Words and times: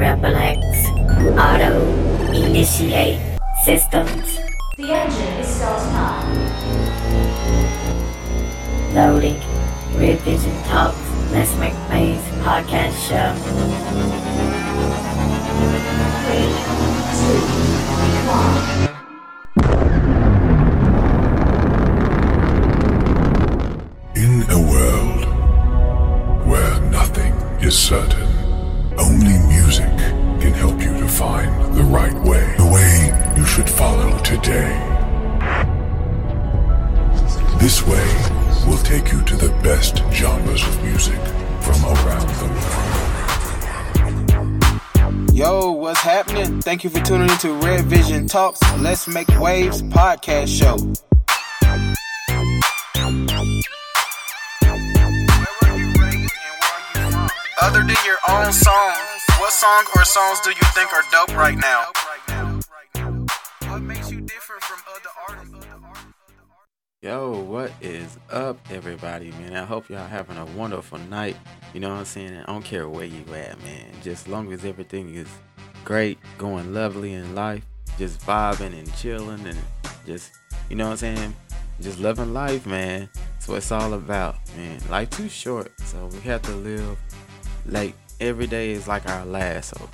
Replex. 0.00 0.64
Auto. 1.36 2.32
Initiate. 2.32 3.20
Systems. 3.66 4.38
The 4.78 4.92
engine 4.94 5.34
is 5.36 5.46
starting. 5.46 5.92
Loading. 8.94 9.38
Rear 9.98 10.16
Vision 10.16 10.56
Talks. 10.64 10.96
Let's 11.32 11.54
Make 11.58 11.74
podcast 12.40 12.96
show. 13.08 13.34
Three, 16.24 16.48
two, 17.20 17.40
one. 18.26 18.89
Take 38.90 39.12
you 39.12 39.22
to 39.22 39.36
the 39.36 39.50
best 39.62 39.98
genres 40.10 40.66
of 40.66 40.82
music 40.82 41.20
from 41.62 41.76
around 41.84 42.28
the 42.42 42.46
world. 45.22 45.32
Yo, 45.32 45.70
what's 45.70 46.00
happening? 46.00 46.60
Thank 46.60 46.82
you 46.82 46.90
for 46.90 46.98
tuning 46.98 47.30
into 47.30 47.52
Red 47.52 47.84
Vision 47.84 48.26
Talks 48.26 48.60
Let's 48.78 49.06
Make 49.06 49.28
Waves 49.38 49.80
podcast 49.80 50.48
show. 50.48 50.74
Other 57.62 57.84
than 57.84 57.96
your 58.04 58.18
own 58.28 58.52
song, 58.52 58.96
what 59.38 59.52
song 59.52 59.84
or 59.94 60.04
songs 60.04 60.40
do 60.40 60.50
you 60.50 60.66
think 60.74 60.92
are 60.92 61.04
dope 61.12 61.36
right 61.36 61.56
now? 61.56 61.92
Yo, 67.02 67.32
what 67.44 67.72
is 67.80 68.18
up, 68.30 68.58
everybody, 68.70 69.30
man? 69.30 69.56
I 69.56 69.64
hope 69.64 69.88
y'all 69.88 70.06
having 70.06 70.36
a 70.36 70.44
wonderful 70.44 70.98
night. 70.98 71.34
You 71.72 71.80
know 71.80 71.88
what 71.88 71.94
I'm 71.94 72.04
saying? 72.04 72.36
I 72.36 72.44
don't 72.44 72.62
care 72.62 72.90
where 72.90 73.06
you 73.06 73.24
at, 73.32 73.58
man. 73.62 73.86
Just 74.02 74.28
long 74.28 74.52
as 74.52 74.66
everything 74.66 75.14
is 75.14 75.26
great, 75.82 76.18
going 76.36 76.74
lovely 76.74 77.14
in 77.14 77.34
life, 77.34 77.64
just 77.96 78.20
vibing 78.20 78.78
and 78.78 78.94
chilling 78.96 79.46
and 79.46 79.56
just, 80.04 80.32
you 80.68 80.76
know 80.76 80.90
what 80.90 81.02
I'm 81.02 81.16
saying? 81.16 81.36
Just 81.80 82.00
loving 82.00 82.34
life, 82.34 82.66
man. 82.66 83.08
That's 83.14 83.48
what 83.48 83.56
it's 83.56 83.72
all 83.72 83.94
about, 83.94 84.36
man. 84.54 84.78
Life 84.90 85.08
too 85.08 85.30
short, 85.30 85.72
so 85.80 86.04
we 86.12 86.20
have 86.20 86.42
to 86.42 86.52
live 86.52 86.98
like 87.64 87.94
every 88.20 88.46
day 88.46 88.72
is 88.72 88.86
like 88.86 89.08
our 89.08 89.24
last. 89.24 89.70
So, 89.70 89.88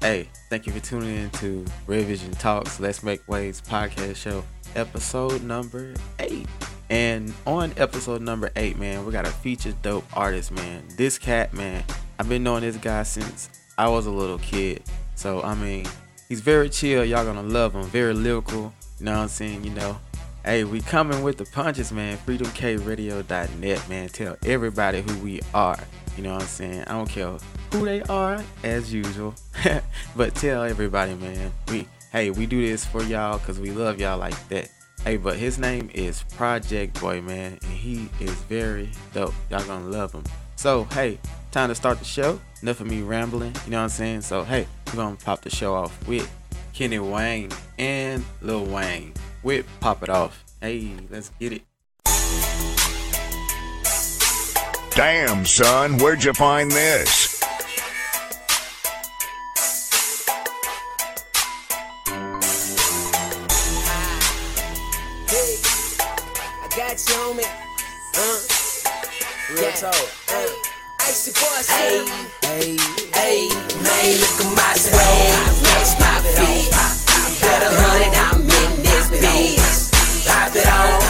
hey, 0.00 0.28
thank 0.48 0.68
you 0.68 0.72
for 0.72 0.78
tuning 0.78 1.16
in 1.16 1.30
to 1.30 1.64
Revision 1.88 2.30
Talks 2.34 2.78
Let's 2.78 3.02
Make 3.02 3.26
Waves 3.26 3.60
podcast 3.60 4.14
show, 4.14 4.44
episode 4.76 5.42
number 5.42 5.94
eight. 6.18 6.46
And 6.90 7.32
on 7.46 7.72
episode 7.76 8.20
number 8.22 8.50
eight, 8.56 8.78
man, 8.78 9.06
we 9.06 9.12
got 9.12 9.26
a 9.26 9.30
featured 9.30 9.80
dope 9.82 10.04
artist, 10.16 10.52
man. 10.52 10.84
This 10.96 11.18
cat, 11.18 11.54
man, 11.54 11.84
I've 12.18 12.28
been 12.28 12.42
knowing 12.42 12.62
this 12.62 12.76
guy 12.76 13.02
since 13.02 13.48
I 13.78 13.88
was 13.88 14.06
a 14.06 14.10
little 14.10 14.38
kid. 14.38 14.82
So, 15.14 15.42
I 15.42 15.54
mean, 15.54 15.86
he's 16.28 16.40
very 16.40 16.68
chill. 16.68 17.04
Y'all 17.04 17.24
gonna 17.24 17.42
love 17.42 17.74
him. 17.74 17.84
Very 17.84 18.14
lyrical. 18.14 18.72
You 18.98 19.06
know 19.06 19.12
what 19.12 19.22
I'm 19.22 19.28
saying? 19.28 19.64
You 19.64 19.70
know, 19.70 19.98
Hey, 20.44 20.64
we 20.64 20.80
coming 20.80 21.22
with 21.22 21.36
the 21.36 21.44
punches, 21.44 21.92
man. 21.92 22.18
FreedomKRadio.net, 22.18 23.88
man. 23.88 24.08
Tell 24.08 24.36
everybody 24.44 25.00
who 25.00 25.16
we 25.18 25.40
are. 25.54 25.78
You 26.16 26.24
know 26.24 26.32
what 26.32 26.42
I'm 26.42 26.48
saying? 26.48 26.82
I 26.88 26.92
don't 26.94 27.08
care 27.08 27.38
who 27.72 27.84
they 27.84 28.02
are, 28.02 28.42
as 28.64 28.92
usual. 28.92 29.36
but 30.16 30.34
tell 30.34 30.64
everybody, 30.64 31.14
man. 31.14 31.52
We 31.68 31.86
hey, 32.12 32.30
we 32.30 32.44
do 32.44 32.60
this 32.60 32.84
for 32.84 33.02
y'all 33.02 33.38
because 33.38 33.58
we 33.58 33.70
love 33.70 33.98
y'all 33.98 34.18
like 34.18 34.48
that. 34.48 34.68
Hey, 35.02 35.16
but 35.16 35.36
his 35.36 35.58
name 35.58 35.90
is 35.94 36.22
Project 36.36 37.00
Boy, 37.00 37.22
man, 37.22 37.58
and 37.62 37.72
he 37.72 38.08
is 38.20 38.30
very 38.42 38.90
dope. 39.14 39.34
Y'all 39.50 39.64
gonna 39.64 39.88
love 39.88 40.12
him. 40.12 40.22
So, 40.56 40.84
hey, 40.92 41.18
time 41.50 41.70
to 41.70 41.74
start 41.74 41.98
the 41.98 42.04
show. 42.04 42.38
Enough 42.60 42.80
of 42.80 42.86
me 42.86 43.00
rambling, 43.00 43.56
you 43.64 43.70
know 43.70 43.78
what 43.78 43.84
I'm 43.84 43.88
saying? 43.88 44.20
So, 44.20 44.44
hey, 44.44 44.68
we're 44.88 44.96
gonna 44.96 45.16
pop 45.16 45.40
the 45.40 45.50
show 45.50 45.74
off 45.74 46.06
with 46.06 46.30
Kenny 46.74 46.98
Wayne 46.98 47.50
and 47.78 48.22
Lil 48.42 48.66
Wayne 48.66 49.14
with 49.42 49.66
Pop 49.80 50.02
It 50.02 50.10
Off. 50.10 50.44
Hey, 50.60 50.92
let's 51.10 51.30
get 51.40 51.52
it. 51.52 51.62
Damn, 54.94 55.46
son, 55.46 55.96
where'd 55.98 56.22
you 56.22 56.34
find 56.34 56.70
this? 56.70 57.31
Got 66.92 67.08
you 67.08 67.16
on 67.24 67.36
me. 67.36 67.44
Uh, 67.44 68.40
Real 69.50 69.62
yeah. 69.62 69.72
talk. 69.80 69.94
Hey, 70.28 70.48
icy 71.00 71.32
boy, 71.32 71.60
hey, 71.72 72.04
hey, 72.44 72.76
hey, 73.16 73.48
man, 73.80 74.12
look 74.20 74.36
at 74.36 74.50
my 74.52 74.72
swag, 74.76 75.40
match 75.64 75.96
my 75.96 76.20
feet. 76.36 76.68
Better 77.40 77.72
hundred, 77.72 78.12
I'm 78.12 78.42
in 78.44 78.82
this 78.84 79.08
bitch. 79.08 79.88
Pop 80.28 80.52
it 80.54 80.68
on, 80.68 81.00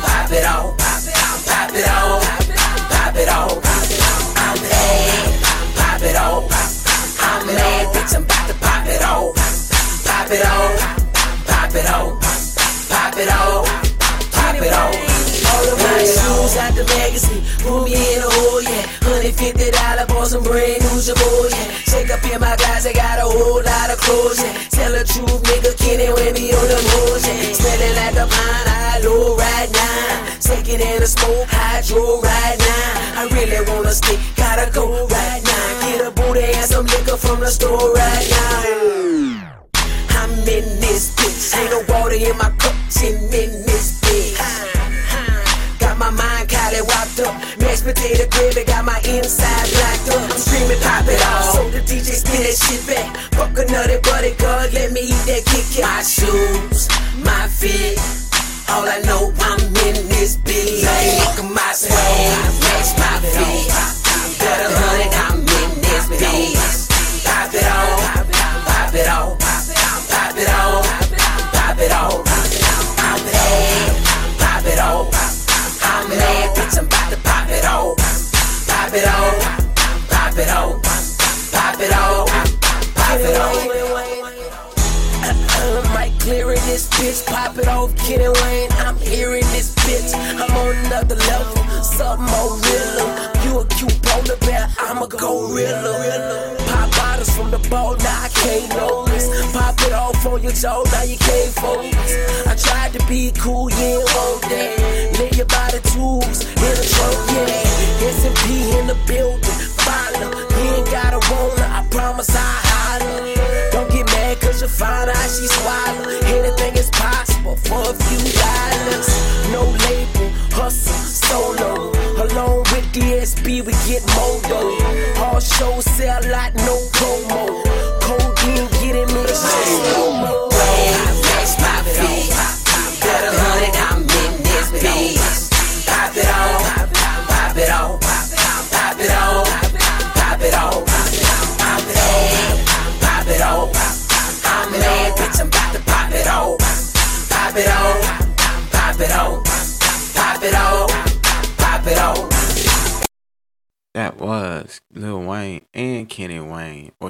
pop 0.00 0.32
it 0.32 0.46
on, 0.48 0.76
pop 0.76 1.76
it 1.76 1.88
on, 1.92 2.20
pop 2.88 3.16
it 3.16 3.28
on. 3.28 3.52
I'm 4.32 4.56
mad, 4.64 5.28
pop 5.76 6.02
it 6.08 6.16
on. 6.16 6.48
I'm 7.20 7.46
mad, 7.46 7.86
bitch, 7.92 8.16
I'm 8.16 8.24
about 8.24 8.48
to 8.48 8.54
pop 8.64 8.86
it 8.88 9.02
on. 9.04 9.34
Pop 10.08 10.30
it 10.30 10.46
on, 10.46 10.78
pop 11.44 11.74
it 11.74 11.86
on, 11.86 12.18
pop 12.88 13.16
it 13.18 13.28
on, 13.28 13.64
pop 14.32 14.62
it 14.62 14.72
on. 14.72 15.07
The 16.74 16.84
magazine, 16.98 17.42
put 17.62 17.84
me 17.84 17.94
in 17.94 18.20
a 18.22 18.28
hole, 18.28 18.62
yeah. 18.62 18.84
Hundred 19.04 19.34
fifty 19.34 19.70
dollar 19.70 20.06
for 20.08 20.24
some 20.26 20.42
brand 20.42 20.82
new 20.82 20.98
Jabot, 21.00 21.50
yeah. 21.52 21.68
Shake 21.88 22.10
up 22.10 22.24
in 22.26 22.40
my 22.40 22.56
guys, 22.56 22.86
I 22.86 22.92
got 22.92 23.18
a 23.18 23.26
whole 23.28 23.62
lot 23.62 23.88
of 23.90 23.98
clothes, 24.00 24.42
yeah. 24.42 24.52
Tell 24.70 24.92
the 24.92 25.04
truth, 25.04 25.42
nigga, 25.48 25.72
Kenny 25.78 26.08
with 26.12 26.34
me 26.34 26.52
on 26.52 26.66
the 26.68 26.80
nose, 26.80 27.24
yeah. 27.26 27.52
Smelling 27.54 27.94
like 27.96 28.16
a 28.16 28.26
pine, 28.26 28.68
I 28.68 29.00
low 29.04 29.36
right 29.36 29.70
now. 29.72 30.36
Taking 30.40 30.80
in 30.80 31.02
a 31.02 31.06
smoke, 31.06 31.48
hydro 31.48 32.20
right 32.20 32.58
now. 32.58 33.20
I 33.20 33.28
really 33.32 33.60
wanna 33.70 33.92
stick, 33.92 34.20
gotta 34.36 34.70
go 34.70 35.06
right 35.08 35.42
now. 35.44 35.66
Get 35.84 36.06
a 36.06 36.10
booty 36.10 36.44
and 36.44 36.66
some 36.66 36.86
liquor 36.86 37.16
from 37.16 37.40
the 37.40 37.50
store 37.50 37.92
right 37.92 38.26
now. 38.30 39.54
I'm 40.20 40.30
in 40.46 40.66
this 40.80 41.14
bitch. 41.16 41.56
Ain't 41.56 41.70
no 41.70 41.94
water 41.94 42.14
in 42.14 42.36
my 42.38 42.50
cup, 42.58 42.74
gin 42.90 43.16
in 43.16 43.50
this 43.66 44.00
bitch. 44.00 44.77
Cali 46.78 46.88
wrapped 46.88 47.20
up. 47.20 47.34
Mashed 47.58 47.84
potato 47.84 48.28
gravy, 48.30 48.64
got 48.64 48.84
my 48.84 48.98
inside 49.04 49.70
blacked 49.70 50.08
up. 50.10 50.30
I'm 50.30 50.38
screaming, 50.38 50.80
pop 50.80 51.06
it 51.06 51.20
off. 51.26 51.54
So 51.54 51.70
the 51.70 51.80
DJ 51.80 52.14
spin 52.14 52.42
that 52.42 52.56
shit 52.56 52.86
back. 52.86 53.16
Fuck 53.34 53.58
a 53.58 53.70
nutty 53.70 53.98
buddy, 54.02 54.34
God, 54.34 54.72
let 54.72 54.92
me 54.92 55.00
eat 55.00 55.24
that 55.26 55.44
Kit 55.46 55.66
Kat. 55.74 55.84
My 55.84 56.02
shoes, 56.02 56.88
my 57.24 57.48
feet. 57.48 57.98
All 58.70 58.84
I 58.84 59.00
know, 59.00 59.17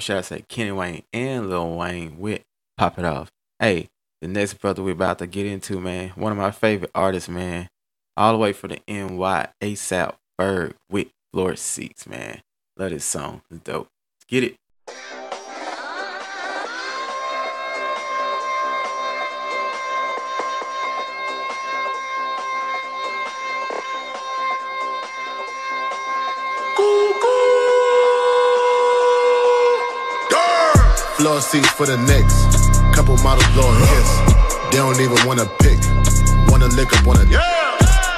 should 0.09 0.17
I 0.17 0.23
say 0.23 0.43
Kenny 0.49 0.73
Wayne 0.73 1.03
and 1.13 1.51
Lil 1.51 1.77
Wayne 1.77 2.19
with 2.19 2.41
Pop 2.79 2.99
It 2.99 3.05
Off. 3.05 3.31
Hey, 3.59 3.91
the 4.23 4.29
next 4.29 4.55
brother 4.55 4.83
we're 4.83 4.93
about 4.93 5.19
to 5.19 5.27
get 5.27 5.45
into, 5.45 5.79
man, 5.81 6.13
one 6.15 6.33
of 6.33 6.39
my 6.39 6.51
favorite 6.51 6.91
artists, 6.95 7.29
man, 7.29 7.69
all 8.17 8.33
the 8.33 8.39
way 8.39 8.55
from 8.55 8.71
the 8.71 8.81
NY, 8.89 9.49
ASAP 9.61 10.15
Ferg 10.41 10.73
with 10.89 11.09
Floor 11.31 11.57
Seats, 11.57 12.07
man. 12.07 12.41
Love 12.79 12.93
this 12.93 13.05
song. 13.05 13.43
It's 13.51 13.61
dope. 13.61 13.89
Let's 14.17 14.25
get 14.27 14.45
it. 14.45 14.57
Floor 31.29 31.43
seats 31.43 31.69
for 31.77 31.85
the 31.85 32.01
Knicks. 32.09 32.49
Couple 32.97 33.13
models 33.21 33.45
blow 33.53 33.69
a 33.69 33.77
kiss. 33.85 34.11
They 34.73 34.81
don't 34.81 34.97
even 34.97 35.21
wanna 35.29 35.45
pick. 35.61 35.77
Wanna 36.49 36.73
lick 36.73 36.89
up 36.89 37.05
on 37.05 37.21
a 37.21 37.27
dick. 37.29 37.37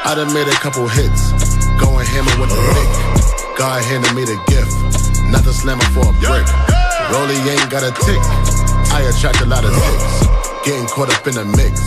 I 0.06 0.14
done 0.14 0.30
made 0.30 0.46
a 0.46 0.54
couple 0.62 0.86
hits. 0.86 1.34
Going 1.82 2.06
hammer 2.06 2.30
with 2.38 2.54
the 2.54 2.60
dick. 2.70 2.90
God 3.58 3.82
handed 3.82 4.14
me 4.14 4.22
the 4.22 4.38
gift. 4.46 4.70
Not 5.26 5.42
the 5.42 5.50
slammer 5.50 5.82
for 5.90 6.06
a 6.06 6.14
brick. 6.22 6.46
Rolly 7.10 7.34
ain't 7.50 7.66
got 7.66 7.82
a 7.82 7.90
tick. 8.06 8.22
I 8.94 9.02
attract 9.10 9.42
a 9.42 9.46
lot 9.50 9.66
of 9.66 9.74
ticks. 9.74 10.14
Getting 10.62 10.86
caught 10.86 11.10
up 11.10 11.26
in 11.26 11.34
the 11.34 11.50
mix. 11.58 11.82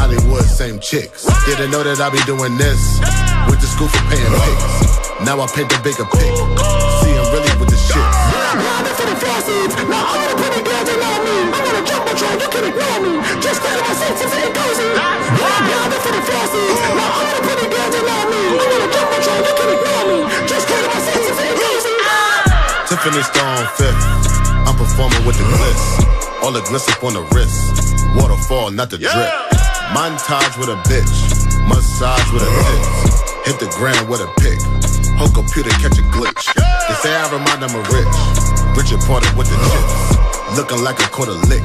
Hollywood, 0.00 0.48
same 0.48 0.80
chicks. 0.80 1.28
Didn't 1.44 1.76
know 1.76 1.84
that 1.84 2.00
I 2.00 2.08
be 2.08 2.24
doing 2.24 2.56
this. 2.56 3.04
Went 3.52 3.60
to 3.60 3.68
school 3.68 3.92
for 3.92 4.00
paying 4.08 4.32
pics. 4.32 4.96
Now 5.28 5.44
I 5.44 5.46
paint 5.52 5.68
the 5.68 5.76
bigger 5.84 6.08
pic. 6.08 6.32
See, 7.04 7.12
I'm 7.20 7.28
really 7.36 7.52
with 7.60 7.68
the 7.68 7.76
shit. 7.76 8.00
Tiffany 22.88 23.22
Stone 23.22 23.66
fifth. 23.78 24.02
I'm 24.66 24.76
performing 24.76 25.22
with 25.26 25.36
the 25.38 25.46
bliss. 25.58 25.82
All 26.42 26.52
the 26.52 26.60
gliss 26.66 26.88
up 26.90 27.02
on 27.04 27.14
the 27.14 27.24
wrist. 27.34 27.94
Waterfall, 28.16 28.70
not 28.70 28.90
the 28.90 28.98
drip. 28.98 29.30
Montage 29.92 30.58
with 30.58 30.68
a 30.68 30.78
bitch. 30.88 31.14
Massage 31.68 32.26
with 32.32 32.42
a 32.42 32.50
tits. 32.50 33.22
Hit 33.46 33.60
the 33.60 33.68
ground 33.76 34.08
with 34.08 34.20
a 34.20 34.28
pick. 34.40 34.58
Whole 35.16 35.32
computer 35.32 35.70
catch 35.80 35.98
a 35.98 36.04
glitch. 36.10 36.52
They 36.54 36.94
say 37.00 37.14
I 37.14 37.28
remind 37.32 37.62
them 37.62 37.74
of 37.76 37.84
Rich. 37.92 38.16
Richard 38.76 39.00
Porter 39.06 39.30
with 39.36 39.48
the 39.48 39.58
chips. 39.58 40.56
Looking 40.56 40.82
like 40.82 41.00
a 41.00 41.08
quarter 41.10 41.32
lick. 41.50 41.64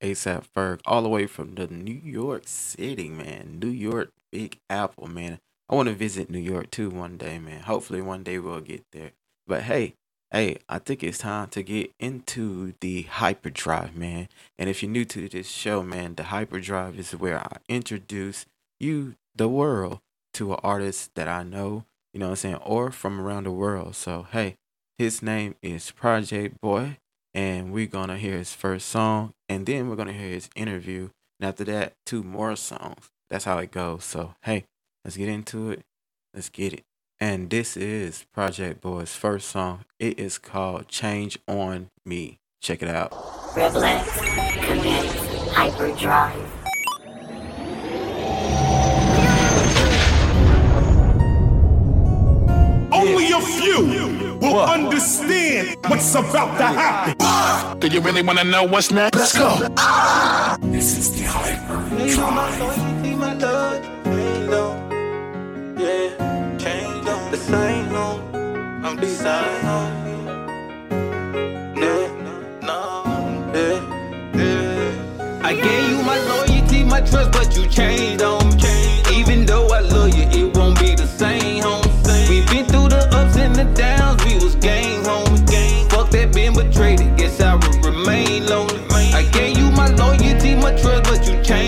ASAP 0.00 0.44
Ferg, 0.54 0.80
all 0.84 1.02
the 1.02 1.08
way 1.08 1.26
from 1.26 1.54
the 1.54 1.66
New 1.66 2.00
York 2.02 2.44
City, 2.46 3.08
man. 3.08 3.58
New 3.60 3.68
York, 3.68 4.10
Big 4.30 4.58
Apple, 4.70 5.08
man. 5.08 5.38
I 5.68 5.74
want 5.74 5.88
to 5.88 5.94
visit 5.94 6.30
New 6.30 6.38
York 6.38 6.70
too 6.70 6.90
one 6.90 7.16
day, 7.16 7.38
man. 7.38 7.62
Hopefully 7.62 8.02
one 8.02 8.22
day 8.22 8.38
we'll 8.38 8.60
get 8.60 8.84
there. 8.92 9.12
But 9.46 9.62
hey, 9.62 9.94
hey, 10.30 10.58
I 10.68 10.78
think 10.78 11.02
it's 11.02 11.18
time 11.18 11.48
to 11.48 11.62
get 11.62 11.92
into 11.98 12.74
the 12.80 13.02
hyperdrive, 13.02 13.96
man. 13.96 14.28
And 14.58 14.68
if 14.68 14.82
you're 14.82 14.90
new 14.90 15.04
to 15.06 15.28
this 15.28 15.48
show, 15.48 15.82
man, 15.82 16.14
the 16.14 16.24
hyperdrive 16.24 16.98
is 16.98 17.12
where 17.12 17.38
I 17.38 17.56
introduce 17.68 18.46
you, 18.80 19.14
the 19.34 19.48
world, 19.48 20.00
to 20.34 20.52
an 20.52 20.60
artist 20.62 21.10
that 21.14 21.28
I 21.28 21.42
know, 21.42 21.84
you 22.12 22.20
know 22.20 22.26
what 22.26 22.32
I'm 22.32 22.36
saying, 22.36 22.56
or 22.56 22.90
from 22.90 23.20
around 23.20 23.44
the 23.44 23.50
world. 23.50 23.94
So 23.94 24.26
hey, 24.30 24.56
his 24.98 25.22
name 25.22 25.54
is 25.62 25.90
Project 25.90 26.60
Boy, 26.60 26.98
and 27.34 27.72
we're 27.72 27.86
gonna 27.86 28.18
hear 28.18 28.38
his 28.38 28.54
first 28.54 28.88
song, 28.88 29.32
and 29.52 29.66
then 29.66 29.90
we're 29.90 29.96
gonna 29.96 30.14
hear 30.14 30.30
his 30.30 30.48
interview, 30.56 31.10
and 31.38 31.46
after 31.46 31.64
that, 31.64 31.92
two 32.06 32.22
more 32.22 32.56
songs. 32.56 33.10
That's 33.28 33.44
how 33.44 33.58
it 33.58 33.70
goes. 33.70 34.02
So 34.04 34.34
hey, 34.44 34.64
let's 35.04 35.18
get 35.18 35.28
into 35.28 35.70
it. 35.70 35.82
Let's 36.32 36.48
get 36.48 36.72
it. 36.72 36.84
And 37.20 37.50
this 37.50 37.76
is 37.76 38.24
Project 38.32 38.80
Boy's 38.80 39.14
first 39.14 39.48
song. 39.48 39.84
It 39.98 40.18
is 40.18 40.38
called 40.38 40.88
Change 40.88 41.38
on 41.46 41.88
Me. 42.06 42.38
Check 42.62 42.82
it 42.82 42.88
out. 42.88 43.12
Relax, 43.54 44.18
connect, 44.64 45.14
hyperdrive. 45.50 46.48
Only 52.90 53.32
a 53.32 53.40
few 53.40 54.38
will 54.40 54.60
understand 54.60 55.76
what's 55.88 56.14
about 56.14 56.56
to 56.56 56.64
happen. 56.64 57.21
Do 57.78 57.88
you 57.88 58.00
really 58.00 58.22
want 58.22 58.38
to 58.38 58.44
know 58.44 58.64
what's 58.64 58.90
next? 58.90 59.18
Let's 59.18 59.36
go. 59.36 59.58
This 60.70 60.96
is 60.98 61.12
the 61.14 61.24
hyperdrive. 61.26 62.92
I 75.44 75.54
gave 75.54 75.90
you 75.90 76.02
my 76.02 76.18
loyalty, 76.18 76.84
my 76.84 77.00
trust, 77.00 77.32
but 77.32 77.54
you 77.56 77.66
changed 77.68 78.22
on 78.22 78.56
me. 78.56 79.02
Even 79.12 79.44
though 79.44 79.66
I 79.68 79.80
love 79.80 80.14
you, 80.16 80.24
it 80.30 80.56
won't 80.56 80.78
be 80.80 80.94
the 80.94 81.06
same, 81.06 81.62
home. 81.62 81.84
We 82.28 82.40
been 82.46 82.64
through 82.66 82.88
the 82.88 83.06
ups 83.12 83.36
and 83.36 83.54
the 83.54 83.64
downs, 83.64 84.01
betrayed, 86.62 87.00
guess 87.16 87.40
I 87.40 87.54
will 87.54 87.78
remain 87.80 88.46
lonely. 88.46 89.12
I 89.12 89.22
gave 89.32 89.58
you 89.58 89.70
my 89.70 89.88
loyalty, 89.88 90.54
my 90.54 90.72
trust, 90.72 91.04
but 91.04 91.26
you 91.26 91.42
changed 91.42 91.61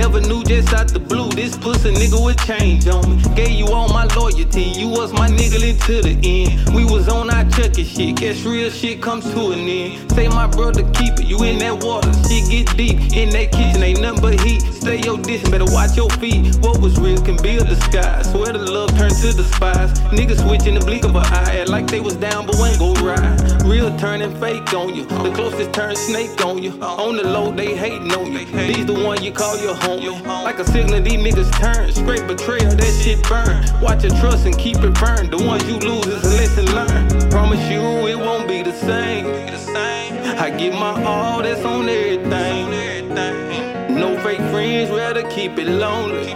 Never 0.00 0.22
knew 0.22 0.42
just 0.42 0.72
out 0.72 0.88
the 0.88 0.98
blue, 0.98 1.28
this 1.28 1.58
pussy 1.58 1.92
nigga 1.92 2.24
would 2.24 2.38
change 2.38 2.88
on 2.88 3.04
me. 3.04 3.22
Gave 3.34 3.50
you 3.50 3.66
all 3.66 3.88
my 3.88 4.06
loyalty, 4.16 4.62
you 4.62 4.88
was 4.88 5.12
my 5.12 5.28
nigga 5.28 5.60
into 5.60 6.00
the 6.00 6.16
end. 6.24 6.74
We 6.74 6.86
was 6.86 7.06
on 7.06 7.28
our 7.28 7.44
chucky 7.50 7.84
shit, 7.84 8.16
guess 8.16 8.42
real 8.44 8.70
shit 8.70 9.02
comes 9.02 9.30
to 9.34 9.52
an 9.52 9.58
end. 9.68 10.10
Say 10.12 10.26
my 10.28 10.46
brother 10.46 10.84
keep 10.92 11.20
it, 11.20 11.26
you 11.26 11.42
in 11.42 11.58
that 11.58 11.84
water, 11.84 12.10
shit 12.26 12.48
get 12.48 12.74
deep. 12.78 12.96
In 13.14 13.28
that 13.36 13.52
kitchen 13.52 13.82
ain't 13.82 14.00
nothing 14.00 14.22
but 14.22 14.40
heat. 14.40 14.62
Stay 14.72 15.02
your 15.02 15.18
distance, 15.18 15.50
better 15.50 15.70
watch 15.70 15.94
your 15.98 16.08
feet. 16.16 16.56
What 16.64 16.80
was 16.80 16.98
real 16.98 17.20
can 17.20 17.36
be 17.36 17.58
a 17.58 17.64
disguise. 17.64 18.30
Swear 18.30 18.54
the 18.54 18.58
love 18.58 18.96
turned 18.96 19.14
to 19.16 19.34
despise. 19.34 19.92
Niggas 20.16 20.40
switching 20.40 20.76
the 20.76 20.80
blink 20.80 21.04
of 21.04 21.14
an 21.14 21.26
eye, 21.26 21.60
act 21.60 21.68
like 21.68 21.86
they 21.88 22.00
was 22.00 22.16
down 22.16 22.46
but 22.46 22.56
ain't 22.56 22.78
go 22.78 22.94
ride. 23.04 23.36
Real 23.66 23.94
turning 23.98 24.34
fake 24.40 24.72
on 24.72 24.94
you, 24.94 25.04
the 25.04 25.30
closest 25.34 25.74
turn 25.74 25.94
snake 25.94 26.42
on 26.42 26.62
you. 26.62 26.72
On 26.80 27.18
the 27.18 27.24
low, 27.24 27.52
they 27.52 27.76
hating 27.76 28.10
on 28.12 28.32
you. 28.32 28.46
These 28.46 28.86
the 28.86 28.94
one 28.94 29.22
you 29.22 29.32
call 29.32 29.58
your 29.58 29.74
home. 29.74 29.90
Like 30.00 30.58
a 30.58 30.64
signal, 30.64 31.02
these 31.02 31.20
niggas 31.20 31.52
turn. 31.58 31.92
Straight 31.92 32.26
betrayal, 32.26 32.74
that 32.74 33.00
shit 33.02 33.22
burn. 33.28 33.64
Watch 33.82 34.02
your 34.02 34.16
trust 34.18 34.46
and 34.46 34.56
keep 34.56 34.78
it 34.78 34.94
burned. 34.94 35.30
The 35.30 35.36
ones 35.36 35.62
you 35.68 35.76
lose 35.76 36.06
is 36.06 36.24
a 36.24 36.36
lesson 36.36 36.74
learned. 36.74 37.30
Promise 37.30 37.70
you 37.70 37.80
it 38.08 38.18
won't 38.18 38.48
be 38.48 38.62
the 38.62 38.72
same. 38.72 39.26
I 40.38 40.48
give 40.48 40.72
my 40.72 41.04
all, 41.04 41.42
that's 41.42 41.62
on 41.66 41.86
everything. 41.86 43.10
No 43.94 44.18
fake 44.22 44.40
friends, 44.50 44.90
rather 44.90 45.22
keep 45.28 45.58
it 45.58 45.68
lonely. 45.68 46.32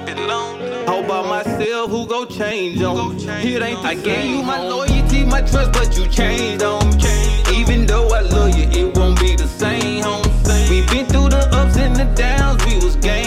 All 0.86 1.02
by 1.02 1.22
myself, 1.26 1.90
who 1.90 2.06
go 2.06 2.26
change 2.26 2.82
on 2.82 3.16
me? 3.16 3.24
It 3.54 3.62
ain't 3.62 3.80
the 3.80 3.88
I 3.88 3.94
gave 3.94 4.26
you 4.26 4.42
my 4.42 4.60
loyalty, 4.60 5.24
my 5.24 5.40
trust, 5.40 5.72
but 5.72 5.96
you 5.96 6.06
changed 6.08 6.62
on 6.62 6.86
me. 6.98 7.58
Even 7.58 7.86
though 7.86 8.08
I 8.08 8.20
love 8.20 8.54
you, 8.54 8.64
it 8.64 8.94
won't 8.94 9.18
be 9.18 9.34
the 9.34 9.48
same, 9.48 10.02
home. 10.02 10.22
We 10.68 10.82
been 10.86 11.06
through 11.06 11.30
the 11.30 11.48
ups 11.52 11.78
and 11.78 11.96
the 11.96 12.04
downs, 12.14 12.62
we 12.66 12.76
was 12.76 12.96
gang, 12.96 13.23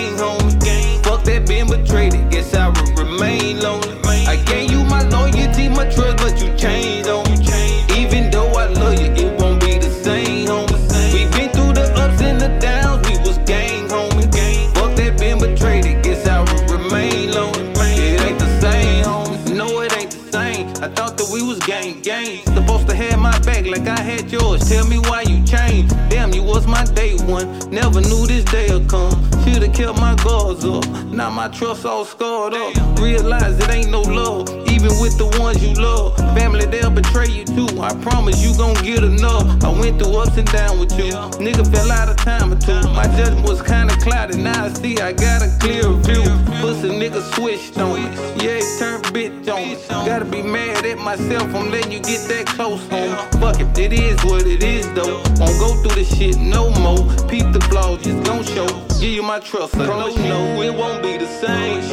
Should've 29.77 29.95
kept 29.95 30.01
my 30.01 30.15
guards 30.23 30.65
up. 30.65 31.06
Now 31.17 31.31
my 31.31 31.47
trust 31.47 31.83
all 31.83 32.05
scarred 32.05 32.53
up. 32.53 32.99
Realize 32.99 33.57
it 33.57 33.69
ain't 33.71 33.89
no 33.89 34.01
love, 34.01 34.49
even 34.69 34.93
with 35.01 35.17
the 35.17 35.25
ones 35.41 35.65
you 35.65 35.73
love. 35.73 36.15
Family, 36.37 36.67
they'll 36.67 36.91
betray 36.91 37.25
you 37.25 37.43
too. 37.43 37.81
I 37.81 37.89
promise 38.03 38.39
you 38.45 38.55
gon' 38.55 38.75
get 38.85 39.03
enough. 39.03 39.63
I 39.63 39.69
went 39.69 39.97
through 39.99 40.15
ups 40.15 40.37
and 40.37 40.47
downs 40.51 40.79
with 40.79 40.91
you. 40.91 41.13
Nigga 41.41 41.65
fell 41.73 41.91
out 41.91 42.07
of 42.07 42.17
time 42.17 42.53
or 42.53 42.59
two. 42.59 42.83
My 42.93 43.07
judgment 43.17 43.49
was 43.49 43.63
kinda 43.63 43.95
clouded. 43.95 44.37
Now 44.37 44.65
I 44.65 44.69
see 44.73 44.99
I 44.99 45.11
got 45.11 45.41
a 45.41 45.49
clear 45.59 45.89
view. 46.05 46.21
Pussy 46.61 46.89
nigga 46.89 47.23
switched 47.33 47.79
on 47.79 47.95
me. 47.95 48.05
Yeah, 48.37 48.61
he 48.61 48.77
turned 48.77 49.05
bitch 49.05 49.49
on 49.49 49.69
me. 49.69 49.75
Gotta 50.05 50.25
be 50.25 50.43
mad 50.43 50.85
at 50.85 50.99
myself. 50.99 51.47
I'm 51.55 51.71
letting 51.71 51.93
you 51.93 51.99
get 51.99 52.29
that 52.29 52.45
close 52.45 52.87
home. 52.89 53.17
Fuck 53.41 53.59
it, 53.59 53.75
it 53.79 53.91
is 53.91 54.23
what 54.23 54.45
it 54.45 54.61
is 54.61 54.85
though. 54.93 55.17
Won't 55.41 55.57
go 55.57 55.73
through 55.81 55.95
this 55.95 56.15
shit 56.15 56.37
no 56.37 56.69
more. 56.85 57.01
Peep 57.27 57.51
the 57.53 57.61
flaws, 57.69 58.03
just 58.03 58.23
gon' 58.23 58.43
show. 58.43 58.67
Give 58.99 59.11
you 59.11 59.23
my 59.23 59.39
trust, 59.39 59.75
I 59.77 59.83
you 60.09 60.17
no, 60.23 60.61
it 60.63 60.73
won't 60.73 61.03
be 61.03 61.06
the 61.15 61.27
same. 61.27 61.83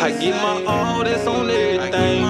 I 0.00 0.10
give 0.20 0.36
my 0.36 0.62
all, 0.66 1.02
that's 1.02 1.26
on 1.26 1.50
everything. 1.50 2.22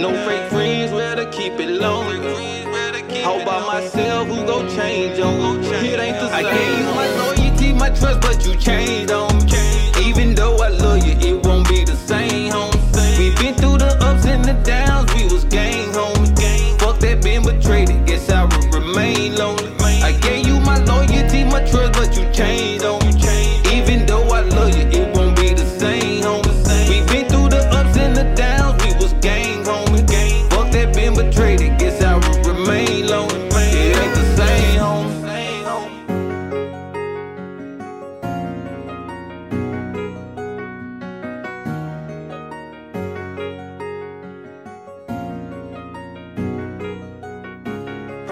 No 0.00 0.10
fake 0.26 0.48
friends, 0.50 0.92
rather 0.92 1.24
keep 1.32 1.54
it 1.54 1.70
lonely. 1.70 2.62
All 3.24 3.42
by 3.44 3.60
myself, 3.66 4.28
who 4.28 4.44
gon' 4.44 4.68
change 4.76 5.18
on 5.18 5.60
me? 5.62 5.66
It 5.66 5.98
ain't 5.98 6.18
the 6.18 6.28
same. 6.28 6.46
I 6.46 6.52
gave 6.52 6.78
you 6.78 6.84
my 6.94 7.08
loyalty, 7.22 7.72
my 7.72 7.88
trust, 7.88 8.20
but 8.20 8.44
you 8.46 8.54
changed 8.56 9.10
on 9.10 9.34
me. 9.46 9.93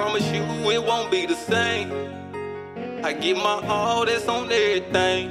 Promise 0.03 0.33
you 0.33 0.43
it 0.73 0.85
won't 0.85 1.13
be 1.13 1.27
the 1.27 1.37
same. 1.37 1.89
I 3.05 3.13
give 3.13 3.37
my 3.37 3.65
all, 3.69 4.05
that's 4.05 4.27
on 4.27 4.51
everything. 4.51 5.31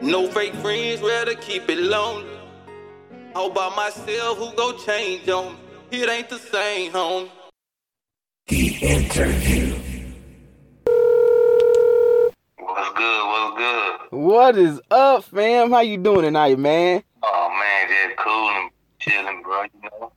No 0.00 0.28
fake 0.28 0.54
friends, 0.54 1.02
rather 1.02 1.34
keep 1.34 1.68
it 1.68 1.78
lonely. 1.78 2.30
All 3.34 3.50
by 3.50 3.74
myself, 3.74 4.38
who 4.38 4.52
go 4.54 4.78
change 4.78 5.28
on 5.28 5.54
me? 5.54 5.58
It 5.90 6.08
ain't 6.08 6.28
the 6.28 6.38
same, 6.38 6.92
home. 6.92 7.28
The 8.46 8.68
interview. 8.68 9.74
What's 12.56 12.90
good? 12.96 13.26
What's 13.26 13.58
good? 13.58 13.98
What 14.12 14.58
is 14.58 14.80
up, 14.92 15.24
fam? 15.24 15.72
How 15.72 15.80
you 15.80 15.96
doing 15.96 16.22
tonight, 16.22 16.56
man? 16.56 17.02
Oh 17.24 17.48
man, 17.50 17.88
just 17.88 18.16
cool 18.16 18.48
and 18.48 18.70
chilling, 19.00 19.42
bro. 19.42 19.62
You 19.62 19.90
know. 19.90 20.12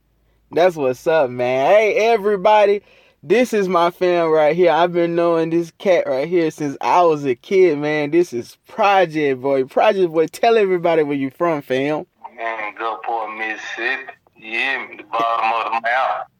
That's 0.52 0.76
what's 0.76 1.04
up, 1.08 1.30
man. 1.30 1.66
Hey, 1.66 1.94
everybody. 2.12 2.82
This 3.26 3.54
is 3.54 3.70
my 3.70 3.90
fam 3.90 4.28
right 4.28 4.54
here. 4.54 4.70
I've 4.70 4.92
been 4.92 5.14
knowing 5.14 5.48
this 5.48 5.70
cat 5.78 6.06
right 6.06 6.28
here 6.28 6.50
since 6.50 6.76
I 6.82 7.00
was 7.04 7.24
a 7.24 7.34
kid, 7.34 7.78
man. 7.78 8.10
This 8.10 8.34
is 8.34 8.58
Project 8.68 9.40
Boy. 9.40 9.64
Project 9.64 10.12
Boy, 10.12 10.26
tell 10.26 10.58
everybody 10.58 11.02
where 11.04 11.16
you 11.16 11.30
from, 11.30 11.62
fam. 11.62 12.04
Man, 12.36 12.74
Gulfport, 12.74 13.38
Mississippi. 13.38 14.12
Yeah, 14.36 14.88
the 14.98 15.04
bottom 15.04 15.72
of 15.72 15.82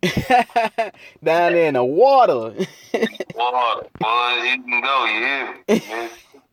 the 0.03 0.61
mountain. 0.77 0.93
Down 1.25 1.53
there 1.55 1.69
in 1.69 1.73
the 1.73 1.85
water. 1.85 2.53
Water, 3.35 3.89
boys, 3.99 4.45
you 4.45 4.63
can 4.63 4.83
go. 4.83 5.05
Yeah. 5.07 6.09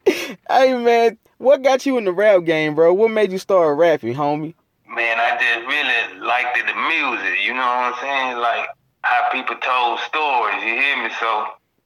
hey, 0.49 0.81
man, 0.81 1.17
what 1.39 1.61
got 1.61 1.85
you 1.85 1.97
in 1.97 2.05
the 2.05 2.13
rap 2.13 2.45
game, 2.45 2.73
bro? 2.73 2.93
What 2.93 3.11
made 3.11 3.33
you 3.33 3.37
start 3.37 3.77
rapping, 3.77 4.13
homie? 4.13 4.53
Man, 4.87 5.19
I 5.19 5.31
just 5.37 5.67
really 5.67 6.25
liked 6.25 6.55
the 6.55 6.73
music. 6.87 7.45
You 7.45 7.53
know 7.53 7.59
what 7.59 7.93
I'm 7.93 7.99
saying? 7.99 8.37
Like 8.37 8.69
how 9.01 9.29
people 9.31 9.55
told 9.57 9.99
stories. 9.99 10.61
You 10.63 10.75
hear 10.75 11.03
me? 11.03 11.09
So 11.19 11.27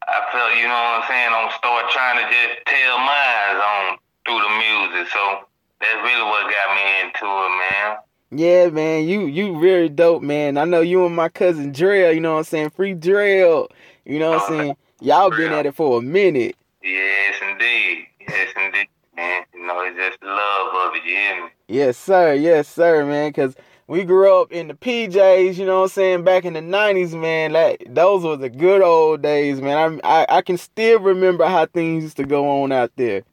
I 0.07 0.19
felt, 0.31 0.55
you 0.57 0.67
know 0.67 0.75
what 0.75 1.01
I'm 1.01 1.07
saying? 1.07 1.31
I'm 1.33 1.51
start 1.57 1.89
trying 1.91 2.23
to 2.23 2.25
just 2.31 2.65
tell 2.67 2.97
mine 2.99 3.57
on 3.57 3.97
through 4.25 4.41
the 4.41 4.53
music. 4.57 5.11
So 5.11 5.47
that's 5.79 6.01
really 6.03 6.23
what 6.23 6.51
got 6.51 6.75
me 6.75 6.83
into 7.01 7.25
it, 7.25 7.53
man. 7.59 7.97
Yeah, 8.31 8.69
man, 8.69 9.07
you 9.07 9.27
you 9.27 9.59
very 9.61 9.87
dope, 9.87 10.23
man. 10.23 10.57
I 10.57 10.65
know 10.65 10.81
you 10.81 11.05
and 11.05 11.15
my 11.15 11.29
cousin 11.29 11.71
Drell, 11.71 12.13
you 12.13 12.19
know 12.19 12.33
what 12.33 12.39
I'm 12.39 12.43
saying? 12.43 12.69
Free 12.71 12.95
Drell. 12.95 13.67
You 14.03 14.19
know 14.19 14.31
what 14.31 14.41
I'm 14.49 14.53
oh, 14.53 14.57
saying? 14.57 14.77
Y'all 15.01 15.29
been 15.29 15.53
at 15.53 15.65
it 15.65 15.75
for 15.75 15.99
a 15.99 16.01
minute. 16.01 16.55
Yes, 16.83 17.35
indeed. 17.49 18.07
Yes, 18.27 18.49
indeed, 18.57 18.87
man. 19.15 19.43
You 19.53 19.65
know, 19.65 19.81
it's 19.81 19.97
just 19.97 20.21
love 20.23 20.89
of 20.89 20.95
it. 20.95 21.03
You 21.05 21.15
hear 21.15 21.43
me? 21.45 21.49
Yes, 21.67 21.97
sir. 21.97 22.33
Yes, 22.33 22.67
sir, 22.67 23.05
man. 23.05 23.31
Cause 23.31 23.55
we 23.87 24.03
grew 24.03 24.41
up 24.41 24.51
in 24.51 24.67
the 24.67 24.73
PJs, 24.73 25.57
you 25.57 25.65
know 25.65 25.77
what 25.77 25.83
I'm 25.83 25.89
saying, 25.89 26.23
back 26.23 26.45
in 26.45 26.53
the 26.53 26.61
'90s, 26.61 27.19
man. 27.19 27.53
Like 27.53 27.85
those 27.89 28.23
were 28.23 28.37
the 28.37 28.49
good 28.49 28.81
old 28.81 29.21
days, 29.21 29.61
man. 29.61 30.01
I 30.03 30.21
I, 30.21 30.37
I 30.37 30.41
can 30.41 30.57
still 30.57 30.99
remember 30.99 31.45
how 31.45 31.65
things 31.65 32.03
used 32.03 32.17
to 32.17 32.25
go 32.25 32.63
on 32.63 32.71
out 32.71 32.91
there. 32.95 33.23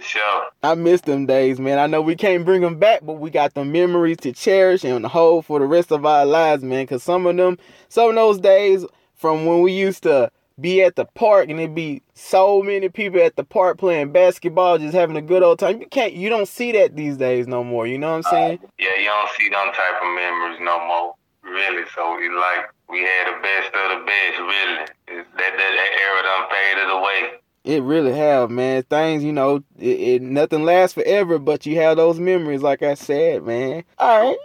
Sure. 0.00 0.46
I 0.62 0.74
miss 0.74 1.00
them 1.00 1.26
days, 1.26 1.58
man. 1.58 1.78
I 1.78 1.86
know 1.86 2.02
we 2.02 2.16
can't 2.16 2.44
bring 2.44 2.60
them 2.60 2.78
back, 2.78 3.00
but 3.02 3.14
we 3.14 3.30
got 3.30 3.54
the 3.54 3.64
memories 3.64 4.18
to 4.18 4.32
cherish 4.32 4.84
and 4.84 5.06
hold 5.06 5.46
for 5.46 5.58
the 5.58 5.66
rest 5.66 5.90
of 5.90 6.04
our 6.04 6.26
lives, 6.26 6.62
man. 6.62 6.86
Cause 6.86 7.02
some 7.02 7.26
of 7.26 7.36
them, 7.36 7.58
some 7.88 8.10
of 8.10 8.14
those 8.14 8.38
days 8.38 8.84
from 9.14 9.46
when 9.46 9.62
we 9.62 9.72
used 9.72 10.02
to 10.02 10.30
be 10.60 10.82
at 10.82 10.96
the 10.96 11.04
park 11.04 11.48
and 11.48 11.60
it'd 11.60 11.74
be 11.74 12.02
so 12.14 12.62
many 12.62 12.88
people 12.88 13.20
at 13.20 13.36
the 13.36 13.44
park 13.44 13.78
playing 13.78 14.12
basketball, 14.12 14.78
just 14.78 14.94
having 14.94 15.16
a 15.16 15.22
good 15.22 15.42
old 15.42 15.58
time. 15.58 15.80
You 15.80 15.86
can't, 15.86 16.14
you 16.14 16.28
don't 16.28 16.48
see 16.48 16.72
that 16.72 16.96
these 16.96 17.16
days 17.16 17.46
no 17.46 17.62
more. 17.62 17.86
You 17.86 17.98
know 17.98 18.16
what 18.16 18.26
I'm 18.26 18.34
uh, 18.34 18.46
saying? 18.48 18.58
Yeah, 18.78 18.96
you 18.98 19.04
don't 19.04 19.30
see 19.36 19.48
them 19.48 19.66
type 19.66 20.02
of 20.02 20.14
memories 20.14 20.58
no 20.60 20.86
more, 20.86 21.14
really. 21.42 21.84
So 21.94 22.16
it's 22.18 22.34
like 22.34 22.70
we 22.88 23.00
had 23.00 23.36
the 23.36 23.42
best 23.42 23.74
of 23.74 23.98
the 23.98 24.06
best, 24.06 24.38
really. 24.38 24.82
It's 25.08 25.28
that, 25.36 25.52
that 25.56 25.72
that 25.76 25.90
era 26.00 26.22
done 26.22 26.48
faded 26.50 26.90
away. 26.90 27.40
It 27.64 27.82
really 27.82 28.12
have, 28.12 28.50
man. 28.50 28.84
Things, 28.84 29.24
you 29.24 29.32
know, 29.32 29.56
it, 29.78 30.00
it 30.00 30.22
nothing 30.22 30.62
lasts 30.62 30.94
forever, 30.94 31.38
but 31.38 31.66
you 31.66 31.76
have 31.80 31.96
those 31.96 32.20
memories, 32.20 32.62
like 32.62 32.82
I 32.82 32.94
said, 32.94 33.42
man. 33.42 33.82
All 33.98 34.28
right. 34.28 34.36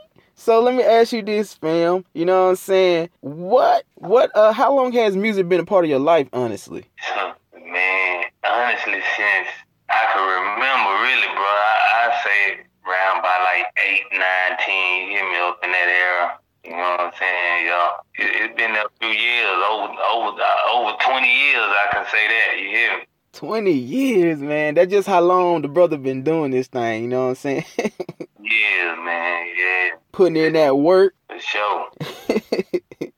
So 0.42 0.60
let 0.60 0.74
me 0.74 0.82
ask 0.82 1.14
you 1.14 1.22
this, 1.22 1.54
fam. 1.54 2.04
You 2.16 2.26
know 2.26 2.46
what 2.46 2.50
I'm 2.50 2.56
saying? 2.56 3.10
What, 3.20 3.86
what, 3.94 4.32
uh, 4.34 4.52
how 4.52 4.76
long 4.76 4.92
has 4.94 5.16
music 5.16 5.48
been 5.48 5.60
a 5.60 5.66
part 5.66 5.86
of 5.86 5.90
your 5.92 6.00
life, 6.00 6.28
honestly? 6.34 6.84
Man, 7.54 8.26
honestly, 8.44 9.02
since 9.16 9.48
I 9.88 10.02
can 10.12 10.26
remember, 10.26 10.90
really, 11.06 11.30
bro, 11.36 11.46
I, 11.46 11.78
I 11.94 12.24
say 12.26 12.66
around 12.90 13.22
by 13.22 13.38
like 13.46 13.68
eight, 13.86 14.02
nine, 14.12 14.58
ten. 14.66 15.02
You 15.06 15.10
hear 15.12 15.30
me 15.30 15.38
up 15.46 15.60
in 15.64 15.72
that 15.74 16.10
era? 16.10 16.40
You 16.64 16.72
know 16.72 16.90
what 16.90 17.02
I'm 17.02 17.12
saying, 17.20 17.68
y'all? 17.68 18.02
It, 18.16 18.42
it's 18.42 18.58
been 18.58 18.72
a 18.72 18.86
few 19.00 19.10
years, 19.10 19.58
over, 19.70 19.94
over, 19.94 20.42
uh, 20.42 20.74
over 20.74 20.98
20 21.06 21.28
years. 21.28 21.70
I 21.70 21.88
can 21.94 22.06
say 22.10 22.28
that. 22.28 22.60
You 22.60 22.68
hear 22.68 22.98
me? 22.98 23.04
20 23.34 23.72
years, 23.72 24.40
man. 24.40 24.74
That's 24.74 24.90
just 24.90 25.08
how 25.08 25.22
long 25.22 25.62
the 25.62 25.68
brother 25.68 26.00
been 26.00 26.24
doing 26.24 26.50
this 26.50 26.66
thing, 26.66 27.04
you 27.04 27.10
know 27.10 27.26
what 27.26 27.30
I'm 27.30 27.36
saying? 27.36 27.66
yeah, 28.52 28.96
man, 29.04 29.48
yeah. 29.58 29.90
Putting 30.12 30.38
in 30.38 30.54
that 30.54 30.78
work. 30.78 31.16
For 31.28 31.40
sure. 31.40 31.90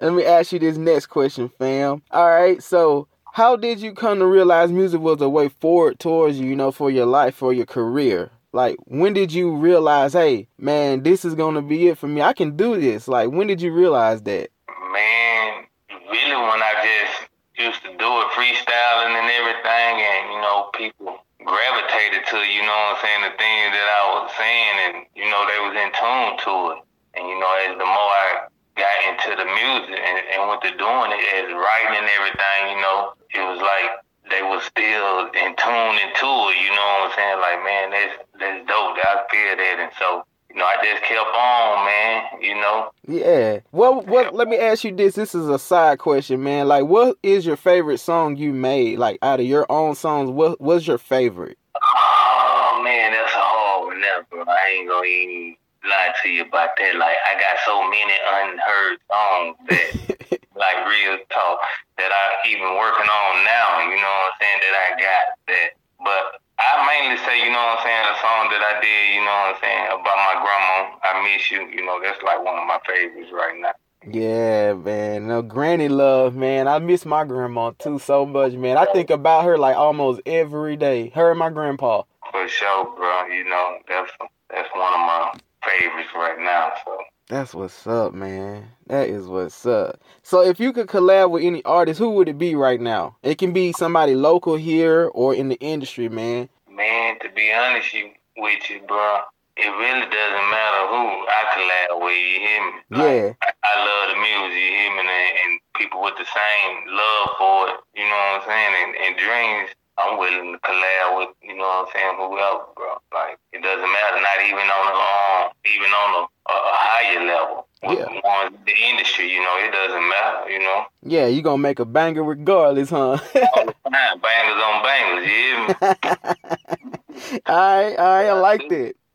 Let 0.00 0.12
me 0.12 0.24
ask 0.24 0.52
you 0.52 0.58
this 0.58 0.76
next 0.76 1.06
question, 1.06 1.50
fam. 1.58 2.02
All 2.10 2.28
right, 2.28 2.62
so 2.62 3.08
how 3.32 3.56
did 3.56 3.80
you 3.80 3.92
come 3.92 4.18
to 4.18 4.26
realize 4.26 4.70
music 4.70 5.00
was 5.00 5.20
a 5.20 5.28
way 5.28 5.48
forward 5.48 5.98
towards 5.98 6.38
you, 6.38 6.48
you 6.48 6.56
know, 6.56 6.70
for 6.70 6.90
your 6.90 7.06
life, 7.06 7.34
for 7.34 7.52
your 7.52 7.66
career? 7.66 8.30
Like, 8.52 8.76
when 8.84 9.12
did 9.12 9.32
you 9.32 9.54
realize, 9.54 10.14
hey, 10.14 10.48
man, 10.58 11.02
this 11.02 11.24
is 11.24 11.34
gonna 11.34 11.62
be 11.62 11.88
it 11.88 11.98
for 11.98 12.08
me? 12.08 12.22
I 12.22 12.32
can 12.32 12.56
do 12.56 12.80
this. 12.80 13.08
Like, 13.08 13.30
when 13.30 13.46
did 13.46 13.60
you 13.60 13.72
realize 13.72 14.22
that? 14.22 14.48
Man, 14.92 15.64
really, 16.10 16.36
when 16.36 16.62
I 16.62 16.72
just 16.82 17.30
used 17.58 17.82
to 17.82 17.88
do 17.88 18.20
it 18.20 18.28
freestyling 18.32 19.12
and 19.12 19.30
everything, 19.30 20.00
and 20.00 20.32
you 20.32 20.40
know, 20.40 20.70
people 20.72 21.18
gravitated 21.46 22.26
to, 22.26 22.38
you 22.42 22.62
know 22.66 22.74
what 22.74 22.98
I'm 22.98 23.02
saying, 23.02 23.22
the 23.22 23.34
things 23.38 23.70
that 23.70 23.88
I 23.88 24.02
was 24.18 24.26
saying, 24.34 24.76
and 24.84 24.94
you 25.14 25.26
know, 25.30 25.42
they 25.46 25.58
was 25.62 25.74
in 25.78 25.90
tune 25.94 26.34
to 26.42 26.54
it. 26.74 26.78
And 27.16 27.24
you 27.30 27.38
know, 27.38 27.50
as 27.64 27.78
the 27.78 27.86
more 27.86 28.12
I 28.12 28.50
got 28.76 28.96
into 29.08 29.30
the 29.38 29.48
music 29.48 29.96
and, 29.96 30.16
and 30.36 30.40
went 30.50 30.60
to 30.66 30.72
doing 30.76 31.10
it 31.14 31.22
as 31.40 31.48
writing 31.54 31.96
and 32.02 32.10
everything, 32.18 32.60
you 32.76 32.78
know, 32.82 33.16
it 33.32 33.44
was 33.46 33.62
like 33.62 34.02
they 34.28 34.42
was 34.42 34.66
still 34.66 35.30
in 35.32 35.54
tune 35.56 35.96
into 36.02 36.30
it, 36.50 36.56
you 36.60 36.70
know 36.74 36.88
what 37.00 37.08
I'm 37.08 37.12
saying? 37.14 37.38
Like, 37.40 37.60
man, 37.62 37.86
that's 37.94 38.14
that's 38.36 38.60
dope. 38.66 38.98
I 39.00 39.24
feel 39.30 39.54
that 39.56 39.76
and 39.80 39.92
so 39.96 40.26
you 40.56 40.62
know, 40.62 40.68
I 40.68 40.82
just 40.82 41.02
kept 41.02 41.36
on, 41.36 41.84
man, 41.84 42.22
you 42.40 42.54
know. 42.54 42.90
Yeah. 43.06 43.60
Well 43.72 44.00
what 44.00 44.34
let 44.34 44.48
me 44.48 44.56
ask 44.56 44.84
you 44.84 44.96
this. 44.96 45.14
This 45.14 45.34
is 45.34 45.48
a 45.50 45.58
side 45.58 45.98
question, 45.98 46.42
man. 46.42 46.66
Like 46.66 46.86
what 46.86 47.18
is 47.22 47.44
your 47.44 47.56
favorite 47.56 47.98
song 47.98 48.36
you 48.36 48.54
made? 48.54 48.98
Like 48.98 49.18
out 49.20 49.38
of 49.38 49.44
your 49.44 49.70
own 49.70 49.94
songs, 49.94 50.30
what 50.30 50.58
was 50.58 50.86
your 50.86 50.96
favorite? 50.96 51.58
Oh 51.74 52.80
man, 52.82 53.12
that's 53.12 53.34
a 53.34 53.36
hard 53.36 53.86
one 53.88 54.02
bro. 54.30 54.44
I 54.48 54.78
ain't 54.78 54.88
gonna 54.88 55.04
even 55.04 55.56
lie 55.84 56.14
to 56.22 56.28
you 56.30 56.42
about 56.42 56.70
that. 56.78 56.96
Like 56.96 57.16
I 57.28 57.38
got 57.38 57.58
so 57.66 57.84
many 57.90 58.16
unheard 58.24 58.98
songs 59.12 59.56
that 59.68 60.40
like 60.56 60.88
real 60.88 61.18
talk 61.28 61.60
that 61.98 62.08
I 62.08 62.48
even 62.48 62.80
working 62.80 63.10
on 63.12 63.44
now, 63.44 63.92
you 63.92 64.00
know 64.00 64.08
what 64.08 64.32
I'm 64.32 64.40
saying, 64.40 64.60
that 64.64 64.72
I 64.72 64.88
got 64.96 65.24
that 65.48 65.70
but 66.00 66.40
I 66.66 66.82
mainly 66.82 67.16
say, 67.22 67.38
you 67.38 67.50
know 67.54 67.62
what 67.62 67.78
I'm 67.78 67.84
saying, 67.86 68.04
a 68.10 68.16
song 68.18 68.44
that 68.50 68.58
I 68.58 68.74
did, 68.82 69.14
you 69.14 69.22
know 69.22 69.30
what 69.30 69.54
I'm 69.54 69.60
saying, 69.62 69.86
about 69.86 70.18
my 70.18 70.34
grandma. 70.42 70.98
I 70.98 71.10
miss 71.22 71.50
you, 71.50 71.62
you 71.70 71.86
know, 71.86 72.00
that's 72.02 72.20
like 72.22 72.42
one 72.42 72.58
of 72.58 72.66
my 72.66 72.80
favorites 72.86 73.30
right 73.32 73.54
now. 73.60 73.72
Yeah, 74.08 74.74
man. 74.74 75.28
No 75.28 75.42
granny 75.42 75.88
love, 75.88 76.34
man. 76.34 76.66
I 76.68 76.78
miss 76.78 77.06
my 77.06 77.24
grandma 77.24 77.72
too 77.78 77.98
so 77.98 78.26
much, 78.26 78.54
man. 78.54 78.76
I 78.76 78.86
think 78.86 79.10
about 79.10 79.44
her 79.44 79.58
like 79.58 79.76
almost 79.76 80.20
every 80.26 80.76
day. 80.76 81.10
Her 81.10 81.30
and 81.30 81.38
my 81.38 81.50
grandpa. 81.50 82.02
For 82.30 82.48
sure, 82.48 82.84
bro. 82.96 83.26
You 83.26 83.44
know, 83.44 83.78
that's 83.88 84.10
that's 84.50 84.68
one 84.74 84.92
of 84.92 85.00
my 85.00 85.32
favorites 85.64 86.10
right 86.14 86.38
now. 86.38 86.72
So 86.84 86.98
that's 87.28 87.54
what's 87.54 87.84
up, 87.86 88.14
man. 88.14 88.68
That 88.86 89.08
is 89.08 89.26
what's 89.26 89.66
up. 89.66 90.00
So 90.22 90.40
if 90.40 90.60
you 90.60 90.72
could 90.72 90.86
collab 90.86 91.30
with 91.30 91.42
any 91.42 91.64
artist, 91.64 91.98
who 91.98 92.10
would 92.10 92.28
it 92.28 92.38
be 92.38 92.54
right 92.54 92.80
now? 92.80 93.16
It 93.24 93.38
can 93.38 93.52
be 93.52 93.72
somebody 93.72 94.14
local 94.14 94.54
here 94.54 95.10
or 95.14 95.34
in 95.34 95.48
the 95.48 95.58
industry, 95.58 96.08
man. 96.08 96.48
Man, 96.76 97.18
to 97.20 97.28
be 97.32 97.50
honest 97.52 97.88
with 98.36 98.68
you, 98.68 98.80
bro, 98.86 99.24
it 99.56 99.72
really 99.80 100.04
doesn't 100.12 100.48
matter 100.52 100.82
who 100.92 101.04
I 101.24 101.40
collab 101.56 102.04
with. 102.04 102.20
You 102.20 102.38
hear 102.44 102.62
me? 102.68 102.72
Yeah. 102.92 103.32
I, 103.40 103.48
I 103.64 103.74
love 103.80 104.04
the 104.12 104.18
music. 104.20 104.60
You 104.60 104.72
hear 104.76 104.92
me? 104.92 105.00
And, 105.00 105.08
and, 105.08 105.60
people 105.76 106.00
with 106.00 106.16
the 106.16 106.24
same 106.24 106.88
love 106.88 107.28
for 107.36 107.68
it. 107.68 107.76
You 107.92 108.04
know 108.04 108.16
what 108.16 108.40
I'm 108.40 108.48
saying? 108.48 108.72
And, 108.80 108.92
and 108.96 109.12
dreams. 109.16 109.68
I'm 109.96 110.20
willing 110.20 110.52
to 110.52 110.60
collab 110.60 111.16
with, 111.16 111.32
you 111.40 111.56
know 111.56 111.64
what 111.64 111.88
I'm 111.88 111.92
saying, 111.92 112.16
whoever, 112.20 112.68
bro. 112.76 113.00
Like, 113.16 113.40
it 113.56 113.64
doesn't 113.64 113.80
matter, 113.80 114.20
not 114.20 114.40
even 114.44 114.68
on 114.68 114.84
the, 114.92 114.96
um, 114.96 115.44
even 115.64 115.88
on 115.88 116.10
a, 116.20 116.22
a, 116.52 116.54
a 116.56 116.74
higher 116.84 117.24
level. 117.24 117.68
Yeah. 117.82 118.06
one, 118.22 118.54
the 118.64 118.72
industry, 118.90 119.30
you 119.32 119.40
know, 119.40 119.56
it 119.58 119.70
doesn't 119.70 120.08
matter, 120.08 120.50
you 120.50 120.58
know. 120.60 120.84
Yeah, 121.02 121.26
you 121.26 121.42
gonna 121.42 121.58
make 121.58 121.78
a 121.78 121.84
banger 121.84 122.24
regardless, 122.24 122.90
huh? 122.90 123.18
Bangers 123.34 124.62
on 124.62 124.82
bangers, 124.82 125.26
you 125.26 125.32
hear 125.32 125.68
me? 125.68 125.74
alright, 127.48 127.98
alright, 127.98 128.26
I 128.26 128.32
liked 128.32 128.72
it. 128.72 128.96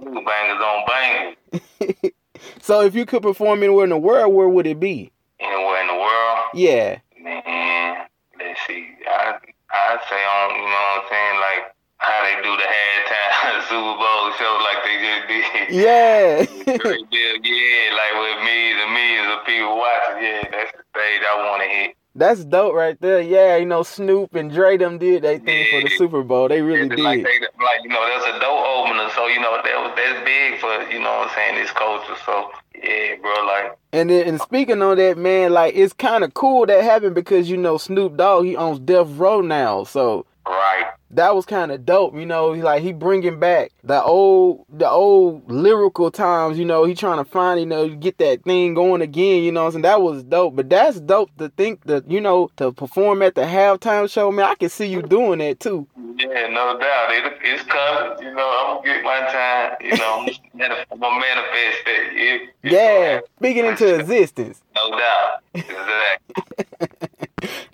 bangers 0.00 0.60
on 0.60 0.84
bangers. 0.88 1.36
So 2.60 2.80
if 2.82 2.94
you 2.94 3.06
could 3.06 3.22
perform 3.22 3.62
anywhere 3.62 3.84
in 3.84 3.90
the 3.90 3.98
world, 3.98 4.34
where 4.34 4.48
would 4.48 4.66
it 4.66 4.80
be? 4.80 5.12
Anywhere 5.40 5.80
in 5.80 5.86
the 5.86 5.94
world, 5.94 6.38
Yeah. 6.54 6.98
man, 7.20 8.06
let's 8.38 8.60
see. 8.66 8.88
I, 9.08 9.34
I'd 9.72 10.00
say 10.10 10.24
on, 10.24 10.50
you 10.56 10.62
know 10.62 10.66
what 10.68 11.02
I'm 11.02 11.08
saying, 11.08 11.40
like, 11.40 11.74
how 12.02 12.18
they 12.26 12.36
do 12.42 12.52
the 12.58 12.66
halftime 12.66 13.62
Super 13.70 13.94
Bowl 13.96 14.24
show 14.38 14.52
like 14.66 14.80
they 14.84 14.96
just 15.00 15.22
did. 15.28 15.42
Yeah. 15.72 16.46
Yeah, 16.72 17.96
like 17.96 18.14
with 18.20 18.44
millions 18.44 18.80
and 18.82 18.92
millions 18.92 19.28
of 19.38 19.46
people 19.46 19.76
watching. 19.78 20.22
Yeah, 20.22 20.42
that's 20.50 20.72
the 20.72 20.82
stage 20.94 21.22
I 21.22 21.48
want 21.48 21.62
to 21.62 21.68
hit. 21.68 21.96
That's 22.14 22.44
dope 22.44 22.74
right 22.74 23.00
there. 23.00 23.20
Yeah, 23.22 23.56
you 23.56 23.64
know, 23.64 23.82
Snoop 23.82 24.34
and 24.34 24.50
Dre 24.50 24.76
them 24.76 24.98
did 24.98 25.22
they 25.22 25.38
thing 25.38 25.66
for 25.70 25.88
the 25.88 25.94
Super 25.96 26.22
Bowl. 26.22 26.48
They 26.48 26.60
really 26.60 26.82
It's 26.86 26.96
did. 26.96 27.02
like 27.04 27.24
they, 27.24 27.40
like 27.40 27.80
you 27.84 27.88
know, 27.88 28.06
that's 28.06 28.36
a 28.36 28.40
door 28.40 28.66
opener. 28.66 29.08
So 29.14 29.26
you 29.28 29.40
know, 29.40 29.56
that 29.64 29.76
was 29.82 29.92
that's 29.96 30.22
big 30.24 30.60
for 30.60 30.90
you 30.92 31.00
know 31.00 31.10
what 31.10 31.28
I'm 31.28 31.34
saying 31.34 31.54
this 31.54 31.70
culture. 31.70 32.14
So 32.26 32.50
yeah, 32.82 33.14
bro, 33.22 33.32
like 33.46 33.78
And 33.94 34.10
then, 34.10 34.28
and 34.28 34.40
speaking 34.42 34.82
on 34.82 34.98
that, 34.98 35.16
man, 35.16 35.52
like 35.54 35.74
it's 35.74 35.94
kind 35.94 36.22
of 36.22 36.34
cool 36.34 36.66
that 36.66 36.84
happened 36.84 37.14
because 37.14 37.48
you 37.48 37.56
know 37.56 37.78
Snoop 37.78 38.16
Dogg 38.18 38.44
he 38.44 38.56
owns 38.56 38.78
Death 38.80 39.08
Row 39.12 39.40
now, 39.40 39.84
so 39.84 40.26
right. 40.46 40.90
That 41.12 41.34
was 41.34 41.44
kind 41.46 41.70
of 41.70 41.84
dope. 41.84 42.14
You 42.14 42.26
know, 42.26 42.52
he 42.52 42.62
like 42.62 42.82
he 42.82 42.92
bringing 42.92 43.38
back 43.38 43.70
the 43.84 44.02
old 44.02 44.64
the 44.68 44.88
old 44.88 45.50
lyrical 45.50 46.10
times. 46.10 46.58
You 46.58 46.64
know, 46.64 46.84
he 46.84 46.94
trying 46.94 47.18
to 47.18 47.24
find 47.30 47.60
you 47.60 47.66
know 47.66 47.88
get 47.88 48.18
that 48.18 48.44
thing 48.44 48.74
going 48.74 49.02
again. 49.02 49.42
You 49.42 49.52
know, 49.52 49.68
saying 49.70 49.82
that 49.82 50.02
was 50.02 50.24
dope. 50.24 50.56
But 50.56 50.70
that's 50.70 51.00
dope 51.00 51.30
to 51.38 51.48
think 51.50 51.84
that 51.84 52.10
you 52.10 52.20
know 52.20 52.50
to 52.56 52.72
perform 52.72 53.22
at 53.22 53.34
the 53.34 53.42
halftime 53.42 54.10
show, 54.10 54.30
man. 54.32 54.46
I 54.46 54.54
can 54.54 54.68
see 54.68 54.86
you 54.86 55.02
doing 55.02 55.38
that 55.40 55.60
too. 55.60 55.86
Yeah, 56.18 56.48
no 56.48 56.78
doubt. 56.78 57.10
It, 57.10 57.38
it's 57.42 57.62
coming. 57.64 58.22
You 58.26 58.34
know, 58.34 58.48
I'm 58.58 58.76
gonna 58.76 58.94
get 58.94 59.04
my 59.04 59.20
time. 59.20 59.76
You 59.80 59.96
know, 59.96 60.26
I'm 60.90 60.98
gonna 61.00 61.20
manifest 61.20 61.82
it. 61.86 62.50
Yeah, 62.62 62.70
Yeah, 62.70 63.20
speaking 63.38 63.66
into 63.66 63.94
existence. 64.00 64.62
no 64.74 64.90
doubt. 64.90 65.42
Exactly. 65.54 67.08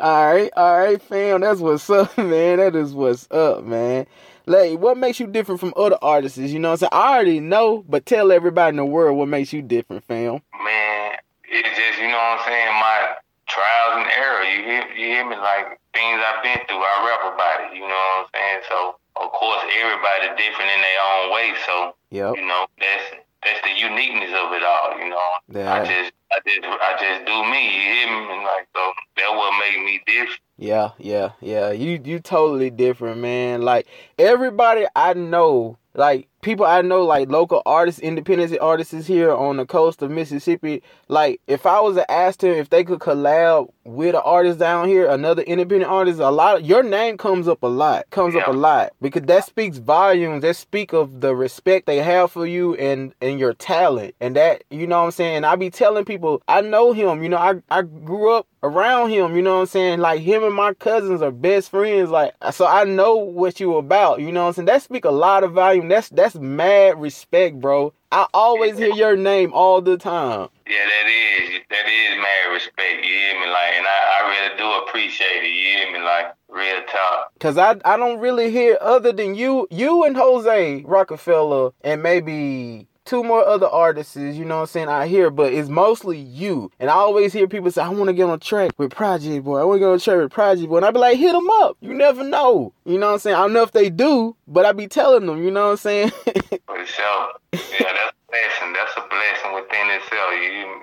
All 0.01 0.33
right, 0.33 0.51
all 0.57 0.79
right, 0.79 1.01
fam. 1.03 1.41
That's 1.41 1.61
what's 1.61 1.88
up, 1.91 2.17
man. 2.19 2.59
That 2.59 2.75
is 2.77 2.95
what's 2.95 3.29
up, 3.31 3.64
man. 3.64 4.07
Like, 4.47 4.79
what 4.79 4.97
makes 4.97 5.21
you 5.21 5.27
different 5.27 5.61
from 5.61 5.75
other 5.77 5.99
artists? 6.01 6.38
You 6.38 6.59
know 6.59 6.69
what 6.71 6.83
I'm 6.83 6.88
saying? 6.88 6.91
I 6.93 7.14
already 7.14 7.41
know, 7.41 7.85
but 7.88 8.07
tell 8.07 8.33
everybody 8.33 8.71
in 8.71 8.77
the 8.77 8.85
world 8.85 9.19
what 9.19 9.29
makes 9.29 9.53
you 9.53 9.61
different, 9.61 10.05
fam. 10.05 10.41
Man, 10.64 11.17
it's 11.45 11.69
just 11.77 12.01
you 12.01 12.09
know 12.09 12.17
what 12.17 12.41
I'm 12.41 12.47
saying. 12.49 12.69
My 12.81 13.14
trials 13.47 14.05
and 14.05 14.11
errors. 14.12 14.49
You 14.55 14.62
hear, 14.64 14.83
you 14.97 15.07
hear 15.14 15.29
me? 15.29 15.37
Like 15.37 15.79
things 15.93 16.21
I've 16.25 16.43
been 16.43 16.59
through. 16.67 16.79
I 16.81 16.95
rap 17.05 17.35
about 17.35 17.71
it. 17.73 17.75
You 17.77 17.83
know 17.83 17.88
what 17.88 18.25
I'm 18.25 18.27
saying? 18.35 18.61
So 18.69 18.97
of 19.21 19.33
course 19.33 19.61
everybody 19.83 20.29
different 20.41 20.71
in 20.71 20.81
their 20.81 21.01
own 21.12 21.33
way. 21.35 21.53
So 21.67 21.95
Yep. 22.11 22.37
you 22.37 22.47
know 22.47 22.67
that's 22.81 23.05
that's 23.49 23.63
the 23.67 23.81
uniqueness 23.81 24.31
of 24.31 24.53
it 24.53 24.63
all. 24.63 24.99
You 24.99 25.09
know, 25.11 25.29
Yeah. 25.53 25.73
I 25.75 25.85
just 25.85 26.13
I 26.31 26.39
just 26.47 26.61
I 26.65 26.93
just 27.01 27.27
do 27.27 27.45
me. 27.51 27.65
You 27.65 27.81
hear 27.81 28.07
me? 28.07 28.35
And 28.35 28.43
like 28.45 28.69
so 28.75 28.93
that 29.17 29.31
what 29.31 29.59
made 29.61 29.85
me 29.85 30.01
different. 30.07 30.41
Yeah, 30.59 30.91
yeah, 30.99 31.31
yeah. 31.41 31.71
You 31.71 32.01
you 32.05 32.19
totally 32.21 32.71
different, 32.71 33.21
man. 33.21 33.63
Like 33.63 33.87
everybody 34.19 34.87
I 34.97 35.15
know, 35.15 35.79
like 35.95 36.29
people 36.43 36.67
I 36.67 36.83
know, 36.83 37.03
like 37.05 37.31
local 37.31 37.63
artists, 37.65 38.01
independent 38.01 38.61
artists 38.61 39.07
here 39.07 39.33
on 39.33 39.57
the 39.57 39.67
coast 39.67 40.03
of 40.03 40.11
Mississippi. 40.11 40.83
Like 41.09 41.41
if 41.47 41.65
I 41.65 41.81
was 41.81 41.97
to 41.97 42.11
ask 42.11 42.41
them 42.41 42.53
if 42.53 42.71
they 42.71 42.85
could 42.85 42.99
collab 43.01 43.71
with 43.88 44.14
an 44.14 44.20
artist 44.24 44.59
down 44.59 44.87
here, 44.88 45.07
another 45.07 45.42
independent 45.42 45.90
artist, 45.90 46.20
a 46.20 46.31
lot 46.31 46.61
of 46.61 46.66
your 46.66 46.83
name 46.83 47.16
comes 47.16 47.48
up 47.48 47.62
a 47.62 47.66
lot, 47.66 48.09
comes 48.11 48.37
up 48.37 48.46
a 48.46 48.53
lot 48.53 48.92
because 49.01 49.22
that 49.22 49.46
speaks 49.46 49.79
volumes. 49.79 50.42
That 50.42 50.57
speak 50.57 50.92
of 50.92 51.20
the 51.20 51.35
respect 51.35 51.87
they 51.87 51.98
have 51.98 52.31
for 52.31 52.46
you 52.46 52.74
and 52.74 53.14
and 53.22 53.40
your 53.40 53.55
talent, 53.55 54.14
and 54.20 54.37
that 54.37 54.64
you 54.70 54.87
know 54.87 54.98
what 54.98 55.07
I'm 55.07 55.11
saying. 55.12 55.44
I 55.44 55.57
be 55.57 55.70
telling 55.70 56.05
people 56.05 56.42
I 56.46 56.61
know 56.61 56.92
him. 56.92 57.22
You 57.22 57.31
know, 57.31 57.38
I 57.38 57.55
I 57.70 57.83
grew 57.83 58.35
up 58.35 58.46
around 58.62 59.11
him, 59.11 59.37
you 59.37 59.42
know 59.42 59.55
what 59.55 59.61
I'm 59.62 59.66
saying? 59.66 60.01
Like 60.01 60.20
him 60.20 60.42
and 60.42 60.55
my 60.55 60.74
cousins 60.74 61.22
are 61.22 61.31
best 61.31 61.70
friends. 61.70 62.11
Like 62.11 62.35
so 62.53 62.66
I 62.66 62.85
know 62.85 63.16
what 63.16 63.59
you 63.61 63.77
about, 63.77 64.20
you 64.20 64.33
know 64.33 64.42
what 64.42 64.48
I'm 64.48 64.55
saying? 64.55 64.66
That 64.66 64.83
speak 64.83 65.05
a 65.05 65.11
lot 65.11 65.44
of 65.44 65.53
volume. 65.53 65.88
That's 65.88 66.11
that's 66.11 66.35
mad 66.35 67.01
respect, 67.01 67.59
bro. 67.59 67.94
I 68.11 68.27
always 68.33 68.79
hear 68.79 68.94
your 68.94 69.16
name 69.16 69.53
all 69.53 69.83
the 69.83 69.99
time. 69.99 70.49
Yeah, 70.66 70.77
that 70.77 71.07
is 71.09 71.61
that 71.68 71.87
is 71.87 72.16
mad 72.16 72.53
respect. 72.53 73.05
You 73.05 73.12
hear 73.12 73.35
me? 73.40 73.47
Like, 73.49 73.75
and 73.77 73.87
I, 73.87 74.21
I 74.21 74.29
really 74.31 74.57
do 74.57 74.88
appreciate 74.88 75.44
it. 75.44 75.49
You 75.49 75.79
hear 75.79 75.92
me? 75.92 76.05
Like, 76.05 76.35
real 76.49 76.83
talk. 76.90 77.33
Cause 77.38 77.59
I 77.59 77.77
I 77.85 77.97
don't 77.99 78.18
really 78.18 78.51
hear 78.51 78.79
other 78.81 79.12
than 79.12 79.35
you 79.35 79.66
you 79.71 80.05
and 80.05 80.16
Jose 80.16 80.83
Rockefeller 80.87 81.73
and 81.83 82.03
maybe 82.03 82.88
two 83.09 83.25
more 83.25 83.44
other 83.44 83.66
artists, 83.66 84.16
you 84.16 84.44
know 84.44 84.57
what 84.57 84.61
I'm 84.62 84.66
saying, 84.66 84.88
I 84.88 85.07
hear, 85.07 85.31
but 85.31 85.53
it's 85.53 85.71
mostly 85.71 86.18
you. 86.18 86.71
And 86.79 86.90
I 86.90 86.94
always 86.94 87.33
hear 87.33 87.49
people 87.49 87.71
say, 87.71 87.83
I 87.83 87.88
want 87.88 88.09
to 88.09 88.12
get 88.12 88.25
on 88.25 88.35
a 88.35 88.38
track 88.38 88.73
with 88.77 88.90
Project 88.90 89.44
Boy. 89.44 89.59
I 89.59 89.64
want 89.64 89.77
to 89.77 89.81
get 89.81 89.88
on 89.88 89.97
a 89.97 89.99
track 89.99 90.18
with 90.18 90.31
Project 90.31 90.68
Boy. 90.68 90.77
And 90.77 90.85
I 90.85 90.90
be 90.90 90.99
like, 90.99 91.18
hit 91.18 91.33
them 91.33 91.49
up. 91.62 91.79
You 91.81 91.94
never 91.94 92.23
know. 92.23 92.75
You 92.85 92.99
know 92.99 93.07
what 93.07 93.12
I'm 93.14 93.18
saying? 93.18 93.37
I 93.37 93.40
don't 93.40 93.55
know 93.55 93.62
if 93.62 93.73
they 93.73 93.88
do, 93.88 94.37
but 94.47 94.66
I 94.66 94.73
be 94.73 94.87
telling 94.87 95.25
them, 95.25 95.42
you 95.42 95.51
know 95.51 95.64
what 95.64 95.71
I'm 95.73 95.77
saying? 95.79 96.11
For 96.66 96.85
sure. 96.85 97.33
Yeah, 97.53 97.92
that's 97.94 98.12
a 98.12 98.31
blessing. 98.31 98.73
That's 98.75 98.97
a 98.97 99.09
blessing 99.09 99.55
within 99.55 99.90
itself. 99.90 100.33
You. 100.42 100.83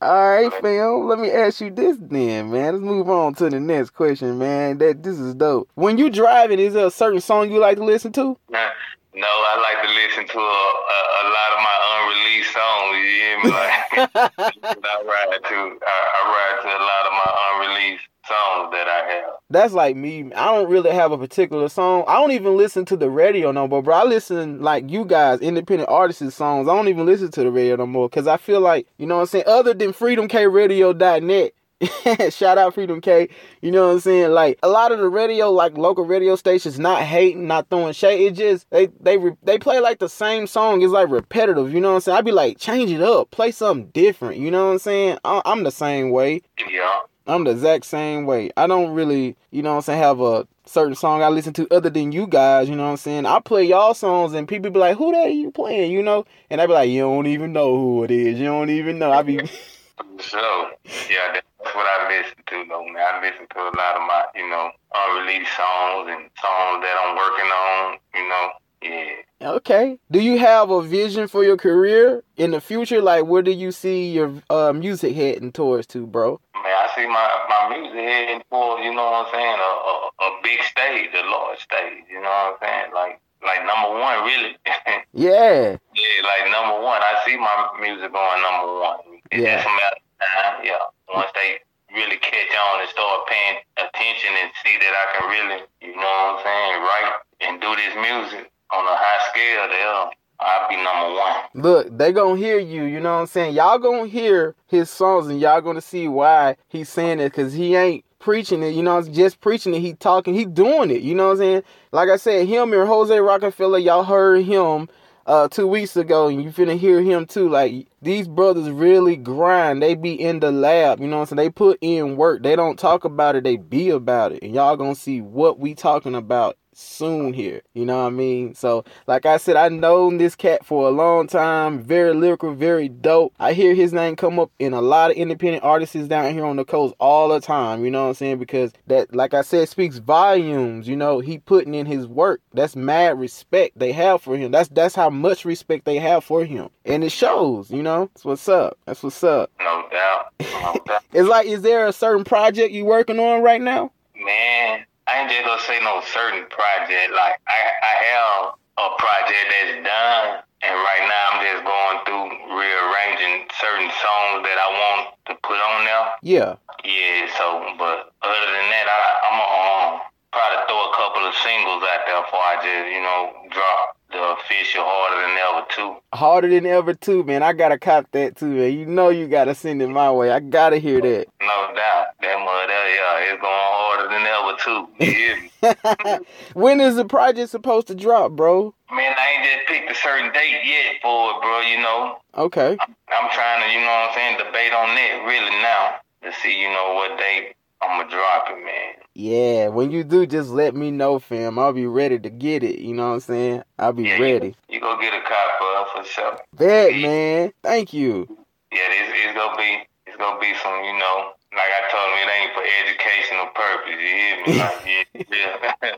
All 0.00 0.30
right, 0.30 0.52
fam. 0.62 1.06
Let 1.06 1.18
me 1.18 1.30
ask 1.30 1.60
you 1.60 1.70
this 1.70 1.98
then, 2.00 2.50
man. 2.50 2.72
Let's 2.72 2.84
move 2.84 3.10
on 3.10 3.34
to 3.34 3.50
the 3.50 3.60
next 3.60 3.90
question, 3.90 4.38
man. 4.38 4.78
That 4.78 5.02
this 5.02 5.18
is 5.18 5.34
dope. 5.34 5.68
When 5.74 5.98
you 5.98 6.08
driving, 6.08 6.58
is 6.58 6.72
there 6.72 6.86
a 6.86 6.90
certain 6.90 7.20
song 7.20 7.52
you 7.52 7.58
like 7.58 7.76
to 7.76 7.84
listen 7.84 8.12
to? 8.12 8.36
Nah. 8.48 8.70
No, 9.14 9.26
I 9.26 9.60
like 9.60 9.84
to 9.84 9.92
listen 9.92 10.26
to 10.26 10.38
a, 10.38 10.40
a, 10.42 10.98
a 11.20 11.24
lot 11.28 11.50
of 11.52 11.60
my 11.60 11.76
unreleased 11.92 12.52
songs. 12.52 12.96
You 12.96 13.12
hear 13.20 13.36
me? 13.44 13.50
Like 13.50 13.76
I 14.88 15.02
ride 15.04 15.42
to, 15.48 15.78
I, 15.86 15.98
I 16.16 16.20
ride 16.32 16.58
to 16.62 16.68
a 16.68 16.80
lot 16.80 17.04
of 17.06 17.12
my 17.12 17.30
unreleased 17.50 18.04
songs 18.26 18.72
that 18.72 18.88
I 18.88 19.12
have. 19.12 19.30
That's 19.50 19.74
like 19.74 19.96
me. 19.96 20.32
I 20.32 20.54
don't 20.54 20.70
really 20.70 20.92
have 20.92 21.12
a 21.12 21.18
particular 21.18 21.68
song. 21.68 22.04
I 22.08 22.14
don't 22.14 22.32
even 22.32 22.56
listen 22.56 22.86
to 22.86 22.96
the 22.96 23.10
radio 23.10 23.52
no 23.52 23.68
more, 23.68 23.82
bro. 23.82 23.96
I 23.96 24.04
listen 24.04 24.62
like 24.62 24.90
you 24.90 25.04
guys, 25.04 25.40
independent 25.40 25.90
artists' 25.90 26.34
songs. 26.34 26.66
I 26.66 26.74
don't 26.74 26.88
even 26.88 27.04
listen 27.04 27.30
to 27.32 27.42
the 27.44 27.50
radio 27.50 27.76
no 27.76 27.86
more 27.86 28.08
because 28.08 28.26
I 28.26 28.38
feel 28.38 28.60
like 28.60 28.86
you 28.96 29.06
know 29.06 29.16
what 29.16 29.22
I'm 29.22 29.26
saying. 29.26 29.44
Other 29.46 29.74
than 29.74 29.92
FreedomKRadio.net. 29.92 31.52
Shout 32.30 32.58
out 32.58 32.74
Freedom 32.74 33.00
K. 33.00 33.28
You 33.60 33.70
know 33.70 33.88
what 33.88 33.94
I'm 33.94 34.00
saying? 34.00 34.30
Like 34.30 34.58
a 34.62 34.68
lot 34.68 34.92
of 34.92 34.98
the 34.98 35.08
radio, 35.08 35.50
like 35.50 35.76
local 35.76 36.04
radio 36.04 36.36
stations, 36.36 36.78
not 36.78 37.02
hating, 37.02 37.46
not 37.46 37.68
throwing 37.70 37.92
shade. 37.92 38.20
It 38.24 38.34
just 38.34 38.68
they 38.70 38.86
they 39.00 39.18
they 39.42 39.58
play 39.58 39.80
like 39.80 39.98
the 39.98 40.08
same 40.08 40.46
song. 40.46 40.82
It's 40.82 40.92
like 40.92 41.10
repetitive. 41.10 41.72
You 41.72 41.80
know 41.80 41.90
what 41.90 41.94
I'm 41.96 42.00
saying? 42.02 42.18
I'd 42.18 42.24
be 42.24 42.32
like, 42.32 42.58
change 42.58 42.90
it 42.90 43.02
up, 43.02 43.30
play 43.30 43.50
something 43.50 43.88
different. 43.88 44.38
You 44.38 44.50
know 44.50 44.66
what 44.66 44.72
I'm 44.72 44.78
saying? 44.78 45.18
I, 45.24 45.42
I'm 45.44 45.64
the 45.64 45.70
same 45.70 46.10
way. 46.10 46.42
Yeah. 46.68 47.00
I'm 47.26 47.44
the 47.44 47.52
exact 47.52 47.84
same 47.84 48.26
way. 48.26 48.50
I 48.56 48.66
don't 48.66 48.94
really, 48.94 49.36
you 49.52 49.62
know 49.62 49.70
what 49.70 49.76
I'm 49.76 49.82
saying, 49.82 50.02
have 50.02 50.20
a 50.20 50.46
certain 50.66 50.96
song 50.96 51.22
I 51.22 51.28
listen 51.28 51.52
to 51.54 51.68
other 51.70 51.88
than 51.88 52.10
you 52.10 52.26
guys, 52.26 52.68
you 52.68 52.74
know 52.74 52.84
what 52.84 52.90
I'm 52.90 52.96
saying? 52.96 53.26
I 53.26 53.38
play 53.38 53.62
y'all 53.64 53.94
songs 53.94 54.32
and 54.32 54.48
people 54.48 54.72
be 54.72 54.80
like, 54.80 54.96
who 54.96 55.12
that 55.12 55.32
you 55.32 55.52
playing, 55.52 55.92
you 55.92 56.02
know? 56.02 56.24
And 56.50 56.60
I 56.60 56.66
be 56.66 56.72
like, 56.72 56.90
you 56.90 57.02
don't 57.02 57.28
even 57.28 57.52
know 57.52 57.76
who 57.76 58.02
it 58.02 58.10
is. 58.10 58.40
You 58.40 58.46
don't 58.46 58.70
even 58.70 58.98
know. 58.98 59.12
I 59.12 59.22
be 59.22 59.38
So 60.20 60.70
yeah, 61.10 61.32
that's 61.34 61.74
what 61.74 61.86
I 61.86 62.08
listen 62.08 62.38
to 62.46 62.64
though, 62.68 62.84
man. 62.84 62.96
I 62.96 63.20
listen 63.22 63.46
to 63.50 63.58
a 63.60 63.72
lot 63.76 63.96
of 63.96 64.02
my, 64.06 64.24
you 64.34 64.48
know, 64.48 64.70
unreleased 64.94 65.50
songs 65.56 66.08
and 66.10 66.30
songs 66.40 66.82
that 66.82 66.96
I'm 67.02 67.16
working 67.16 67.50
on, 67.50 67.98
you 68.14 68.28
know. 68.28 68.48
Yeah. 68.82 69.50
Okay. 69.52 69.98
Do 70.10 70.20
you 70.20 70.38
have 70.38 70.70
a 70.70 70.82
vision 70.82 71.28
for 71.28 71.44
your 71.44 71.56
career 71.56 72.24
in 72.36 72.50
the 72.50 72.60
future? 72.60 73.00
Like, 73.00 73.26
where 73.26 73.42
do 73.42 73.52
you 73.52 73.70
see 73.70 74.10
your 74.10 74.32
uh, 74.50 74.72
music 74.72 75.14
heading 75.14 75.52
towards 75.52 75.86
to, 75.88 76.06
bro? 76.06 76.40
Man, 76.54 76.64
I 76.64 76.90
see 76.96 77.06
my, 77.06 77.28
my 77.48 77.78
music 77.78 78.00
heading 78.00 78.42
towards, 78.50 78.84
you 78.84 78.94
know 78.94 79.04
what 79.04 79.26
I'm 79.26 79.32
saying, 79.32 79.58
a, 79.58 79.62
a, 79.62 80.10
a 80.26 80.40
big 80.42 80.62
stage, 80.62 81.10
a 81.14 81.30
large 81.30 81.60
stage, 81.60 82.04
you 82.10 82.20
know 82.20 82.28
what 82.28 82.58
I'm 82.62 82.68
saying? 82.68 82.94
Like, 82.94 83.20
like 83.44 83.66
number 83.66 83.98
one, 83.98 84.24
really. 84.24 84.56
yeah. 85.12 85.76
Yeah, 85.94 86.18
like 86.22 86.50
number 86.50 86.82
one. 86.82 87.02
I 87.02 87.22
see 87.26 87.36
my 87.36 87.70
music 87.80 88.12
going 88.12 88.42
number 88.42 88.80
one. 88.80 89.11
Yeah. 89.32 89.64
matter 89.64 90.02
time, 90.20 90.64
yeah. 90.64 90.78
Once 91.14 91.30
they 91.34 91.58
really 91.94 92.16
catch 92.16 92.52
on 92.72 92.80
and 92.80 92.88
start 92.88 93.26
paying 93.26 93.58
attention 93.76 94.30
and 94.40 94.50
see 94.64 94.76
that 94.78 94.92
I 94.92 95.04
can 95.18 95.28
really, 95.30 95.62
you 95.80 95.96
know 95.96 96.02
what 96.02 96.38
I'm 96.38 96.44
saying, 96.44 96.82
write 96.82 97.12
and 97.40 97.60
do 97.60 97.74
this 97.76 97.94
music 97.94 98.50
on 98.72 98.84
a 98.84 98.96
high 98.96 99.22
scale, 99.30 99.68
they'll 99.68 100.08
uh, 100.08 100.44
I'll 100.44 100.68
be 100.68 100.76
number 100.76 101.14
one. 101.14 101.36
Look, 101.54 101.98
they 101.98 102.12
gonna 102.12 102.36
hear 102.36 102.58
you, 102.58 102.84
you 102.84 102.98
know 102.98 103.14
what 103.14 103.20
I'm 103.20 103.26
saying? 103.26 103.54
Y'all 103.54 103.78
gonna 103.78 104.06
hear 104.06 104.56
his 104.66 104.90
songs 104.90 105.28
and 105.28 105.40
y'all 105.40 105.60
gonna 105.60 105.80
see 105.80 106.08
why 106.08 106.56
he's 106.68 106.88
saying 106.88 107.20
it, 107.20 107.32
cause 107.32 107.52
he 107.52 107.76
ain't 107.76 108.04
preaching 108.18 108.62
it, 108.62 108.74
you 108.74 108.82
know, 108.82 108.98
it's 108.98 109.08
just 109.08 109.40
preaching 109.40 109.74
it, 109.74 109.80
he 109.80 109.94
talking, 109.94 110.34
he 110.34 110.44
doing 110.44 110.90
it, 110.90 111.02
you 111.02 111.14
know 111.14 111.26
what 111.26 111.32
I'm 111.32 111.38
saying? 111.38 111.62
Like 111.92 112.08
I 112.08 112.16
said, 112.16 112.48
him 112.48 112.72
and 112.72 112.88
Jose 112.88 113.16
Rockefeller, 113.18 113.78
y'all 113.78 114.04
heard 114.04 114.44
him 114.44 114.88
uh 115.26 115.48
two 115.48 115.66
weeks 115.66 115.96
ago 115.96 116.28
and 116.28 116.42
you 116.42 116.50
finna 116.50 116.76
hear 116.76 117.00
him 117.02 117.26
too. 117.26 117.48
Like 117.48 117.88
these 118.00 118.28
brothers 118.28 118.70
really 118.70 119.16
grind. 119.16 119.82
They 119.82 119.94
be 119.94 120.20
in 120.20 120.40
the 120.40 120.52
lab, 120.52 121.00
you 121.00 121.06
know 121.06 121.16
what 121.16 121.32
I'm 121.32 121.38
saying? 121.38 121.46
They 121.46 121.50
put 121.50 121.78
in 121.80 122.16
work. 122.16 122.42
They 122.42 122.56
don't 122.56 122.78
talk 122.78 123.04
about 123.04 123.36
it, 123.36 123.44
they 123.44 123.56
be 123.56 123.90
about 123.90 124.32
it. 124.32 124.42
And 124.42 124.54
y'all 124.54 124.76
gonna 124.76 124.94
see 124.94 125.20
what 125.20 125.58
we 125.58 125.74
talking 125.74 126.14
about 126.14 126.56
soon 126.74 127.32
here. 127.32 127.62
You 127.74 127.84
know 127.84 127.98
what 127.98 128.06
I 128.06 128.10
mean? 128.10 128.54
So, 128.54 128.84
like 129.06 129.26
I 129.26 129.36
said, 129.36 129.56
I 129.56 129.68
known 129.68 130.18
this 130.18 130.34
cat 130.34 130.64
for 130.64 130.88
a 130.88 130.90
long 130.90 131.26
time. 131.26 131.80
Very 131.82 132.14
lyrical, 132.14 132.54
very 132.54 132.88
dope. 132.88 133.34
I 133.38 133.52
hear 133.52 133.74
his 133.74 133.92
name 133.92 134.16
come 134.16 134.38
up 134.38 134.50
in 134.58 134.72
a 134.72 134.80
lot 134.80 135.10
of 135.10 135.16
independent 135.16 135.64
artists 135.64 135.96
down 136.08 136.32
here 136.32 136.44
on 136.44 136.56
the 136.56 136.64
coast 136.64 136.94
all 136.98 137.28
the 137.28 137.40
time. 137.40 137.84
You 137.84 137.90
know 137.90 138.02
what 138.02 138.08
I'm 138.08 138.14
saying? 138.14 138.38
Because 138.38 138.72
that, 138.86 139.14
like 139.14 139.34
I 139.34 139.42
said, 139.42 139.68
speaks 139.68 139.98
volumes. 139.98 140.88
You 140.88 140.96
know, 140.96 141.20
he 141.20 141.38
putting 141.38 141.74
in 141.74 141.86
his 141.86 142.06
work. 142.06 142.40
That's 142.52 142.76
mad 142.76 143.18
respect 143.18 143.78
they 143.78 143.92
have 143.92 144.22
for 144.22 144.36
him. 144.36 144.50
That's 144.50 144.68
that's 144.68 144.94
how 144.94 145.10
much 145.10 145.44
respect 145.44 145.84
they 145.84 145.98
have 145.98 146.24
for 146.24 146.44
him, 146.44 146.70
and 146.84 147.04
it 147.04 147.12
shows. 147.12 147.70
You 147.70 147.82
know, 147.82 148.10
that's 148.14 148.24
what's 148.24 148.48
up. 148.48 148.78
That's 148.86 149.02
what's 149.02 149.22
up. 149.22 149.50
No 149.60 149.84
doubt. 149.90 150.32
No 150.40 150.80
doubt. 150.86 151.04
It's 151.12 151.28
like, 151.28 151.46
is 151.46 151.62
there 151.62 151.86
a 151.86 151.92
certain 151.92 152.24
project 152.24 152.72
you 152.72 152.84
working 152.84 153.18
on 153.18 153.42
right 153.42 153.60
now? 153.60 153.92
Man, 154.16 154.84
I 155.12 155.20
ain't 155.20 155.30
just 155.30 155.44
gonna 155.44 155.60
say 155.68 155.76
no 155.84 156.00
certain 156.08 156.48
project. 156.48 157.12
Like 157.12 157.36
I, 157.44 157.60
I 157.84 157.92
have 158.08 158.56
a 158.80 158.88
project 158.96 159.44
that's 159.52 159.84
done, 159.84 160.40
and 160.64 160.72
right 160.72 161.04
now 161.04 161.24
I'm 161.36 161.40
just 161.44 161.62
going 161.68 161.98
through 162.08 162.56
rearranging 162.56 163.44
certain 163.60 163.92
songs 163.92 164.40
that 164.48 164.56
I 164.56 164.68
want 164.72 165.02
to 165.28 165.32
put 165.44 165.60
on 165.60 165.84
there. 165.84 166.08
Yeah. 166.24 166.56
Yeah. 166.80 167.28
So, 167.36 167.76
but 167.76 168.16
other 168.24 168.48
than 168.56 168.66
that, 168.72 168.86
I, 168.88 168.98
I'm 169.28 169.36
gonna 169.36 170.00
um, 170.00 170.11
probably 170.32 170.58
throw 170.66 170.80
a 170.90 170.96
couple 170.96 171.22
of 171.28 171.34
singles 171.34 171.82
out 171.84 172.02
there 172.06 172.22
before 172.22 172.40
I 172.40 172.56
just, 172.56 172.92
you 172.92 173.02
know, 173.02 173.32
drop 173.50 173.96
the 174.10 174.22
official 174.36 174.82
harder 174.84 175.22
than 175.22 175.36
ever 175.38 175.66
too. 175.70 176.02
Harder 176.12 176.48
than 176.48 176.66
ever 176.66 176.94
too, 176.94 177.24
man. 177.24 177.42
I 177.42 177.52
gotta 177.52 177.78
cop 177.78 178.10
that 178.12 178.36
too, 178.36 178.46
man. 178.46 178.72
You 178.72 178.86
know 178.86 179.08
you 179.08 179.26
gotta 179.28 179.54
send 179.54 179.80
it 179.82 179.88
my 179.88 180.10
way. 180.10 180.30
I 180.30 180.40
gotta 180.40 180.78
hear 180.78 181.00
that. 181.00 181.26
No 181.40 181.72
doubt. 181.74 182.06
That 182.20 182.38
mother, 182.38 182.72
yeah, 182.72 183.32
it's 183.32 183.40
going 183.40 183.52
harder 183.72 184.08
than 184.12 184.24
ever 184.26 184.56
too. 184.60 184.88
Me? 184.98 186.20
when 186.54 186.80
is 186.80 186.96
the 186.96 187.04
project 187.04 187.50
supposed 187.50 187.86
to 187.88 187.94
drop, 187.94 188.32
bro? 188.32 188.74
Man, 188.92 189.14
I 189.16 189.26
ain't 189.34 189.44
just 189.44 189.66
picked 189.68 189.90
a 189.90 189.94
certain 189.94 190.32
date 190.32 190.60
yet 190.64 190.96
for 191.02 191.30
it, 191.32 191.40
bro. 191.40 191.60
You 191.60 191.78
know, 191.80 192.18
Okay. 192.36 192.76
I'm 192.80 193.30
trying 193.32 193.62
to, 193.66 193.72
you 193.74 193.80
know 193.80 193.86
what 193.86 194.10
I'm 194.10 194.14
saying, 194.14 194.38
debate 194.38 194.72
on 194.72 194.94
that 194.94 195.24
really 195.26 195.56
now 195.62 195.96
to 196.22 196.32
see, 196.40 196.60
you 196.60 196.68
know, 196.68 196.94
what 196.94 197.18
date 197.18 197.54
I'm 197.82 198.00
gonna 198.00 198.10
drop 198.10 198.44
it, 198.50 198.64
man. 198.64 198.94
Yeah, 199.14 199.68
when 199.68 199.90
you 199.90 200.04
do, 200.04 200.24
just 200.26 200.50
let 200.50 200.74
me 200.74 200.90
know, 200.90 201.18
fam. 201.18 201.58
I'll 201.58 201.72
be 201.72 201.86
ready 201.86 202.18
to 202.18 202.30
get 202.30 202.62
it. 202.62 202.78
You 202.78 202.94
know 202.94 203.08
what 203.08 203.14
I'm 203.14 203.20
saying? 203.20 203.62
I'll 203.78 203.92
be 203.92 204.04
Yeah, 204.04 204.18
ready. 204.18 204.54
You 204.68 204.80
go 204.80 204.98
get 205.00 205.12
a 205.12 205.20
cop 205.20 205.60
uh, 205.60 205.84
for 206.02 206.08
sure. 206.08 206.38
Bet, 206.54 206.94
man. 206.96 207.52
Thank 207.62 207.92
you. 207.92 208.26
Yeah, 208.72 208.78
it's, 208.88 209.12
it's 209.26 209.34
gonna 209.36 209.56
be, 209.56 209.80
it's 210.06 210.16
gonna 210.16 210.40
be 210.40 210.52
some, 210.62 210.84
you 210.84 210.96
know, 210.98 211.32
like 211.52 211.68
I 211.68 211.82
told 211.92 212.08
him, 212.08 212.24
it 212.24 212.32
ain't 212.32 212.54
for 212.54 212.64
educational 212.80 213.46
purpose. 213.54 213.90
You 213.90 214.08
hear 214.08 214.36
me? 214.46 214.58
Like, 214.58 214.80
yeah, 215.30 215.90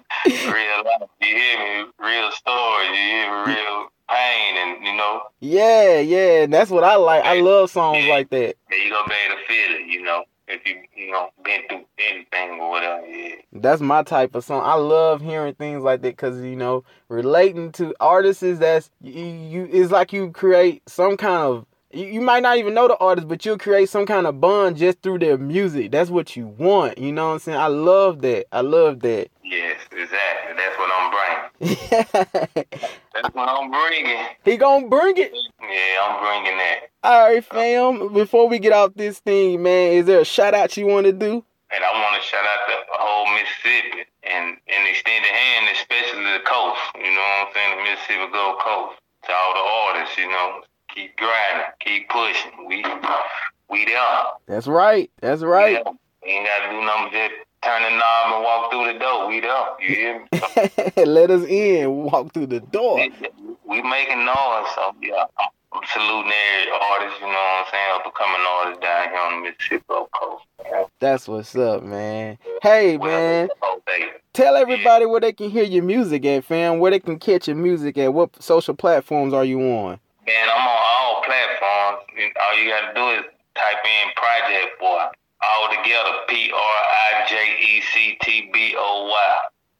real, 0.42 0.52
real 0.52 0.84
life. 0.84 1.10
You 1.20 1.36
hear 1.36 1.58
me? 1.84 1.90
Real 2.00 2.30
stories. 2.32 2.88
You 2.88 2.94
hear 2.96 3.46
me? 3.46 3.52
Real 3.54 3.86
pain, 4.10 4.56
and 4.58 4.84
you 4.84 4.96
know, 4.96 5.22
Yeah, 5.40 6.00
yeah. 6.00 6.46
That's 6.46 6.70
what 6.70 6.82
I 6.82 6.96
like. 6.96 7.24
I 7.24 7.40
love 7.40 7.70
songs 7.70 8.04
like 8.06 8.30
that. 8.30 8.56
yeah, 8.70 8.76
you 8.84 8.90
gonna 8.90 9.08
be 9.08 9.14
able 9.24 9.36
to 9.36 9.46
feel 9.46 9.76
it. 9.76 9.86
You 9.92 10.02
know, 10.02 10.24
if 10.48 10.66
you, 10.66 10.82
you 10.94 11.10
know, 11.10 11.30
been 11.42 11.62
through 11.68 11.84
anything 11.98 12.60
or 12.60 12.70
whatever. 12.70 13.06
Yeah. 13.06 13.36
That's 13.52 13.80
my 13.80 14.02
type 14.02 14.34
of 14.34 14.44
song. 14.44 14.62
I 14.64 14.74
love 14.74 15.20
hearing 15.20 15.54
things 15.54 15.82
like 15.82 16.02
that 16.02 16.16
because 16.16 16.40
you 16.40 16.56
know, 16.56 16.84
relating 17.08 17.72
to 17.72 17.94
artists 18.00 18.42
is 18.42 18.58
that's 18.58 18.90
you, 19.00 19.24
you. 19.24 19.68
It's 19.72 19.90
like 19.90 20.12
you 20.12 20.30
create 20.30 20.82
some 20.88 21.16
kind 21.16 21.42
of 21.42 21.66
you, 21.92 22.06
you 22.06 22.20
might 22.20 22.42
not 22.42 22.58
even 22.58 22.74
know 22.74 22.88
the 22.88 22.96
artist, 22.98 23.28
but 23.28 23.44
you'll 23.44 23.58
create 23.58 23.88
some 23.88 24.06
kind 24.06 24.26
of 24.26 24.40
bond 24.40 24.76
just 24.76 25.00
through 25.02 25.20
their 25.20 25.38
music. 25.38 25.90
That's 25.92 26.10
what 26.10 26.36
you 26.36 26.46
want. 26.46 26.98
You 26.98 27.12
know 27.12 27.28
what 27.28 27.34
I'm 27.34 27.38
saying? 27.40 27.58
I 27.58 27.68
love 27.68 28.20
that. 28.22 28.46
I 28.52 28.60
love 28.60 29.00
that. 29.00 29.28
Yes, 29.54 29.80
exactly. 29.92 30.54
That's 30.56 30.76
what 30.78 30.90
I'm 30.90 31.10
bringing. 31.14 31.76
That's 33.14 33.34
what 33.34 33.48
I'm 33.48 33.70
bringing. 33.70 34.26
He 34.44 34.56
gonna 34.56 34.88
bring 34.88 35.16
it. 35.16 35.32
Yeah, 35.60 36.02
I'm 36.02 36.18
bringing 36.20 36.58
that. 36.58 36.78
All 37.04 37.28
right, 37.28 37.44
fam. 37.44 38.12
Before 38.12 38.48
we 38.48 38.58
get 38.58 38.72
off 38.72 38.94
this 38.94 39.20
thing, 39.20 39.62
man, 39.62 39.92
is 39.92 40.06
there 40.06 40.20
a 40.20 40.24
shout 40.24 40.54
out 40.54 40.76
you 40.76 40.86
want 40.86 41.06
to 41.06 41.12
do? 41.12 41.44
And 41.70 41.84
I 41.84 41.92
want 42.02 42.20
to 42.20 42.28
shout 42.28 42.44
out 42.44 42.66
the 42.68 42.98
whole 42.98 43.26
Mississippi 43.34 44.10
and 44.24 44.56
and 44.66 44.88
extend 44.88 45.24
a 45.24 45.28
hand, 45.28 45.68
especially 45.72 46.24
the 46.24 46.42
coast. 46.44 46.80
You 46.96 47.14
know 47.14 47.20
what 47.20 47.46
I'm 47.46 47.54
saying? 47.54 47.76
The 47.78 47.82
Mississippi 47.84 48.32
Gulf 48.32 48.58
Coast. 48.58 48.98
To 49.26 49.32
all 49.32 49.54
the 49.54 49.94
artists, 49.94 50.18
you 50.18 50.28
know, 50.28 50.60
keep 50.94 51.16
grinding, 51.16 51.66
keep 51.80 52.08
pushing. 52.08 52.66
We 52.66 52.84
we 53.70 53.84
there. 53.84 54.24
That's 54.46 54.66
right. 54.66 55.10
That's 55.20 55.42
right. 55.42 55.82
We 56.24 56.30
ain't 56.30 56.46
gotta 56.46 56.72
do 56.72 56.84
nothing 56.84 57.12
just 57.12 57.34
turn 57.64 57.82
the 57.82 57.90
knob 57.90 58.34
and 58.34 58.44
walk 58.44 58.70
through 58.70 58.92
the 58.92 58.98
door. 58.98 59.28
We 59.28 59.40
there. 59.40 59.66
You 59.80 59.94
hear 59.94 60.20
me? 60.20 61.04
Let 61.04 61.30
us 61.30 61.44
in. 61.48 61.90
Walk 62.04 62.32
through 62.32 62.46
the 62.46 62.60
door. 62.60 62.96
we, 63.66 63.82
making 63.82 64.24
noise, 64.24 64.66
so 64.74 64.94
yeah. 65.02 65.24
I'm, 65.38 65.48
I'm 65.72 65.82
saluting 65.92 66.30
every 66.30 66.72
artist, 66.72 67.20
you 67.20 67.26
know 67.26 67.32
what 67.32 67.64
I'm 67.64 67.64
saying, 67.72 67.90
up 67.94 68.04
and 68.04 68.14
coming 68.14 68.46
artists 68.48 68.80
down 68.82 69.08
here 69.08 69.18
on 69.18 69.42
the 69.42 69.50
Mississippi 69.50 69.84
Coast. 69.88 70.44
man. 70.70 70.84
That's 71.00 71.26
what's 71.26 71.56
up, 71.56 71.82
man. 71.82 72.38
Hey, 72.62 72.96
Well, 72.96 73.10
man. 73.10 73.48
Tell 74.32 74.56
everybody 74.56 75.06
where 75.06 75.20
they 75.20 75.32
can 75.32 75.50
hear 75.50 75.64
your 75.64 75.82
music 75.84 76.24
at, 76.26 76.44
fam. 76.44 76.78
Where 76.80 76.90
they 76.90 76.98
can 77.00 77.18
catch 77.18 77.46
your 77.48 77.56
music 77.56 77.96
at. 77.98 78.12
What 78.12 78.40
social 78.42 78.74
platforms 78.74 79.32
are 79.32 79.44
you 79.44 79.60
on? 79.60 79.98
Man, 80.26 80.48
I'm 80.48 80.66
on 80.66 80.82
all 80.96 81.22
platforms. 81.22 82.02
All 82.40 82.58
you 82.58 82.70
gotta 82.70 82.94
do 82.94 83.08
is 83.10 83.24
type 83.54 83.76
in 83.84 84.10
Project 84.16 84.80
Boy. 84.80 85.04
All 85.50 85.68
together. 85.68 86.10
P 86.28 86.50
R 86.52 86.58
I 86.58 87.26
J 87.28 87.34
E 87.60 87.80
C 87.92 88.16
T 88.22 88.50
B 88.52 88.74
O 88.76 89.08
Y. 89.10 89.36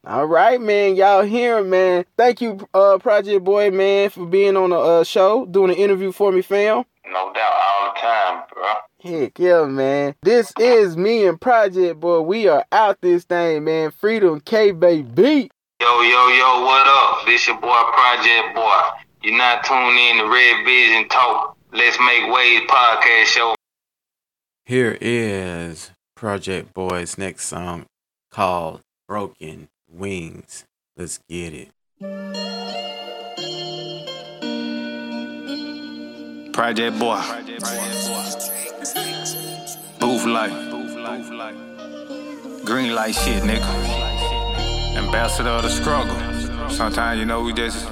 All 0.07 0.27
right, 0.27 0.61
man. 0.61 0.97
Y'all 0.97 1.23
hear 1.23 1.59
him, 1.59 1.71
man. 1.71 2.05
Thank 2.19 2.43
you, 2.43 2.69
uh, 2.75 2.99
Project 2.99 3.43
Boy, 3.43 3.71
man, 3.71 4.11
for 4.11 4.27
being 4.27 4.57
on 4.57 4.71
the 4.71 4.79
uh, 4.79 5.05
show, 5.05 5.47
doing 5.47 5.71
an 5.71 5.77
interview 5.77 6.13
for 6.13 6.31
me, 6.31 6.43
fam. 6.43 6.85
No 7.11 7.33
doubt, 7.33 7.55
all 7.55 7.95
the 7.95 8.01
time, 8.01 8.43
bro. 8.53 8.73
Heck 9.01 9.39
yeah, 9.39 9.65
man. 9.65 10.15
This 10.23 10.53
is 10.59 10.97
me 10.97 11.27
and 11.27 11.41
Project 11.41 12.01
Boy. 12.01 12.21
We 12.21 12.49
are 12.49 12.65
out 12.73 13.01
this 13.01 13.25
thing, 13.25 13.65
man. 13.65 13.91
Freedom 13.93 14.41
K 14.41 14.73
baby. 14.73 15.51
Yo, 15.81 16.01
yo, 16.01 16.29
yo, 16.29 16.65
what 16.65 16.87
up? 16.87 17.27
This 17.27 17.47
your 17.47 17.57
boy 17.59 17.83
Project 17.93 18.55
Boy. 18.55 18.83
You're 19.23 19.37
not 19.37 19.65
tuned 19.65 19.99
in 19.99 20.19
to 20.19 20.29
Red 20.29 20.65
Vision 20.65 21.09
Talk. 21.09 21.57
Let's 21.73 21.99
Make 22.01 22.33
Waves 22.33 22.67
podcast 22.71 23.25
show. 23.25 23.55
Here 24.67 24.97
is 24.99 25.91
Project 26.17 26.73
Boy's 26.73 27.19
next 27.19 27.45
song 27.45 27.85
called 28.31 28.81
Broken 29.07 29.69
Wings. 29.93 30.65
Let's 30.97 31.21
get 31.29 31.53
it. 31.53 31.69
Project 36.55 36.99
Boy. 36.99 37.21
Booth 40.01 40.25
life. 40.25 40.55
Green 42.65 42.95
light 42.95 43.15
shit, 43.15 43.43
nigga. 43.43 44.97
Ambassador 44.97 45.51
of 45.51 45.65
the 45.65 45.69
struggle. 45.69 46.17
Sometimes, 46.71 47.21
you 47.21 47.27
know, 47.27 47.43
we 47.43 47.53
just 47.53 47.87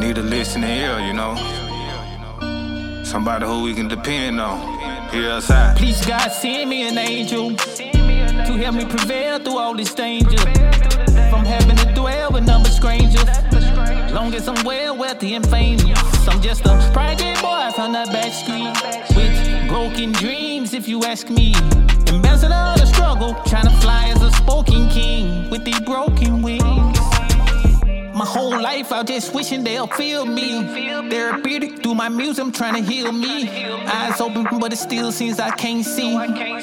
need 0.00 0.16
a 0.16 0.22
listening 0.22 0.70
ear, 0.70 0.98
you 1.00 1.12
know. 1.12 1.34
Somebody 3.04 3.44
who 3.44 3.64
we 3.64 3.74
can 3.74 3.86
depend 3.88 4.40
on. 4.40 4.73
Here 5.14 5.30
outside. 5.30 5.76
Please, 5.76 6.04
God, 6.04 6.28
send 6.32 6.68
me 6.68 6.88
an 6.88 6.98
angel 6.98 7.54
to 7.54 8.52
help 8.58 8.74
me 8.74 8.84
prevail 8.84 9.38
through 9.38 9.58
all 9.58 9.76
this 9.76 9.94
danger. 9.94 10.36
From 11.30 11.44
having 11.44 11.76
to 11.76 11.92
dwell 11.94 12.32
with 12.32 12.44
number 12.44 12.68
strangers. 12.68 13.24
Long 14.12 14.34
as 14.34 14.48
I'm 14.48 14.64
well, 14.64 14.96
wealthy, 14.96 15.36
and 15.36 15.48
famous. 15.48 16.00
I'm 16.26 16.42
just 16.42 16.66
a 16.66 16.90
project 16.92 17.40
boy 17.40 17.70
from 17.76 17.92
the 17.92 18.08
back 18.10 18.32
street. 18.32 18.74
With 19.16 19.68
broken 19.68 20.10
dreams, 20.10 20.74
if 20.74 20.88
you 20.88 21.04
ask 21.04 21.30
me. 21.30 21.54
Ambassador 22.08 22.52
of 22.52 22.80
the 22.80 22.86
struggle, 22.86 23.34
trying 23.46 23.66
to 23.66 23.76
fly 23.80 24.08
as 24.08 24.20
a 24.20 24.32
spoken 24.32 24.88
king 24.88 25.48
with 25.48 25.64
the 25.64 25.80
broken 25.86 26.42
wings. 26.42 26.93
My 28.24 28.30
whole 28.30 28.58
life 28.58 28.90
out 28.90 29.06
just 29.06 29.34
wishing 29.34 29.64
they'll 29.64 29.86
feel 29.86 30.24
me. 30.24 30.62
Therapeutic 31.10 31.82
through 31.82 31.94
my 31.94 32.08
music, 32.08 32.42
I'm 32.42 32.52
trying 32.52 32.82
to 32.82 32.90
heal 32.90 33.12
me. 33.12 33.50
Eyes 33.84 34.18
open, 34.18 34.46
but 34.58 34.72
it 34.72 34.76
still 34.76 35.12
seems 35.12 35.38
I 35.38 35.50
can't 35.50 35.84
see. 35.84 36.16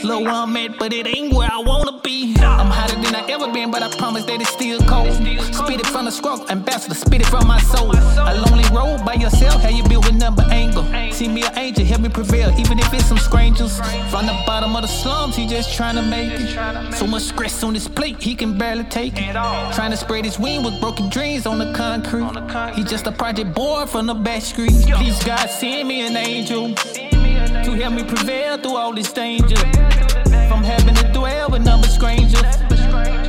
Look 0.03 0.21
where 0.23 0.31
I'm 0.31 0.57
at, 0.57 0.79
but 0.79 0.91
it 0.91 1.05
ain't 1.05 1.31
where 1.31 1.47
I 1.51 1.59
wanna 1.59 1.99
be. 2.01 2.35
I'm 2.39 2.65
hotter 2.65 2.95
than 2.95 3.13
I 3.13 3.29
ever 3.29 3.53
been, 3.53 3.69
but 3.69 3.83
I 3.83 3.95
promise 3.95 4.25
that 4.25 4.41
it's 4.41 4.49
still 4.49 4.79
cold. 4.87 5.13
Spit 5.53 5.81
it 5.81 5.85
from 5.85 6.05
the 6.05 6.11
struggle, 6.11 6.49
ambassador, 6.49 6.95
spit 6.95 7.21
it 7.21 7.27
from 7.27 7.45
my 7.45 7.59
soul. 7.59 7.95
A 7.95 8.33
lonely 8.43 8.67
road 8.75 9.05
by 9.05 9.13
yourself, 9.13 9.61
how 9.61 9.69
you 9.69 9.83
build 9.83 10.05
with 10.05 10.15
number 10.15 10.41
angle. 10.49 10.83
See 11.13 11.27
me 11.27 11.43
an 11.43 11.55
angel, 11.59 11.85
help 11.85 12.01
me 12.01 12.09
prevail, 12.09 12.49
even 12.57 12.79
if 12.79 12.91
it's 12.91 13.05
some 13.05 13.19
strangers. 13.19 13.77
From 14.09 14.25
the 14.25 14.35
bottom 14.47 14.75
of 14.75 14.81
the 14.81 14.87
slums, 14.87 15.35
he 15.35 15.45
just 15.45 15.75
trying 15.75 15.93
to 15.93 16.01
make 16.01 16.31
it. 16.39 16.93
So 16.95 17.05
much 17.05 17.21
stress 17.21 17.63
on 17.63 17.75
his 17.75 17.87
plate, 17.87 18.19
he 18.19 18.33
can 18.33 18.57
barely 18.57 18.85
take 18.85 19.13
it. 19.17 19.33
Trying 19.75 19.91
to 19.91 19.97
spread 19.97 20.25
his 20.25 20.39
wing 20.39 20.63
with 20.63 20.79
broken 20.81 21.07
dreams 21.09 21.45
on 21.51 21.57
the 21.59 21.73
concrete. 21.73 22.75
He 22.75 22.83
just 22.83 23.05
a 23.07 23.11
project 23.11 23.53
boy 23.53 23.85
from 23.85 24.05
the 24.05 24.13
back 24.13 24.41
street. 24.41 24.71
Please, 24.95 25.21
God, 25.23 25.49
send 25.49 25.87
me 25.87 26.07
an 26.07 26.15
angel 26.15 26.73
to 26.75 27.71
help 27.73 27.93
me 27.93 28.03
prevail 28.03 28.57
through 28.57 28.77
all 28.77 28.93
this 28.93 29.11
danger. 29.11 29.57
From 30.47 30.63
having 30.63 30.95
to 30.95 31.11
dwell 31.11 31.49
with 31.49 31.63
number 31.63 31.87
strangers. 31.87 32.41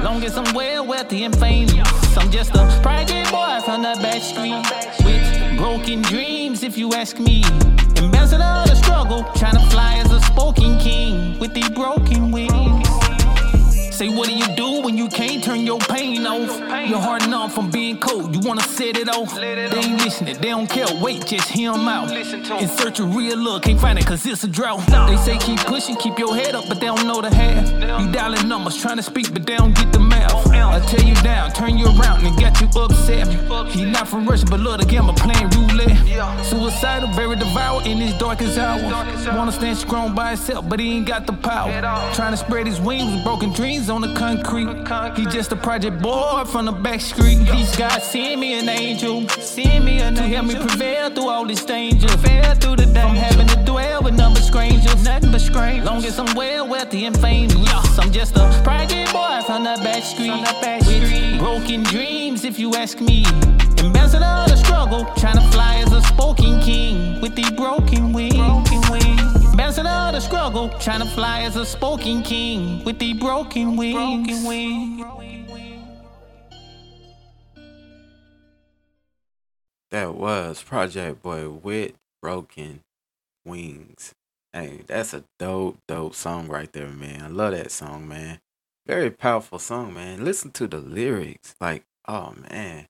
Long 0.00 0.22
as 0.24 0.36
I'm 0.36 0.54
well, 0.54 0.86
wealthy, 0.86 1.24
and 1.24 1.36
famous. 1.38 2.16
I'm 2.16 2.30
just 2.30 2.54
a 2.54 2.64
project 2.80 3.30
boy 3.32 3.60
from 3.64 3.82
the 3.82 3.98
back 4.00 4.22
street. 4.22 4.62
With 5.04 5.58
broken 5.58 6.02
dreams, 6.02 6.62
if 6.62 6.78
you 6.78 6.92
ask 6.92 7.18
me. 7.18 7.42
Ambassador 7.96 8.44
of 8.44 8.68
the 8.68 8.76
struggle, 8.76 9.24
trying 9.34 9.54
to 9.54 9.66
fly 9.70 9.96
as 9.96 10.12
a 10.12 10.20
spoken 10.20 10.78
king 10.78 11.38
with 11.40 11.54
the 11.54 11.68
broken 11.74 12.30
wings. 12.30 13.01
Say, 13.92 14.08
what 14.08 14.26
do 14.26 14.34
you 14.34 14.46
do 14.56 14.80
when 14.80 14.96
you 14.96 15.06
can't 15.06 15.44
turn 15.44 15.66
your 15.66 15.78
pain 15.78 16.26
off? 16.26 16.58
Your 16.88 16.98
heart 16.98 17.28
numb 17.28 17.50
from 17.50 17.70
being 17.70 17.98
cold, 17.98 18.34
you 18.34 18.40
wanna 18.40 18.62
set 18.62 18.96
it 18.96 19.08
off. 19.08 19.34
They 19.34 19.52
ain't 19.52 20.02
listening, 20.02 20.38
they 20.38 20.48
don't 20.48 20.66
care, 20.66 20.86
wait, 21.00 21.26
just 21.26 21.48
hear 21.50 21.72
'em 21.72 21.86
out. 21.86 22.10
In 22.10 22.68
search 22.68 23.00
of 23.00 23.14
real 23.14 23.36
love, 23.36 23.60
can't 23.62 23.78
find 23.78 23.98
it 23.98 24.06
cause 24.06 24.24
it's 24.24 24.44
a 24.44 24.48
drought. 24.48 24.80
They 25.08 25.16
say 25.18 25.36
keep 25.36 25.60
pushing, 25.60 25.96
keep 25.96 26.18
your 26.18 26.34
head 26.34 26.54
up, 26.54 26.64
but 26.68 26.80
they 26.80 26.86
don't 26.86 27.06
know 27.06 27.20
the 27.20 27.34
half. 27.34 27.70
You 28.00 28.10
dialing 28.10 28.48
numbers, 28.48 28.76
trying 28.76 28.96
to 28.96 29.02
speak, 29.02 29.30
but 29.32 29.44
they 29.44 29.56
don't 29.56 29.74
get 29.74 29.92
the 29.92 30.00
math. 30.00 30.31
I 30.70 30.80
tear 30.80 31.06
you 31.06 31.14
down, 31.16 31.52
turn 31.52 31.78
you 31.78 31.86
around, 31.86 32.24
and 32.24 32.38
got 32.40 32.60
you 32.60 32.68
upset. 32.80 33.28
He 33.72 33.84
not 33.84 34.08
from 34.08 34.26
Russia, 34.26 34.46
but 34.46 34.60
love 34.60 34.80
the 34.80 34.86
game 34.86 35.08
of 35.08 35.16
playing 35.16 35.48
roulette. 35.50 35.96
Suicidal, 36.46 37.08
very 37.12 37.36
devout 37.36 37.86
in 37.86 37.98
his 37.98 38.14
darkest 38.18 38.58
hour. 38.58 38.80
Wanna 39.36 39.52
stand 39.52 39.76
strong 39.76 40.14
by 40.14 40.30
himself, 40.30 40.68
but 40.68 40.80
he 40.80 40.96
ain't 40.96 41.06
got 41.06 41.26
the 41.26 41.32
power. 41.32 41.70
Trying 42.14 42.32
to 42.32 42.36
spread 42.36 42.66
his 42.66 42.80
wings 42.80 43.12
with 43.14 43.24
broken 43.24 43.52
dreams 43.52 43.90
on 43.90 44.00
the 44.00 44.14
concrete. 44.14 44.68
He 45.16 45.26
just 45.26 45.52
a 45.52 45.56
project 45.56 46.00
boy 46.00 46.44
from 46.46 46.66
the 46.66 46.72
back 46.72 47.00
street. 47.00 47.46
Please 47.46 47.74
God 47.76 48.00
send 48.02 48.40
me 48.40 48.58
an 48.58 48.68
angel, 48.68 49.28
send 49.28 49.84
me 49.84 50.00
an 50.00 50.14
to 50.14 50.22
help 50.22 50.46
me 50.46 50.54
prevail 50.54 51.10
through 51.10 51.28
all 51.28 51.46
this 51.46 51.64
danger. 51.64 52.06
Prevail 52.08 52.54
through 52.56 52.76
the 52.76 52.86
danger. 52.86 53.00
From 53.00 53.16
having 53.16 53.46
to 53.48 53.56
dwell 53.64 54.02
with 54.02 54.14
number 54.14 54.40
strangers, 54.40 55.02
nothing 55.04 55.32
but 55.32 55.40
strangers. 55.40 55.86
Long 55.86 56.04
as 56.04 56.18
I'm 56.18 56.34
well, 56.34 56.68
wealthy, 56.68 57.06
and 57.06 57.18
famous. 57.18 57.52
I'm 57.98 58.12
just 58.12 58.36
a 58.36 58.60
project 58.62 59.12
boy 59.12 59.40
from 59.46 59.64
the 59.64 59.80
back 59.82 60.02
street. 60.02 60.30
With 60.60 61.38
broken 61.38 61.82
dreams, 61.84 62.44
if 62.44 62.58
you 62.58 62.74
ask 62.74 63.00
me. 63.00 63.24
Ambassador 63.78 64.24
of 64.24 64.50
the 64.50 64.56
struggle, 64.56 65.06
trying 65.16 65.36
to 65.36 65.48
fly 65.50 65.76
as 65.76 65.90
a 65.92 66.02
spoken 66.02 66.60
king 66.60 67.22
with 67.22 67.34
the 67.34 67.50
broken 67.56 68.12
wings. 68.12 68.38
Ambassador 69.46 69.88
of 69.88 70.12
the 70.12 70.20
struggle, 70.20 70.68
trying 70.78 71.00
to 71.00 71.06
fly 71.06 71.40
as 71.42 71.56
a 71.56 71.64
spoken 71.64 72.22
king 72.22 72.84
with 72.84 72.98
the 72.98 73.14
broken 73.14 73.76
wings. 73.76 74.44
That 79.90 80.14
was 80.14 80.62
Project 80.62 81.22
Boy 81.22 81.48
with 81.48 81.92
Broken 82.20 82.80
Wings. 83.46 84.14
Hey, 84.52 84.82
that's 84.86 85.14
a 85.14 85.24
dope, 85.38 85.78
dope 85.88 86.14
song 86.14 86.48
right 86.48 86.70
there, 86.72 86.88
man. 86.88 87.22
I 87.22 87.28
love 87.28 87.52
that 87.52 87.70
song, 87.70 88.06
man. 88.06 88.38
Very 88.86 89.10
powerful 89.10 89.58
song, 89.60 89.94
man. 89.94 90.24
Listen 90.24 90.50
to 90.52 90.66
the 90.66 90.78
lyrics. 90.78 91.54
Like, 91.60 91.84
oh 92.08 92.34
man. 92.50 92.88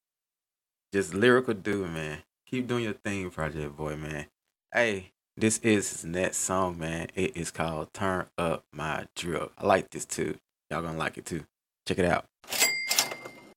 Just 0.93 1.13
lyrical 1.13 1.53
dude, 1.53 1.91
man. 1.91 2.23
Keep 2.47 2.69
doing 2.69 2.85
your 2.85 2.95
thing, 2.95 3.29
Project 3.31 3.77
Boy, 3.77 3.97
man. 3.97 4.27
Hey, 4.73 5.11
this 5.37 5.59
is 5.59 5.91
his 5.91 6.05
next 6.05 6.39
song, 6.39 6.79
man. 6.79 7.09
It 7.15 7.37
is 7.37 7.51
called 7.51 7.93
Turn 7.93 8.27
Up 8.39 8.65
My 8.73 9.07
Drill." 9.15 9.53
I 9.59 9.67
like 9.67 9.91
this 9.91 10.07
too. 10.07 10.39
Y'all 10.71 10.81
gonna 10.81 10.97
like 10.97 11.19
it 11.19 11.27
too. 11.27 11.45
Check 11.87 11.99
it 11.99 12.07
out. 12.07 12.25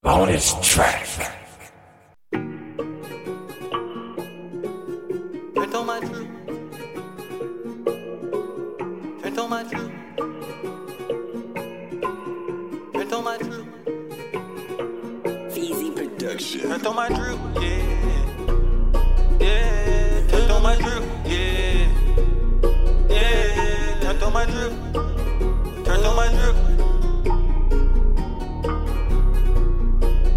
Bonus 0.01 0.53
track. 0.61 1.07
Turn 2.33 2.67
on 5.73 5.85
my. 5.85 6.01
Turn 9.21 9.39
on 9.39 9.49
my. 9.49 9.94
Turned 16.37 16.85
on 16.85 16.95
my 16.95 17.07
drip, 17.07 17.37
yeah. 17.61 17.81
Yeah, 19.39 20.27
turned 20.27 20.51
on 20.51 20.63
my 20.63 20.75
drip, 20.75 21.03
yeah. 21.25 21.87
Yeah, 23.09 23.99
turned 24.01 24.23
on 24.23 24.33
my 24.33 24.45
drip. 24.45 24.73
Turned 25.85 26.05
on 26.05 26.15
my 26.15 26.27
drip. 26.27 26.55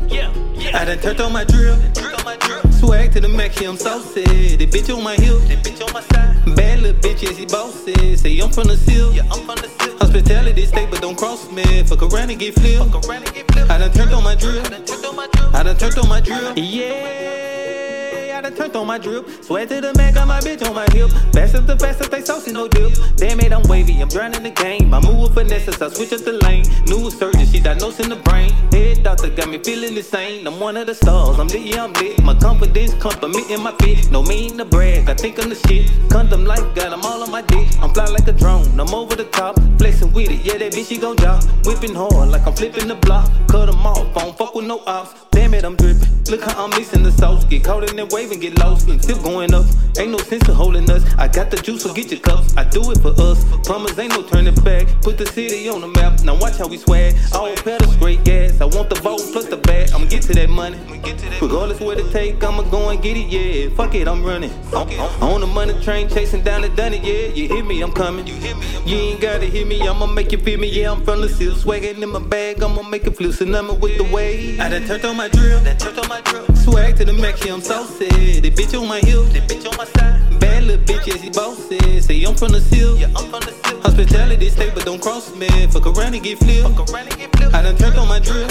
Yeah, 0.09 0.33
yeah. 0.55 0.79
I 0.79 0.85
done 0.85 0.99
turned 0.99 1.21
on 1.21 1.33
my 1.33 1.45
drip. 1.45 1.79
Swag 2.73 3.13
to 3.13 3.21
the 3.21 3.29
max, 3.29 3.61
yeah, 3.61 3.69
I'm 3.69 3.77
so 3.77 4.01
sad. 4.01 4.25
The 4.25 4.67
bitch 4.67 4.95
on 4.97 5.03
my 5.03 5.15
hip, 5.17 5.41
the 5.49 5.57
bitch 5.57 5.85
on 5.85 5.93
my 5.93 6.01
side. 6.01 6.55
Bad 6.55 6.81
little 6.81 7.01
bitch, 7.01 7.23
yeah, 7.23 7.33
she 7.33 7.47
bossy. 7.47 8.17
Say 8.17 8.39
I'm 8.39 8.53
from 8.53 8.69
the 8.69 8.77
seal, 8.77 9.13
yeah, 9.13 9.23
I'm 9.33 9.45
from 9.45 9.57
the 9.57 9.69
seal. 9.81 9.99
Hospitality 9.99 10.65
state, 10.67 10.91
but 10.91 11.01
don't 11.01 11.19
cross 11.19 11.51
me. 11.51 11.83
Fuck 11.83 12.03
around 12.03 12.31
and 12.31 12.39
get 12.39 12.55
flipped. 12.55 12.93
Fuck 12.93 13.09
around 13.09 13.25
and 13.25 13.35
get 13.35 13.51
flipped. 13.51 13.69
I 13.69 13.79
done 13.79 13.93
turned 13.93 14.15
on 14.15 14.23
my 14.23 14.37
drip. 14.37 14.65
I 15.59 15.65
done 15.65 15.77
turned 15.77 15.99
on 15.99 16.09
my 16.09 16.21
drip. 16.21 16.53
Yeah, 16.57 17.38
I 18.39 18.41
done 18.41 18.55
turned 18.55 18.77
on 18.77 18.87
my 18.87 18.99
drip. 18.99 19.29
Swag 19.43 19.69
to 19.69 19.81
the 19.81 19.93
max, 19.95 20.15
got 20.15 20.29
my 20.29 20.39
bitch 20.39 20.65
on 20.65 20.73
my 20.73 20.87
hip. 20.93 21.11
Fastest 21.35 21.67
the 21.67 21.77
fastest, 21.77 22.13
they 22.13 22.21
saucy, 22.21 22.53
no 22.53 22.69
dip. 22.69 22.93
Damn 23.17 23.41
it, 23.41 23.53
I'm 23.53 23.63
wavy, 23.63 24.01
I'm 24.01 24.07
drowning 24.07 24.45
the 24.45 24.51
game. 24.51 24.95
I 24.95 25.01
move 25.01 25.19
with 25.19 25.35
finesse, 25.35 25.83
I 25.83 25.89
switch 25.89 26.13
up 26.13 26.21
the 26.21 26.35
lane. 26.45 26.65
New 26.87 27.11
surgeon, 27.11 27.47
she 27.47 27.59
diagnosed 27.59 27.99
in 27.99 28.11
the 28.11 28.15
brain. 28.15 28.51
Head 28.71 29.03
doctor 29.03 29.29
got 29.31 29.49
me 29.49 29.59
feeling 29.59 29.97
insane. 29.97 30.47
I'm 30.47 30.61
one 30.61 30.77
of 30.77 30.87
the 30.87 30.95
stars, 30.95 31.41
I'm 31.41 31.49
lit, 31.49 31.63
yeah, 31.63 31.83
I'm 31.83 31.93
lit. 31.95 32.23
My 32.23 32.35
confidence 32.39 32.95
complimenting 32.95 33.61
my 33.61 33.75
fit. 33.81 34.09
No 34.13 34.23
mean 34.23 34.57
to 34.59 34.65
brag, 34.65 35.11
I 35.11 35.15
think 35.15 35.43
I'm 35.43 35.49
the 35.49 35.57
shit. 35.57 35.91
Condom 36.09 36.45
life, 36.45 36.63
got 36.77 36.91
them 36.91 37.03
all 37.03 37.25
on 37.25 37.33
my 37.33 37.43
dick. 37.43 37.67
I'm 37.81 37.93
fly 37.93 38.07
like 38.07 38.29
a 38.29 38.33
drone, 38.33 38.79
I'm 38.79 38.95
over 38.95 39.17
the 39.17 39.25
top. 39.25 39.59
Flexing 39.79 40.13
with 40.13 40.31
it, 40.31 40.47
yeah, 40.47 40.59
that 40.59 40.73
bitch, 40.73 40.91
she 40.91 40.99
gon' 40.99 41.17
drop. 41.17 41.43
Whipping 41.67 41.95
hard 41.95 42.29
like 42.29 42.47
I'm 42.47 42.55
flipping 42.55 42.87
the 42.87 42.95
block. 42.95 43.29
Cut 43.49 43.67
them 43.67 43.85
off, 43.85 44.17
I 44.17 44.21
don't 44.21 44.39
fuck 44.39 44.55
with 44.55 44.67
no 44.67 44.81
ops. 44.87 45.27
Damn 45.33 45.55
it, 45.55 45.65
I'm 45.65 45.75
dripping. 45.75 46.07
Look 46.31 46.43
how 46.43 46.65
I'm 46.65 46.71
mixing 46.71 47.03
the 47.03 47.11
sauce. 47.13 47.45
Get 47.45 47.65
caught 47.65 47.89
in 47.89 47.97
that 47.97 48.13
wave 48.13 48.28
and 48.31 48.41
get 48.41 48.59
lost. 48.59 48.89
And 48.89 49.03
still 49.03 49.23
going 49.23 49.55
up. 49.55 49.67
Ain't 49.99 50.11
no 50.11 50.19
sense 50.19 50.49
in 50.49 50.55
holding 50.55 50.89
us. 50.91 51.03
I 51.17 51.29
got 51.29 51.51
the 51.51 51.57
juice, 51.57 51.83
so 51.83 51.93
get 51.93 52.11
your 52.11 52.21
cups. 52.21 52.57
I 52.57 52.65
do 52.65 52.91
it 52.91 52.99
for 52.99 53.15
us. 53.21 53.45
Plumbers 53.67 53.99
ain't 53.99 54.13
no 54.13 54.23
turning 54.23 54.55
back. 54.63 54.87
Put 55.03 55.19
the 55.19 55.27
city 55.27 55.69
on 55.69 55.81
the 55.81 55.89
map. 55.89 56.23
Now 56.23 56.37
watch 56.37 56.57
how 56.59 56.69
we 56.69 56.77
swag. 56.77 57.17
All 57.35 57.55
pedals, 57.57 57.95
straight 57.95 58.25
gas. 58.25 58.61
I 58.61 58.65
want 58.65 58.91
the 58.91 58.97
vote 58.97 59.23
plus 59.33 59.47
the 59.47 59.57
bag. 59.57 59.91
I'ma 59.93 60.07
get 60.07 60.23
to 60.23 60.33
that 60.35 60.49
money. 60.49 60.79
Regardless 61.41 61.81
where 61.81 61.97
to 61.97 62.11
take, 62.11 62.43
I'ma 62.43 62.63
go 62.63 62.89
and 62.89 63.01
get 63.03 63.17
it, 63.17 63.29
yeah. 63.29 63.75
Fuck 63.77 63.95
it, 63.95 64.09
I'm 64.09 64.25
running. 64.25 64.51
On, 64.75 64.89
on 65.23 65.41
the 65.41 65.47
money 65.47 65.73
train, 65.83 66.09
chasing 66.09 66.43
down 66.43 66.63
the 66.63 66.69
dunny, 66.69 66.99
yeah. 66.99 67.29
You 67.29 67.49
hear 67.49 67.65
me, 67.65 67.81
I'm 67.81 67.93
coming. 67.93 68.27
You 68.27 68.35
ain't 68.97 69.21
gotta 69.21 69.47
hear 69.47 69.67
me, 69.67 69.87
I'ma 69.87 70.07
make 70.07 70.33
you 70.33 70.39
feel 70.39 70.59
me, 70.59 70.69
yeah. 70.69 70.91
I'm 70.91 71.05
from 71.05 71.21
the 71.21 71.29
seal, 71.29 71.55
swagging 71.55 72.03
in 72.03 72.09
my 72.09 72.19
bag, 72.19 72.63
I'ma 72.63 72.83
make 72.83 73.07
it 73.07 73.17
flip, 73.17 73.31
tsunami 73.31 73.79
with 73.79 73.99
the 73.99 74.05
way. 74.05 74.59
I 74.59 74.69
done 74.69 74.85
turned 74.87 75.05
on 75.05 75.17
my 75.17 75.29
drill. 75.29 75.61
Swag 76.57 76.97
to 76.97 77.05
the 77.05 77.13
max, 77.13 77.45
yeah, 77.45 77.55
I'm 77.55 77.61
so 77.61 77.85
sad. 78.19 78.43
The 78.43 78.51
bitch 78.51 78.81
on 78.81 78.89
my 78.89 79.01
heel, 79.01 79.25
the 79.25 79.41
bitch 79.41 79.71
on 79.71 79.77
my 79.77 79.85
side. 79.85 80.41
Bad 80.41 80.65
little 80.65 80.85
bitch, 80.85 81.07
yeah, 81.07 81.17
she 81.17 81.31
bossy. 81.31 82.01
Say 82.01 82.25
I'm 82.25 82.35
from 82.35 82.53
the 82.53 82.61
seal, 82.61 82.99
yeah, 82.99 83.07
I'm 83.17 83.29
from 83.31 83.41
the 83.41 83.53
seal. 83.53 83.81
Hospitality 83.83 84.51
state, 84.51 84.75
but 84.75 84.85
don't 84.85 85.01
cross 85.01 85.35
me. 85.35 85.49
Fuck 85.69 85.87
around 85.87 86.15
and 86.15 86.23
get 86.23 86.39
flipped. 86.39 86.77
Fuck 86.77 86.91
around 86.91 87.09
and 87.09 87.19
get 87.19 87.37
flipped. 87.37 87.55
I 87.55 87.63
done 87.63 87.77
turned 87.77 87.99
on 87.99 88.09
my 88.09 88.19
drill. 88.19 88.49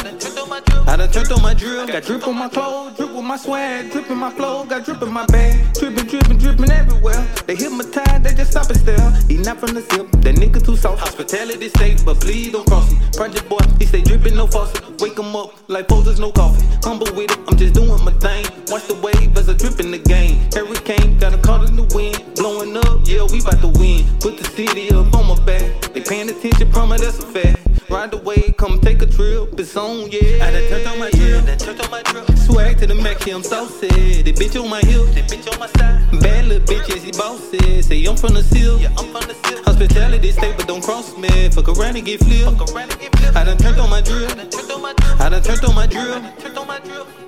I 0.87 0.95
done 0.95 1.11
turned 1.11 1.31
on 1.31 1.41
my 1.41 1.53
drill. 1.53 1.87
Got 1.87 2.03
drip 2.03 2.27
on 2.27 2.37
my 2.37 2.49
clothes, 2.49 2.95
drip 2.97 3.11
with 3.11 3.23
my 3.23 3.37
swag, 3.37 3.91
drip 3.91 4.09
in 4.09 4.17
my 4.17 4.31
flow, 4.31 4.65
got 4.65 4.85
drip 4.85 5.01
in 5.01 5.11
my 5.11 5.25
bag. 5.27 5.73
Dripping, 5.73 6.05
dripping, 6.05 6.37
dripping 6.37 6.71
everywhere. 6.71 7.27
They 7.45 7.55
hit 7.55 7.71
my 7.71 7.83
tide, 7.83 8.23
they 8.23 8.33
just 8.33 8.51
stop 8.51 8.69
and 8.69 8.79
stare. 8.79 9.11
He 9.27 9.37
not 9.37 9.59
from 9.59 9.73
the 9.73 9.81
zip, 9.81 10.09
that 10.23 10.35
nigga 10.35 10.63
too 10.63 10.75
soft. 10.75 10.99
Hospitality 11.01 11.69
state, 11.69 12.03
but 12.05 12.19
please 12.19 12.51
don't 12.51 12.65
cross 12.67 12.91
me. 12.91 12.99
Project 13.13 13.47
boy, 13.49 13.59
he 13.79 13.85
stay 13.85 14.01
dripping, 14.01 14.35
no 14.35 14.47
faucet. 14.47 14.83
Wake 15.01 15.17
him 15.17 15.35
up 15.35 15.53
like 15.67 15.87
poses, 15.87 16.19
no 16.19 16.31
coffee. 16.31 16.65
Humble 16.83 17.07
with 17.15 17.31
it, 17.31 17.39
I'm 17.47 17.57
just 17.57 17.73
doing 17.73 18.03
my 18.03 18.11
thing. 18.13 18.45
Watch 18.67 18.87
the 18.87 18.95
wave 18.95 19.37
as 19.37 19.49
I 19.49 19.53
drip 19.57 19.79
in 19.79 19.91
the 19.91 19.97
game. 19.97 20.47
Hurricane, 20.53 21.17
got 21.17 21.33
a 21.33 21.37
caught 21.37 21.67
in 21.67 21.75
the 21.75 21.83
wind. 21.95 22.21
Blowing 22.35 22.77
up, 22.77 23.01
yeah, 23.05 23.23
we 23.31 23.41
bout 23.41 23.59
to 23.61 23.69
win. 23.79 24.05
Put 24.19 24.37
the 24.37 24.45
city 24.55 24.89
up 24.91 25.13
on 25.13 25.27
my 25.27 25.39
back. 25.45 25.93
They 25.93 26.01
paying 26.01 26.29
attention, 26.29 26.71
promise 26.71 27.01
that's 27.01 27.19
a 27.19 27.27
fact. 27.27 27.59
Ride 27.89 28.11
the 28.11 28.17
wave, 28.17 28.55
come 28.57 28.79
take 28.79 29.01
a 29.01 29.05
trip. 29.05 29.59
It's 29.59 29.75
on, 29.75 30.11
yeah. 30.11 30.45
I 30.45 30.51
done 30.51 30.67
turned 30.69 30.87
on 30.87 30.99
my 30.99 31.09
drill, 31.11 31.41
done 31.45 31.57
turned 31.57 31.81
on 31.81 31.89
my 31.89 32.03
drill. 32.03 32.27
Swag 32.35 32.77
to 32.79 32.87
the 32.87 32.95
max, 32.95 33.25
yeah, 33.25 33.35
I'm 33.35 33.43
so 33.43 33.65
sad. 33.67 33.89
The 34.25 34.33
bitch 34.33 34.61
on 34.61 34.69
my 34.69 34.81
hip, 34.81 35.07
the 35.15 35.23
bitch 35.23 35.51
on 35.51 35.59
my 35.59 35.67
side. 35.67 36.21
Bad 36.21 36.47
little 36.47 36.67
bitch, 36.67 36.87
yeah, 36.89 37.01
she 37.03 37.11
bossy. 37.11 37.81
Say 37.81 38.05
I'm 38.05 38.17
from 38.17 38.33
the 38.33 38.43
seal, 38.43 38.79
yeah, 38.79 38.89
I'm 38.97 39.07
from 39.11 39.27
the 39.27 39.35
seal. 39.45 39.63
Hospitality 39.63 40.31
state, 40.31 40.55
but 40.57 40.67
don't 40.67 40.83
cross 40.83 41.17
me. 41.17 41.49
Fuck 41.49 41.69
around 41.69 41.95
and 41.95 42.05
get 42.05 42.19
flipped. 42.19 42.59
Fuck 42.59 42.75
around 42.75 42.91
and 42.91 42.99
get 42.99 43.15
flipped. 43.15 43.37
I 43.37 43.43
done 43.45 43.57
turned 43.57 43.79
on 43.79 43.89
my 43.89 44.01
drill, 44.01 44.27
done 44.27 44.49
turned 44.49 44.71
on 44.71 44.81
my 44.81 44.93
drill. 44.93 45.21
I 45.21 45.29
done 45.29 45.43
turned 45.43 45.63
on 45.63 45.75
my 45.75 45.87
drill, 45.87 47.26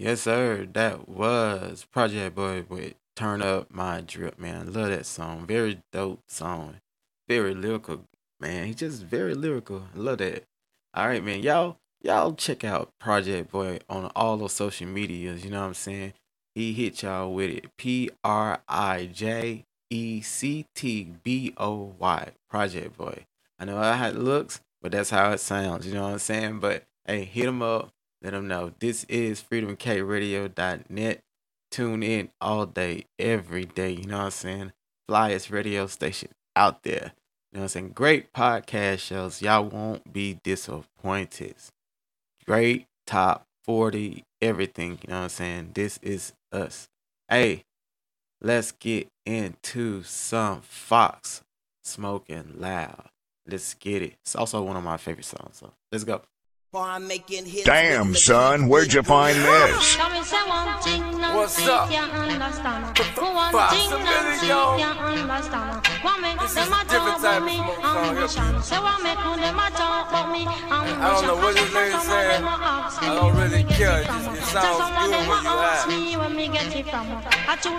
Yes, 0.00 0.20
sir. 0.20 0.64
That 0.74 1.08
was 1.08 1.84
Project 1.90 2.36
Boy 2.36 2.64
with 2.68 2.94
Turn 3.16 3.42
Up 3.42 3.66
My 3.74 4.00
Drip, 4.00 4.38
man. 4.38 4.72
Love 4.72 4.90
that 4.90 5.06
song. 5.06 5.44
Very 5.44 5.82
dope 5.90 6.20
song. 6.28 6.76
Very 7.26 7.52
lyrical, 7.52 8.04
man. 8.38 8.66
He 8.66 8.74
just 8.74 9.02
very 9.02 9.34
lyrical. 9.34 9.88
Love 9.96 10.18
that. 10.18 10.44
All 10.94 11.08
right, 11.08 11.24
man. 11.24 11.40
Y'all, 11.40 11.78
y'all 12.00 12.32
check 12.34 12.62
out 12.62 12.92
Project 13.00 13.50
Boy 13.50 13.80
on 13.90 14.12
all 14.14 14.36
those 14.36 14.52
social 14.52 14.86
medias. 14.86 15.44
You 15.44 15.50
know 15.50 15.62
what 15.62 15.66
I'm 15.66 15.74
saying? 15.74 16.12
He 16.54 16.72
hit 16.74 17.02
y'all 17.02 17.34
with 17.34 17.50
it. 17.50 17.76
P 17.76 18.08
R 18.22 18.62
I 18.68 19.06
J 19.06 19.64
E 19.90 20.20
C 20.20 20.64
T 20.76 21.12
B 21.24 21.54
O 21.56 21.96
Y. 21.98 22.28
Project 22.48 22.96
Boy. 22.96 23.26
I 23.58 23.64
know 23.64 23.82
how 23.82 24.06
it 24.06 24.14
looks, 24.14 24.60
but 24.80 24.92
that's 24.92 25.10
how 25.10 25.32
it 25.32 25.40
sounds. 25.40 25.88
You 25.88 25.94
know 25.94 26.04
what 26.04 26.12
I'm 26.12 26.18
saying? 26.20 26.60
But 26.60 26.84
hey, 27.04 27.24
hit 27.24 27.46
him 27.46 27.62
up. 27.62 27.90
Let 28.22 28.32
them 28.32 28.48
know 28.48 28.72
this 28.78 29.04
is 29.04 29.42
freedomkradio.net. 29.42 31.20
Tune 31.70 32.02
in 32.02 32.30
all 32.40 32.66
day, 32.66 33.04
every 33.18 33.64
day. 33.64 33.90
You 33.90 34.06
know 34.06 34.18
what 34.18 34.24
I'm 34.24 34.30
saying? 34.30 34.72
Flyest 35.08 35.52
radio 35.52 35.86
station 35.86 36.30
out 36.56 36.82
there. 36.82 37.12
You 37.52 37.58
know 37.58 37.60
what 37.60 37.62
I'm 37.62 37.68
saying? 37.68 37.88
Great 37.90 38.32
podcast 38.32 38.98
shows. 38.98 39.40
Y'all 39.40 39.64
won't 39.64 40.12
be 40.12 40.38
disappointed. 40.42 41.54
Great 42.44 42.86
top 43.06 43.44
40, 43.64 44.24
everything. 44.40 44.98
You 45.02 45.08
know 45.08 45.16
what 45.16 45.22
I'm 45.24 45.28
saying? 45.28 45.70
This 45.74 45.98
is 46.02 46.32
us. 46.52 46.88
Hey, 47.28 47.64
let's 48.40 48.72
get 48.72 49.08
into 49.24 50.02
some 50.02 50.62
Fox 50.62 51.42
smoking 51.84 52.54
loud. 52.56 53.08
Let's 53.46 53.74
get 53.74 54.02
it. 54.02 54.16
It's 54.24 54.34
also 54.34 54.62
one 54.62 54.76
of 54.76 54.84
my 54.84 54.96
favorite 54.96 55.24
songs. 55.24 55.58
So 55.58 55.72
let's 55.92 56.04
go. 56.04 56.22
Damn, 57.64 58.14
son, 58.14 58.68
where'd 58.68 58.92
you 58.92 59.02
find 59.02 59.36
this? 59.38 59.96
What's 61.32 61.66
up? 61.66 61.88
Fox, 61.88 63.76
so 63.88 63.96
there 63.96 64.34
you 64.34 64.48
go. 64.48 64.76
This 66.40 66.56
is 66.56 66.68
a 66.68 66.84
different 66.84 67.20
type 67.20 67.42
of 67.42 68.30
song. 68.30 68.56
I 71.00 71.10
don't 71.12 71.26
know 71.26 71.36
what 71.36 71.54
this 71.54 71.72
lady 71.74 71.98
said. 72.00 72.42
I 72.44 73.14
don't 73.14 73.34
really 73.36 73.64
care. 73.64 74.00
It, 74.02 74.06
just, 74.06 74.28
it 74.28 74.42
sounds 74.44 74.90
good 75.08 75.28
when 75.28 75.42
you 75.44 75.50
ask. 75.50 75.88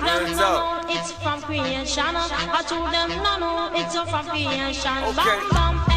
Hands 0.02 0.39
up. 0.39 0.86
It's 0.89 1.12
from 1.13 1.41
creation. 1.41 2.04
I 2.15 2.63
told 2.67 2.91
them 2.91 3.10
no, 3.21 3.38
no, 3.38 3.69
it's 3.75 3.93
from 3.95 4.25
creation. 4.28 4.97
Okay. 5.10 5.39
Bam, 5.54 5.78
bam, 5.78 5.88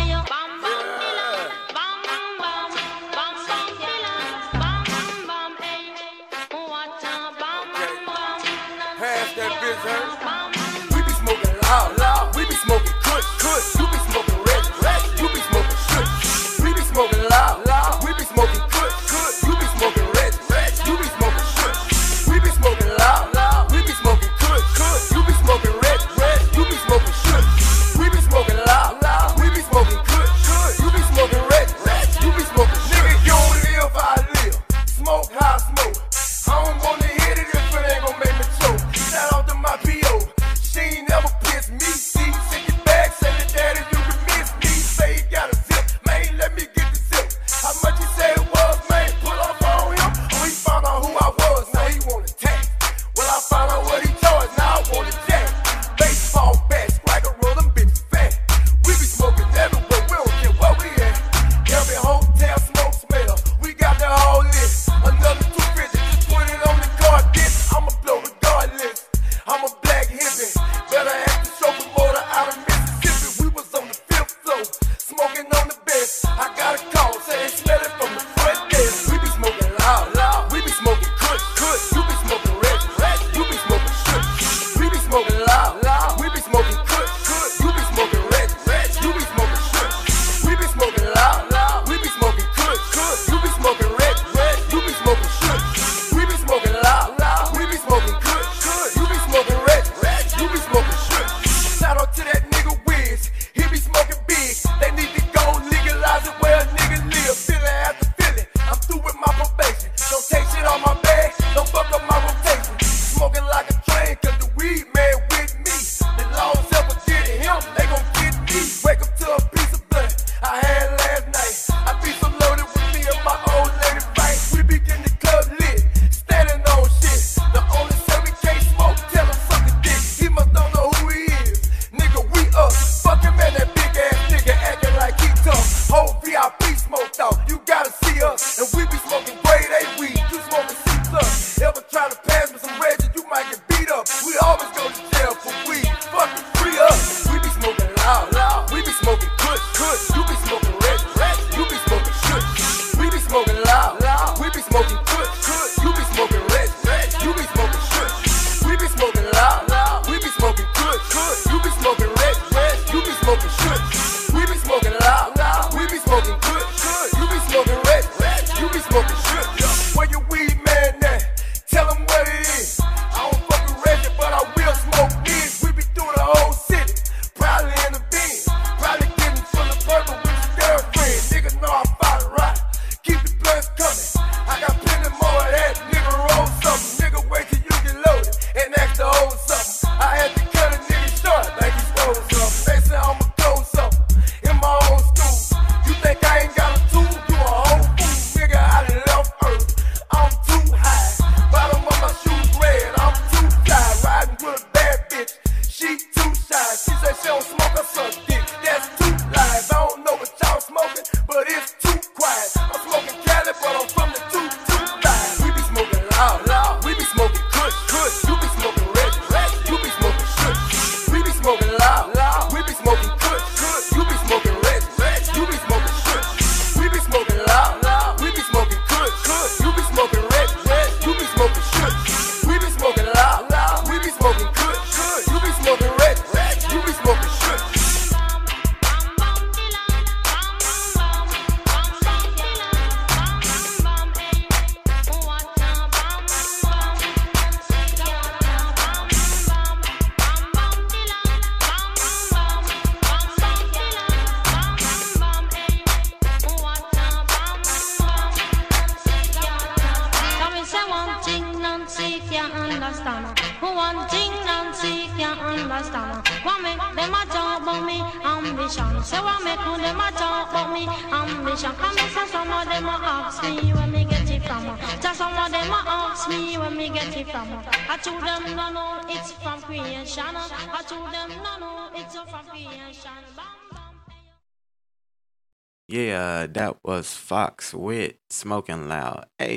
We 9.73 9.79
be 11.03 11.13
smoking 11.13 11.57
loud, 11.63 11.99
loud. 11.99 12.37
We 12.37 12.45
be 12.45 12.55
smoking 12.57 12.93
kush, 13.03 13.25
kush. 13.41 13.82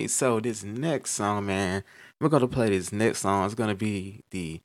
So 0.08 0.40
this 0.40 0.64
next 0.64 1.12
song, 1.12 1.48
man, 1.48 1.84
we're 2.20 2.30
gonna 2.30 2.48
play 2.48 2.70
this 2.70 2.92
next 2.92 3.20
song. 3.20 3.46
It's 3.46 3.56
gonna 3.56 3.76
be 3.76 4.22
the 4.32 4.62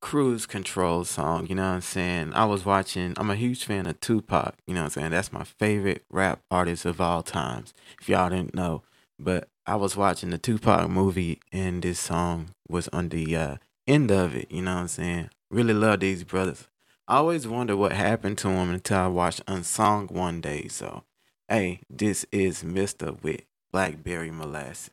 cruise 0.00 0.46
control 0.46 1.04
song, 1.04 1.46
you 1.48 1.54
know 1.54 1.62
what 1.62 1.74
I'm 1.74 1.80
saying? 1.80 2.32
I 2.34 2.44
was 2.44 2.64
watching 2.64 3.14
I'm 3.16 3.30
a 3.30 3.36
huge 3.36 3.64
fan 3.64 3.86
of 3.86 4.00
Tupac, 4.00 4.54
you 4.66 4.74
know 4.74 4.80
what 4.80 4.86
I'm 4.86 4.90
saying? 4.90 5.10
That's 5.10 5.32
my 5.32 5.44
favorite 5.44 6.04
rap 6.10 6.40
artist 6.50 6.84
of 6.84 7.00
all 7.00 7.22
times. 7.22 7.74
If 8.00 8.08
y'all 8.08 8.30
didn't 8.30 8.54
know. 8.54 8.82
But 9.18 9.48
I 9.66 9.74
was 9.76 9.96
watching 9.96 10.30
the 10.30 10.38
Tupac 10.38 10.88
movie 10.88 11.40
and 11.52 11.82
this 11.82 11.98
song 11.98 12.50
was 12.68 12.88
on 12.88 13.08
the 13.08 13.36
uh, 13.36 13.56
end 13.86 14.10
of 14.10 14.36
it, 14.36 14.50
you 14.50 14.62
know 14.62 14.74
what 14.74 14.82
I'm 14.82 14.88
saying? 14.88 15.30
Really 15.50 15.74
love 15.74 16.00
these 16.00 16.24
brothers. 16.24 16.68
I 17.08 17.16
always 17.16 17.48
wonder 17.48 17.76
what 17.76 17.92
happened 17.92 18.38
to 18.38 18.48
them 18.48 18.70
until 18.70 18.98
I 18.98 19.06
watched 19.08 19.42
Unsung 19.48 20.08
one 20.08 20.40
day. 20.40 20.68
So, 20.68 21.04
hey, 21.48 21.80
this 21.88 22.26
is 22.30 22.62
Mista 22.62 23.16
with 23.22 23.40
Blackberry 23.70 24.30
Molasses. 24.30 24.90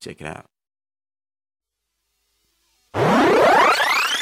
Check 0.00 0.20
it 0.20 0.26
out. 0.26 0.46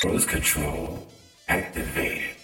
Cruise 0.01 0.26
control 0.26 1.07
activated. 1.49 2.36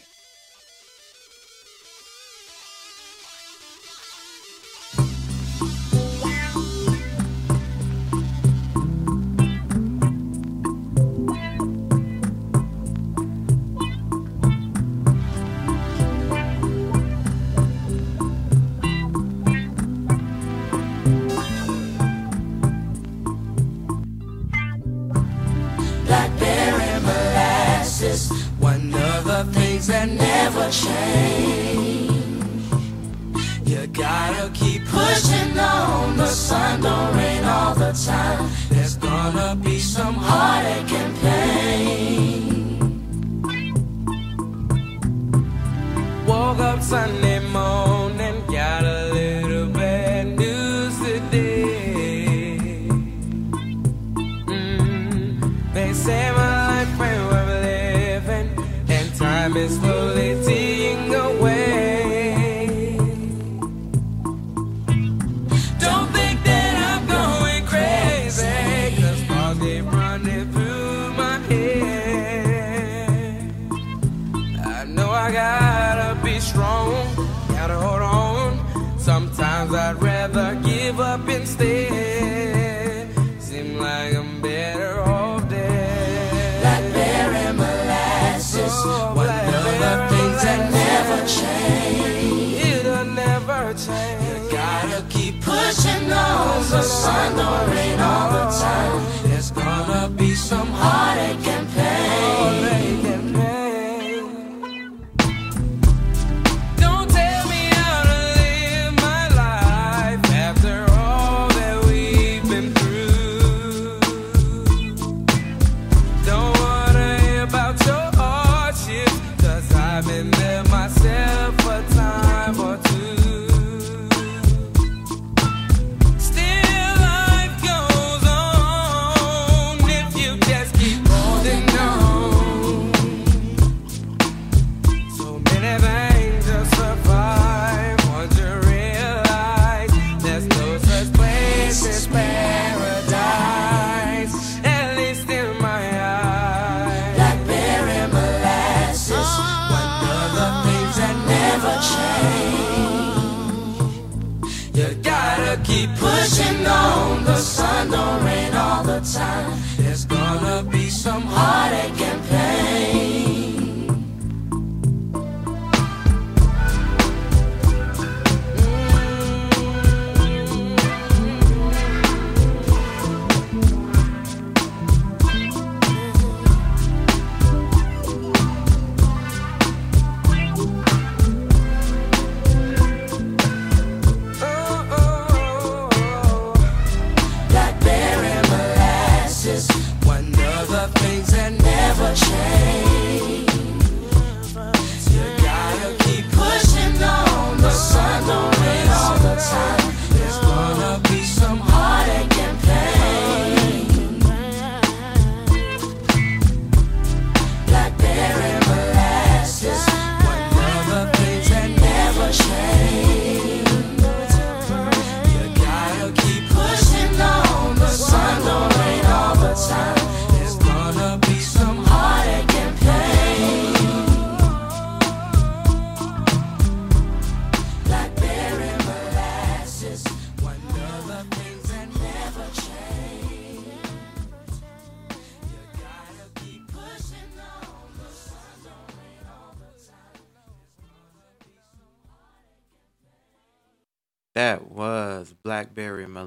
Change. 93.74 94.22
You 94.28 94.50
gotta 94.50 95.04
keep 95.08 95.40
pushing 95.40 96.12
on. 96.12 96.62
The 96.70 96.82
sun 96.82 97.36
don't 97.36 97.70
rain 97.70 97.98
all 98.00 98.30
the 98.32 98.46
time. 98.58 99.02
There's 99.24 99.50
gonna 99.50 100.08
be 100.08 100.34
some 100.34 100.68
heartache 100.68 101.41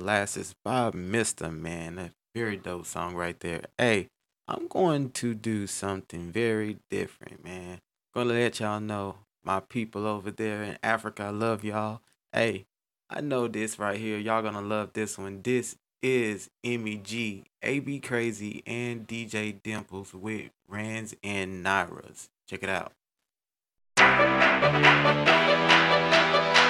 Molasses 0.06 0.54
Bob 0.64 0.94
Mr. 0.94 1.52
Man. 1.52 1.98
A 1.98 2.12
very 2.36 2.58
dope 2.58 2.86
song 2.86 3.16
right 3.16 3.40
there. 3.40 3.64
Hey, 3.76 4.10
I'm 4.48 4.68
going 4.68 5.10
to 5.14 5.34
do 5.34 5.66
something 5.66 6.32
very 6.32 6.78
different, 6.92 7.44
man. 7.44 7.80
Gonna 8.14 8.34
let 8.34 8.60
y'all 8.60 8.80
know 8.80 9.16
my 9.44 9.62
people 9.62 10.06
over 10.06 10.30
there 10.30 10.62
in 10.62 10.78
Africa, 10.84 11.24
I 11.24 11.30
love 11.32 11.64
y'all. 11.64 12.02
Hey, 12.32 12.68
I 13.10 13.22
know 13.22 13.48
this 13.48 13.80
right 13.80 14.00
here. 14.00 14.20
Y'all 14.20 14.44
gonna 14.44 14.62
love 14.62 14.94
this 14.94 15.18
one. 15.18 15.42
This 15.42 15.76
is 16.04 16.52
MEG, 16.64 17.46
AB 17.64 18.00
Crazy, 18.02 18.62
and 18.68 19.08
DJ 19.08 19.60
Dimplez 19.60 20.14
with 20.14 20.52
Rands 20.68 21.16
and 21.24 21.66
Nairas. 21.66 22.28
Check 22.48 22.62
it 22.62 22.70
out. 22.70 22.92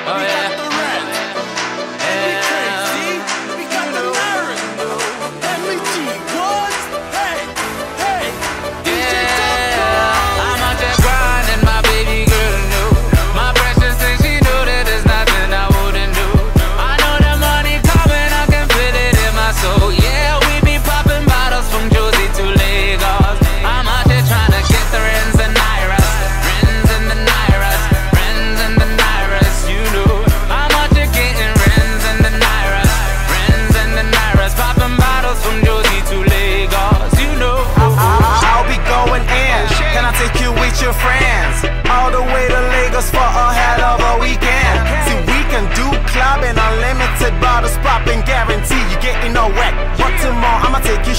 Oh, 0.07 0.21
yeah. 0.21 0.54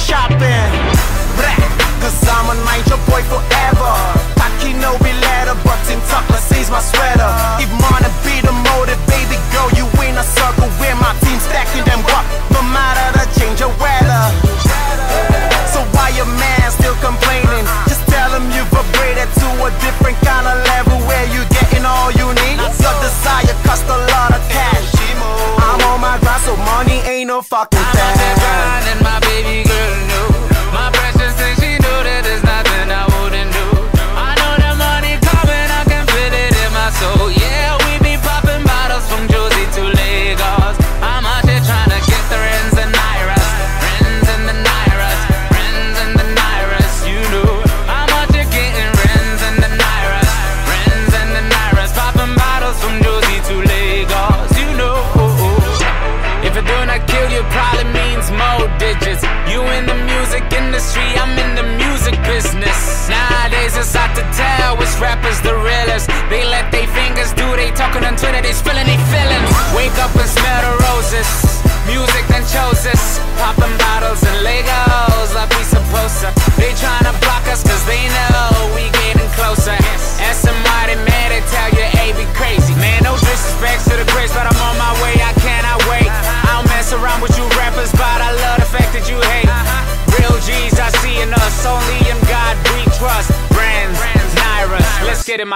shopping. 0.07 0.66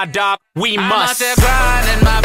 my 0.01 0.07
dog, 0.07 0.39
we 0.55 0.79
must. 0.79 1.21
I'm 1.21 1.29
out 1.29 1.37
there 1.37 1.37
grinding 1.37 2.05
my 2.05 2.20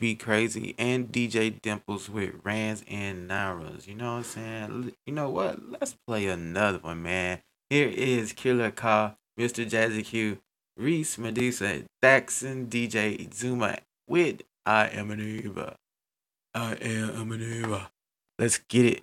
be 0.00 0.14
crazy 0.14 0.74
and 0.78 1.12
DJ 1.12 1.60
Dimplez 1.60 2.08
with 2.08 2.34
Rans 2.42 2.82
and 2.88 3.28
Nairas. 3.28 3.86
You 3.86 3.94
know 3.94 4.12
what 4.12 4.18
I'm 4.18 4.24
saying? 4.24 4.92
You 5.04 5.12
know 5.12 5.28
what? 5.28 5.60
Let's 5.70 5.94
play 6.06 6.26
another 6.26 6.78
one, 6.78 7.02
man. 7.02 7.42
Here 7.68 7.88
is 7.88 8.32
Killer 8.32 8.70
Kau, 8.70 9.14
Mr. 9.38 9.68
JazziQ, 9.68 10.38
Reese 10.76 11.18
Medusa, 11.18 11.82
Daxon, 12.02 12.68
DJ 12.68 13.32
Zuma 13.32 13.78
with 14.08 14.40
I 14.64 14.86
Am 14.88 15.10
an 15.10 15.20
Uber. 15.20 15.74
I 16.54 16.74
Am 16.80 17.30
a 17.30 17.36
Uber. 17.36 17.88
Let's 18.38 18.56
get 18.56 18.86
it. 18.86 19.02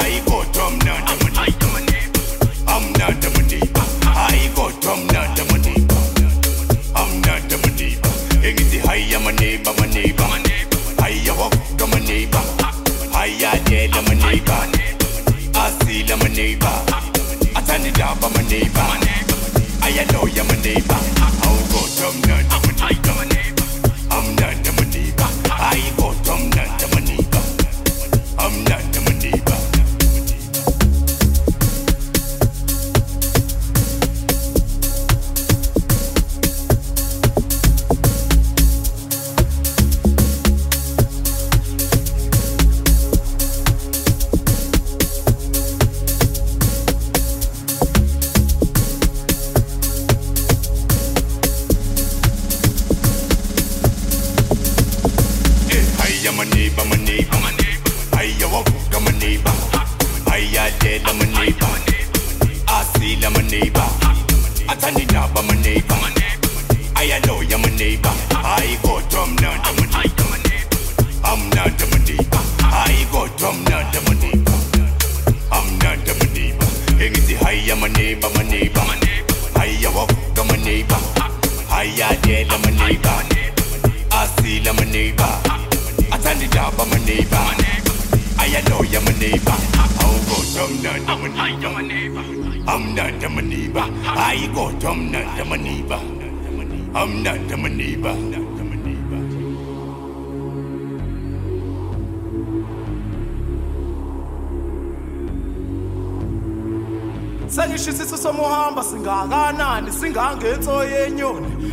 Aí 0.00 0.27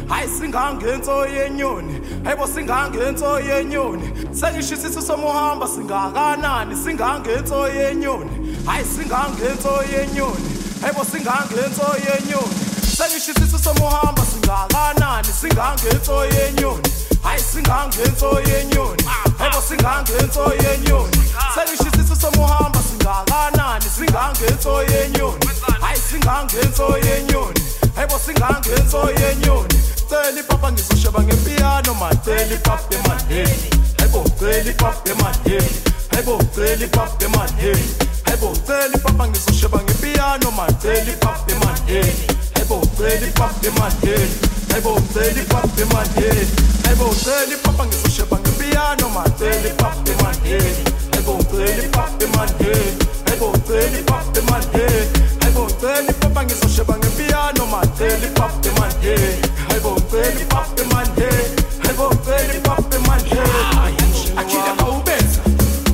hayi 0.10 0.28
singangenso 0.40 1.26
yenyoni. 1.26 2.02
Hayibo 2.24 2.48
singangenso 2.48 3.40
yenyoni. 3.40 4.08
Sengishisiso 4.32 5.02
somuhamba 5.02 5.68
singakanani? 5.68 6.76
Singangenso 6.76 7.68
yenyoni. 7.68 8.32
Hayi 8.66 8.86
singangenso 8.86 9.84
yenyoni. 9.92 10.50
Hayibo 10.82 11.04
singangenso 11.04 11.88
yenyoni. 12.06 12.56
Sengishisiso 12.98 13.58
somuhamba 13.58 14.22
singakanani? 14.26 15.28
Singangenso 15.42 16.26
yenyoni. 16.26 16.90
Hayi 17.24 17.40
singangenso 17.40 18.40
yenyoni. 18.48 19.04
Hayibo 19.40 19.62
singangenso 19.68 20.54
yenyoni. 20.64 21.18
Sengishisiso 21.56 22.16
somuhamba 22.16 22.80
singakanani? 22.90 23.86
Singangenso 23.98 24.84
yenyoni. 24.84 25.46
Hayi 25.82 25.98
singangenso 26.00 26.98
yenyoni. 26.98 27.62
Hayibo 27.96 28.20
singangenso 28.26 29.10
yenyoni 29.20 29.80
celi 30.10 30.44
papa 30.44 30.72
ngizosheba 30.72 31.24
ngempiyano 31.24 31.94
man 31.94 32.18
celi 32.26 32.58
papa 32.58 32.96
emanheni 32.96 33.70
hayibo 33.98 34.24
celi 34.40 34.74
papa 34.74 35.10
emanheni 35.12 35.76
hayibo 36.12 36.40
celi 36.56 36.88
papa 36.88 37.26
emanheni 37.26 37.88
hayibo 38.26 38.54
celi 38.68 38.98
papa 39.04 39.28
ngizosheba 39.28 39.80
ngempiyano 39.84 40.52
man 40.52 40.76
celi 40.82 41.12
papa 41.20 41.52
emanheni 41.52 42.28
hayibo 42.54 42.82
celi 42.98 43.32
papa 43.32 43.68
emanheni 43.68 44.36
hayibo 44.70 45.02
celi 45.14 45.42
papa 45.42 45.82
emanheni 45.82 46.48
hayibo 46.84 47.08
celi 47.24 47.56
papa 47.64 47.86
ngizosheba 47.86 48.40
ngempiyano 48.40 49.10
man 49.10 49.32
celi 49.40 49.70
papa 49.78 50.12
emanheni 50.12 50.84
hayibo 51.12 51.34
celi 51.52 51.88
papa 51.88 52.24
emanheni 52.26 52.98
hayibo 53.26 53.52
celi 53.68 54.04
papa 54.04 54.40
emanheni 54.40 55.15
hayibo 55.46 55.68
celi 55.82 56.14
papa 56.14 56.44
ngizosheba 56.44 56.98
ngempiyano 56.98 57.66
man. 57.66 57.88
Celi 57.98 58.28
papa 58.34 58.68
emanheni 58.70 59.42
hayibo 59.68 60.02
celi 60.12 60.46
papa 60.46 60.82
emanheni 60.82 61.62
hayibo 61.84 62.10
celi 62.26 62.60
papa 62.60 62.96
emanheni 62.96 64.38
akila 64.38 64.76
kawubenza 64.78 65.42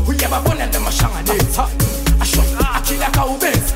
uyababona 0.08 0.66
namashanganetha 0.66 1.68
asho 2.22 2.44
akila 2.76 3.10
kawubenza 3.12 3.76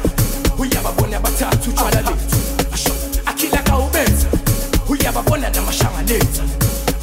uyababona 0.57 1.19
bathathu 1.19 1.69
utshwala 1.69 2.01
lethu 2.01 2.37
asho 2.73 2.93
akila 3.25 3.61
kawubenza 3.63 4.27
uyababona 4.89 5.49
namashanganetha 5.49 6.43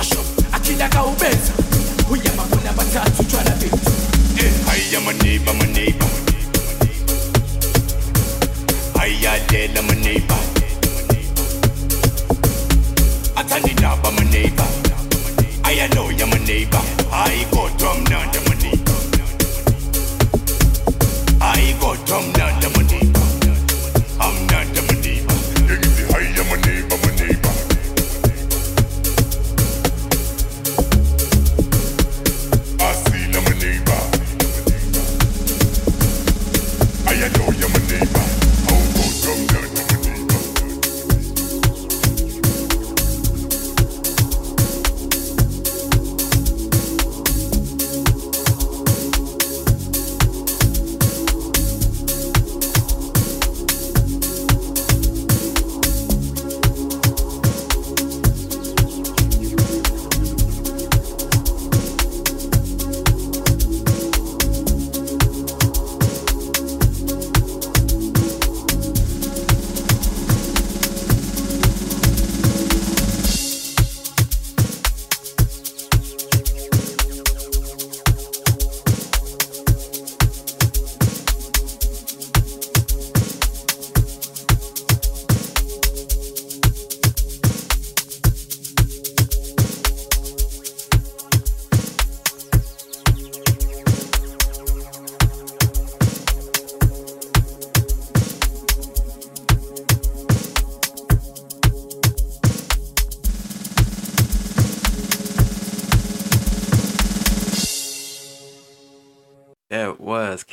asho 0.00 0.20
akila 0.52 0.88
kawubenza 0.88 1.52
uyababona 2.10 2.72
bathathu 2.72 3.22
utshwala 3.22 3.50
lethu 3.50 3.92
Hiya 4.72 5.00
maniba 5.00 5.52
maniba 5.52 5.52
Hiya 5.52 5.52
lela 5.52 5.60
maniba 5.60 6.01
Atani 6.01 6.01
daba 13.82 14.10
maniba 14.12 14.64
Aya 15.64 15.88
loya 15.94 16.26
maniba 16.26 16.80
I 17.12 17.44
go 17.50 17.68
drum 17.78 18.04
nanda 18.04 18.38
maniba 18.46 18.94
I 21.40 21.74
go 21.80 21.96
drum 22.06 22.24
maniba 22.32 22.32
I'm 22.32 22.38
nanda 22.38 22.38
maniba 22.38 22.42
Engiti 22.42 22.42
hiya 22.42 22.46
maniba 22.46 22.51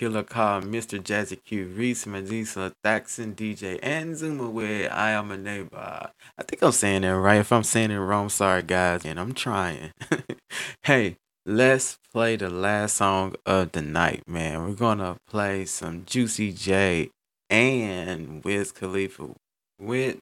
Killer 0.09 0.23
Kau, 0.23 0.59
Mr. 0.61 0.99
JazziQ, 0.99 1.77
Reese, 1.77 2.05
Medisa, 2.05 2.73
Thaxon, 2.83 3.35
DJ, 3.35 3.77
and 3.83 4.17
Zuma 4.17 4.49
with 4.49 4.91
I 4.91 5.11
Am 5.11 5.29
a 5.29 5.37
Neighbor. 5.37 6.09
I 6.35 6.41
think 6.41 6.63
I'm 6.63 6.71
saying 6.71 7.03
that 7.03 7.15
right. 7.15 7.41
If 7.41 7.51
I'm 7.51 7.61
saying 7.61 7.91
it 7.91 7.99
wrong, 7.99 8.29
sorry 8.29 8.63
guys, 8.63 9.05
and 9.05 9.19
I'm 9.19 9.35
trying. 9.35 9.91
hey, 10.81 11.17
let's 11.45 11.99
play 12.11 12.37
the 12.37 12.49
last 12.49 12.95
song 12.95 13.35
of 13.45 13.73
the 13.73 13.83
night, 13.83 14.23
man. 14.25 14.63
We're 14.63 14.73
gonna 14.73 15.17
play 15.27 15.65
some 15.65 16.05
Juicy 16.05 16.53
J 16.53 17.11
and 17.47 18.43
Wiz 18.43 18.71
Khalifa 18.71 19.35
with 19.79 20.17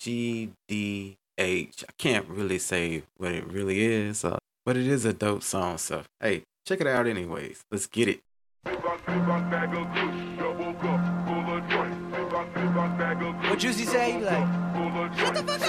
GDH. 0.00 1.16
I 1.36 1.92
can't 1.98 2.28
really 2.28 2.60
say 2.60 3.02
what 3.16 3.32
it 3.32 3.52
really 3.52 3.82
is, 3.82 4.24
uh, 4.24 4.38
but 4.64 4.76
it 4.76 4.86
is 4.86 5.04
a 5.04 5.12
dope 5.12 5.42
song. 5.42 5.78
So, 5.78 6.04
hey, 6.20 6.44
check 6.64 6.80
it 6.80 6.86
out, 6.86 7.08
anyways. 7.08 7.62
Let's 7.72 7.88
get 7.88 8.06
it. 8.06 8.20
What 13.52 13.58
Juicy 13.58 13.84
say? 13.84 14.18
Like, 14.18 15.18
shut 15.18 15.34
the 15.34 15.42
fuck 15.42 15.60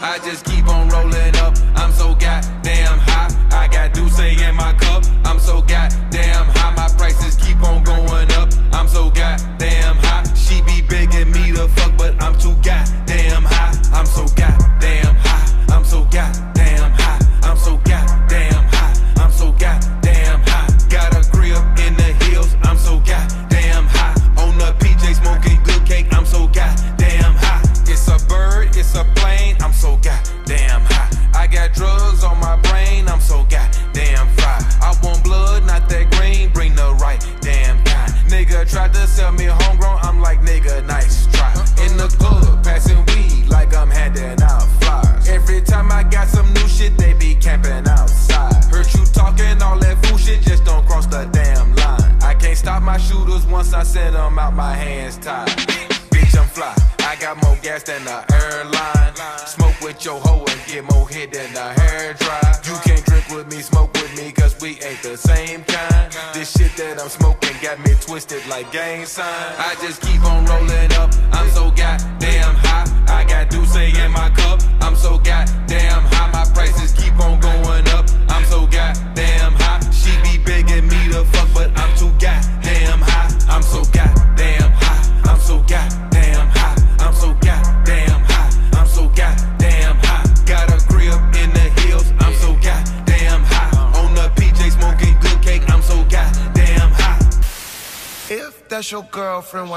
I 0.00 0.18
just 0.24 0.44
keep 0.44 0.66
on 0.68 0.88
rolling 0.88 1.37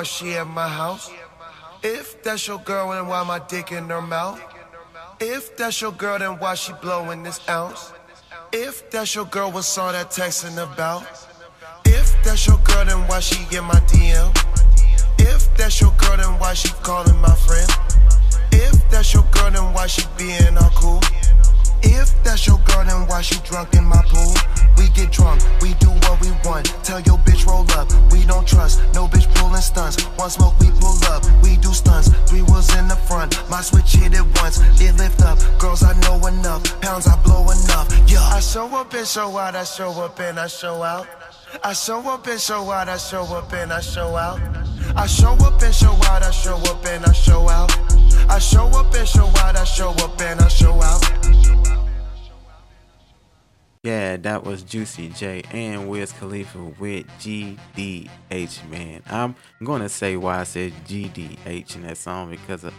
why 0.02 0.06
she 0.06 0.34
at 0.34 0.48
my 0.48 0.68
house? 0.68 1.12
If 1.84 2.24
that's 2.24 2.48
your 2.48 2.58
girl, 2.58 2.90
then 2.90 3.06
why 3.06 3.24
my 3.24 3.38
dick 3.38 3.72
in 3.72 3.88
her 3.90 4.02
mouth? 4.02 4.42
If 5.20 5.56
that's 5.56 5.80
your 5.80 5.92
girl, 5.92 6.18
then 6.18 6.40
why 6.40 6.56
she 6.56 6.74
blowing 6.82 7.22
this 7.22 7.40
ounce? 7.48 7.94
If 8.52 8.90
that's 8.90 9.14
your 9.14 9.26
girl, 9.26 9.52
what's 9.52 9.78
all 9.78 9.92
that 9.92 10.10
texting 10.10 10.58
about? 10.58 11.04
If 11.86 12.16
that's 12.24 12.48
your 12.48 12.58
girl, 12.64 12.84
then 12.84 13.08
why 13.08 13.20
she 13.20 13.38
in 13.56 13.64
my 13.64 13.80
DM? 13.92 14.34
If 15.20 15.56
that's 15.56 15.80
your 15.80 15.94
girl, 16.00 16.18
then 16.18 16.34
why 16.40 16.56
she 16.56 16.70
calling 16.82 17.22
my 17.22 17.36
friend? 17.46 17.70
If 18.52 18.90
that's 18.90 19.14
your 19.14 19.28
girl, 19.30 19.52
then 19.52 19.72
why 19.72 19.86
she 19.86 20.02
being 20.18 20.58
all 20.58 20.72
cool? 20.72 21.02
If 21.84 22.24
that's 22.24 22.46
your 22.48 22.60
girl, 22.66 22.86
then 22.86 23.08
why 23.08 23.22
she 23.22 23.40
drunk 23.42 23.74
in 23.74 23.86
my 23.86 24.02
pool? 24.08 24.34
We 24.78 24.90
get 24.90 25.12
drunk, 25.12 25.42
we 25.62 25.74
do 25.76 25.90
what 25.90 26.22
we 26.22 26.32
want. 26.44 26.66
Tell 26.84 27.00
your 27.02 27.18
bitch 27.20 27.46
roll 27.46 27.70
up, 27.74 27.88
we 28.12 28.26
don't 28.26 28.48
trust. 28.48 28.82
No 28.94 29.08
bitch 29.08 29.34
pulling 29.36 29.62
stunts. 29.62 30.04
One 30.18 30.30
smoke, 30.30 30.60
we 30.60 30.72
pull 30.80 30.98
up, 31.06 31.24
we 31.44 31.58
do 31.58 31.74
stunts. 31.74 32.10
Three 32.30 32.42
wheels 32.42 32.74
in 32.76 32.88
the 32.88 32.96
front, 32.96 33.38
my 33.50 33.62
switch 33.62 33.94
hit 33.94 34.14
it 34.14 34.26
once. 34.42 34.60
It 34.80 34.96
lift 34.98 35.22
up, 35.22 35.38
girls 35.60 35.84
I 35.84 35.94
know 36.02 36.26
enough, 36.28 36.64
pounds 36.82 37.08
I 37.08 37.22
blow 37.24 37.44
enough. 37.50 37.88
Yeah, 38.10 38.22
I 38.22 38.40
show 38.40 38.68
up 38.76 38.94
and 38.94 39.08
show 39.08 39.38
out, 39.38 39.56
I 39.56 39.64
show 39.64 39.92
up 40.02 40.20
and 40.20 40.40
I 40.40 40.48
show 40.48 40.84
out. 40.84 41.08
I 41.64 41.74
show 41.74 42.00
up 42.10 42.26
and 42.28 42.40
show 42.40 42.72
out, 42.72 42.88
I 42.88 42.98
show 42.98 43.24
up 43.24 43.52
and 43.54 43.74
I 43.74 43.82
show 43.82 44.16
out. 44.16 44.40
I 44.96 45.06
show 45.06 45.34
up 45.34 45.62
and 45.62 45.74
show 45.74 45.94
out, 45.94 46.24
I 46.24 46.32
show 46.32 46.56
up 46.56 46.86
and 46.86 47.06
I 47.06 47.12
show 47.12 47.50
out. 47.50 47.72
I 48.30 48.40
show 48.40 48.68
up 48.68 48.94
and 48.94 49.08
show 49.08 49.28
out, 49.28 49.56
I 49.56 49.64
show 49.64 49.92
up 49.92 50.22
and 50.22 50.42
I 50.42 50.48
show 50.48 50.82
out. 50.82 51.61
Yeah, 53.84 54.18
that 54.18 54.44
was 54.44 54.62
Juicy 54.62 55.10
J 55.10 55.42
and 55.52 55.90
Wiz 55.90 56.12
Khalifa 56.12 56.66
with 56.80 57.08
GDH, 57.20 58.70
man. 58.70 59.02
I'm 59.10 59.36
going 59.64 59.82
to 59.82 59.90
say 59.90 60.18
why 60.18 60.38
I 60.40 60.44
said 60.44 60.72
GDH 60.86 61.76
in 61.76 61.82
that 61.88 61.98
song 61.98 62.30
because 62.30 62.64
I 62.64 62.72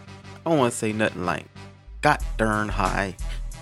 don't 0.45 0.59
want 0.59 0.71
to 0.71 0.77
say 0.79 0.93
nothing 0.93 1.25
like 1.25 1.45
got 1.99 2.23
darn 2.37 2.69
high. 2.69 3.17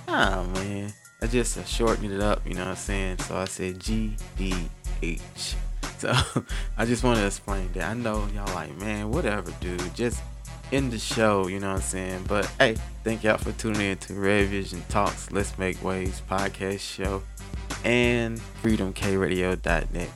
Ah, 0.07 0.45
man. 0.53 0.93
I 1.23 1.25
just 1.25 1.57
uh, 1.57 1.63
shortened 1.63 2.13
it 2.13 2.21
up, 2.21 2.45
you 2.45 2.53
know 2.53 2.61
what 2.61 2.69
I'm 2.69 2.75
saying? 2.75 3.17
So 3.17 3.35
I 3.35 3.45
said 3.45 3.79
GDH. 3.79 4.69
So 5.97 6.11
I 6.77 6.85
just 6.85 7.03
want 7.03 7.19
to 7.19 7.27
explain 7.27 7.71
that. 7.73 7.91
I 7.91 7.93
know 7.93 8.27
y'all 8.33 8.51
like, 8.55 8.75
man, 8.79 9.11
whatever, 9.11 9.51
dude. 9.59 9.93
Just 9.93 10.19
end 10.71 10.91
the 10.91 10.99
show, 10.99 11.47
you 11.47 11.59
know 11.59 11.69
what 11.69 11.77
I'm 11.77 11.81
saying? 11.81 12.25
But 12.27 12.45
hey, 12.59 12.77
thank 13.03 13.23
y'all 13.23 13.37
for 13.37 13.51
tuning 13.53 13.81
in 13.81 13.97
to 13.99 14.13
Red 14.13 14.47
Vision 14.47 14.83
Talks 14.89 15.31
Let's 15.31 15.57
Make 15.57 15.83
Waves 15.83 16.21
podcast 16.29 16.79
show 16.79 17.23
and 17.83 18.39
freedomkradio.net, 18.63 19.91
man. 19.93 20.09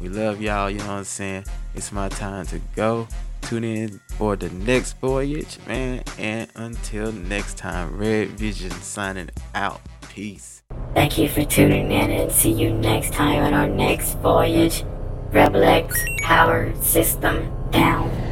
We 0.00 0.08
love 0.08 0.40
y'all, 0.40 0.70
you 0.70 0.78
know 0.78 0.86
what 0.86 0.92
I'm 0.92 1.04
saying? 1.04 1.44
It's 1.74 1.92
my 1.92 2.08
time 2.08 2.46
to 2.46 2.60
go. 2.74 3.08
Tune 3.42 3.64
in 3.64 4.00
for 4.16 4.36
the 4.36 4.48
next 4.50 4.98
voyage, 4.98 5.58
man. 5.66 6.02
And 6.18 6.50
until 6.54 7.12
next 7.12 7.58
time, 7.58 7.98
Red 7.98 8.28
Vision 8.30 8.70
signing 8.70 9.30
out. 9.54 9.80
Peace. 10.08 10.62
Thank 10.94 11.18
you 11.18 11.28
for 11.28 11.44
tuning 11.44 11.90
in 11.90 12.10
and 12.10 12.32
see 12.32 12.52
you 12.52 12.72
next 12.72 13.12
time 13.12 13.42
on 13.42 13.52
our 13.52 13.68
next 13.68 14.14
voyage. 14.18 14.84
Rebel 15.30 15.64
X 15.64 15.98
Power 16.22 16.72
System 16.80 17.52
down. 17.70 18.23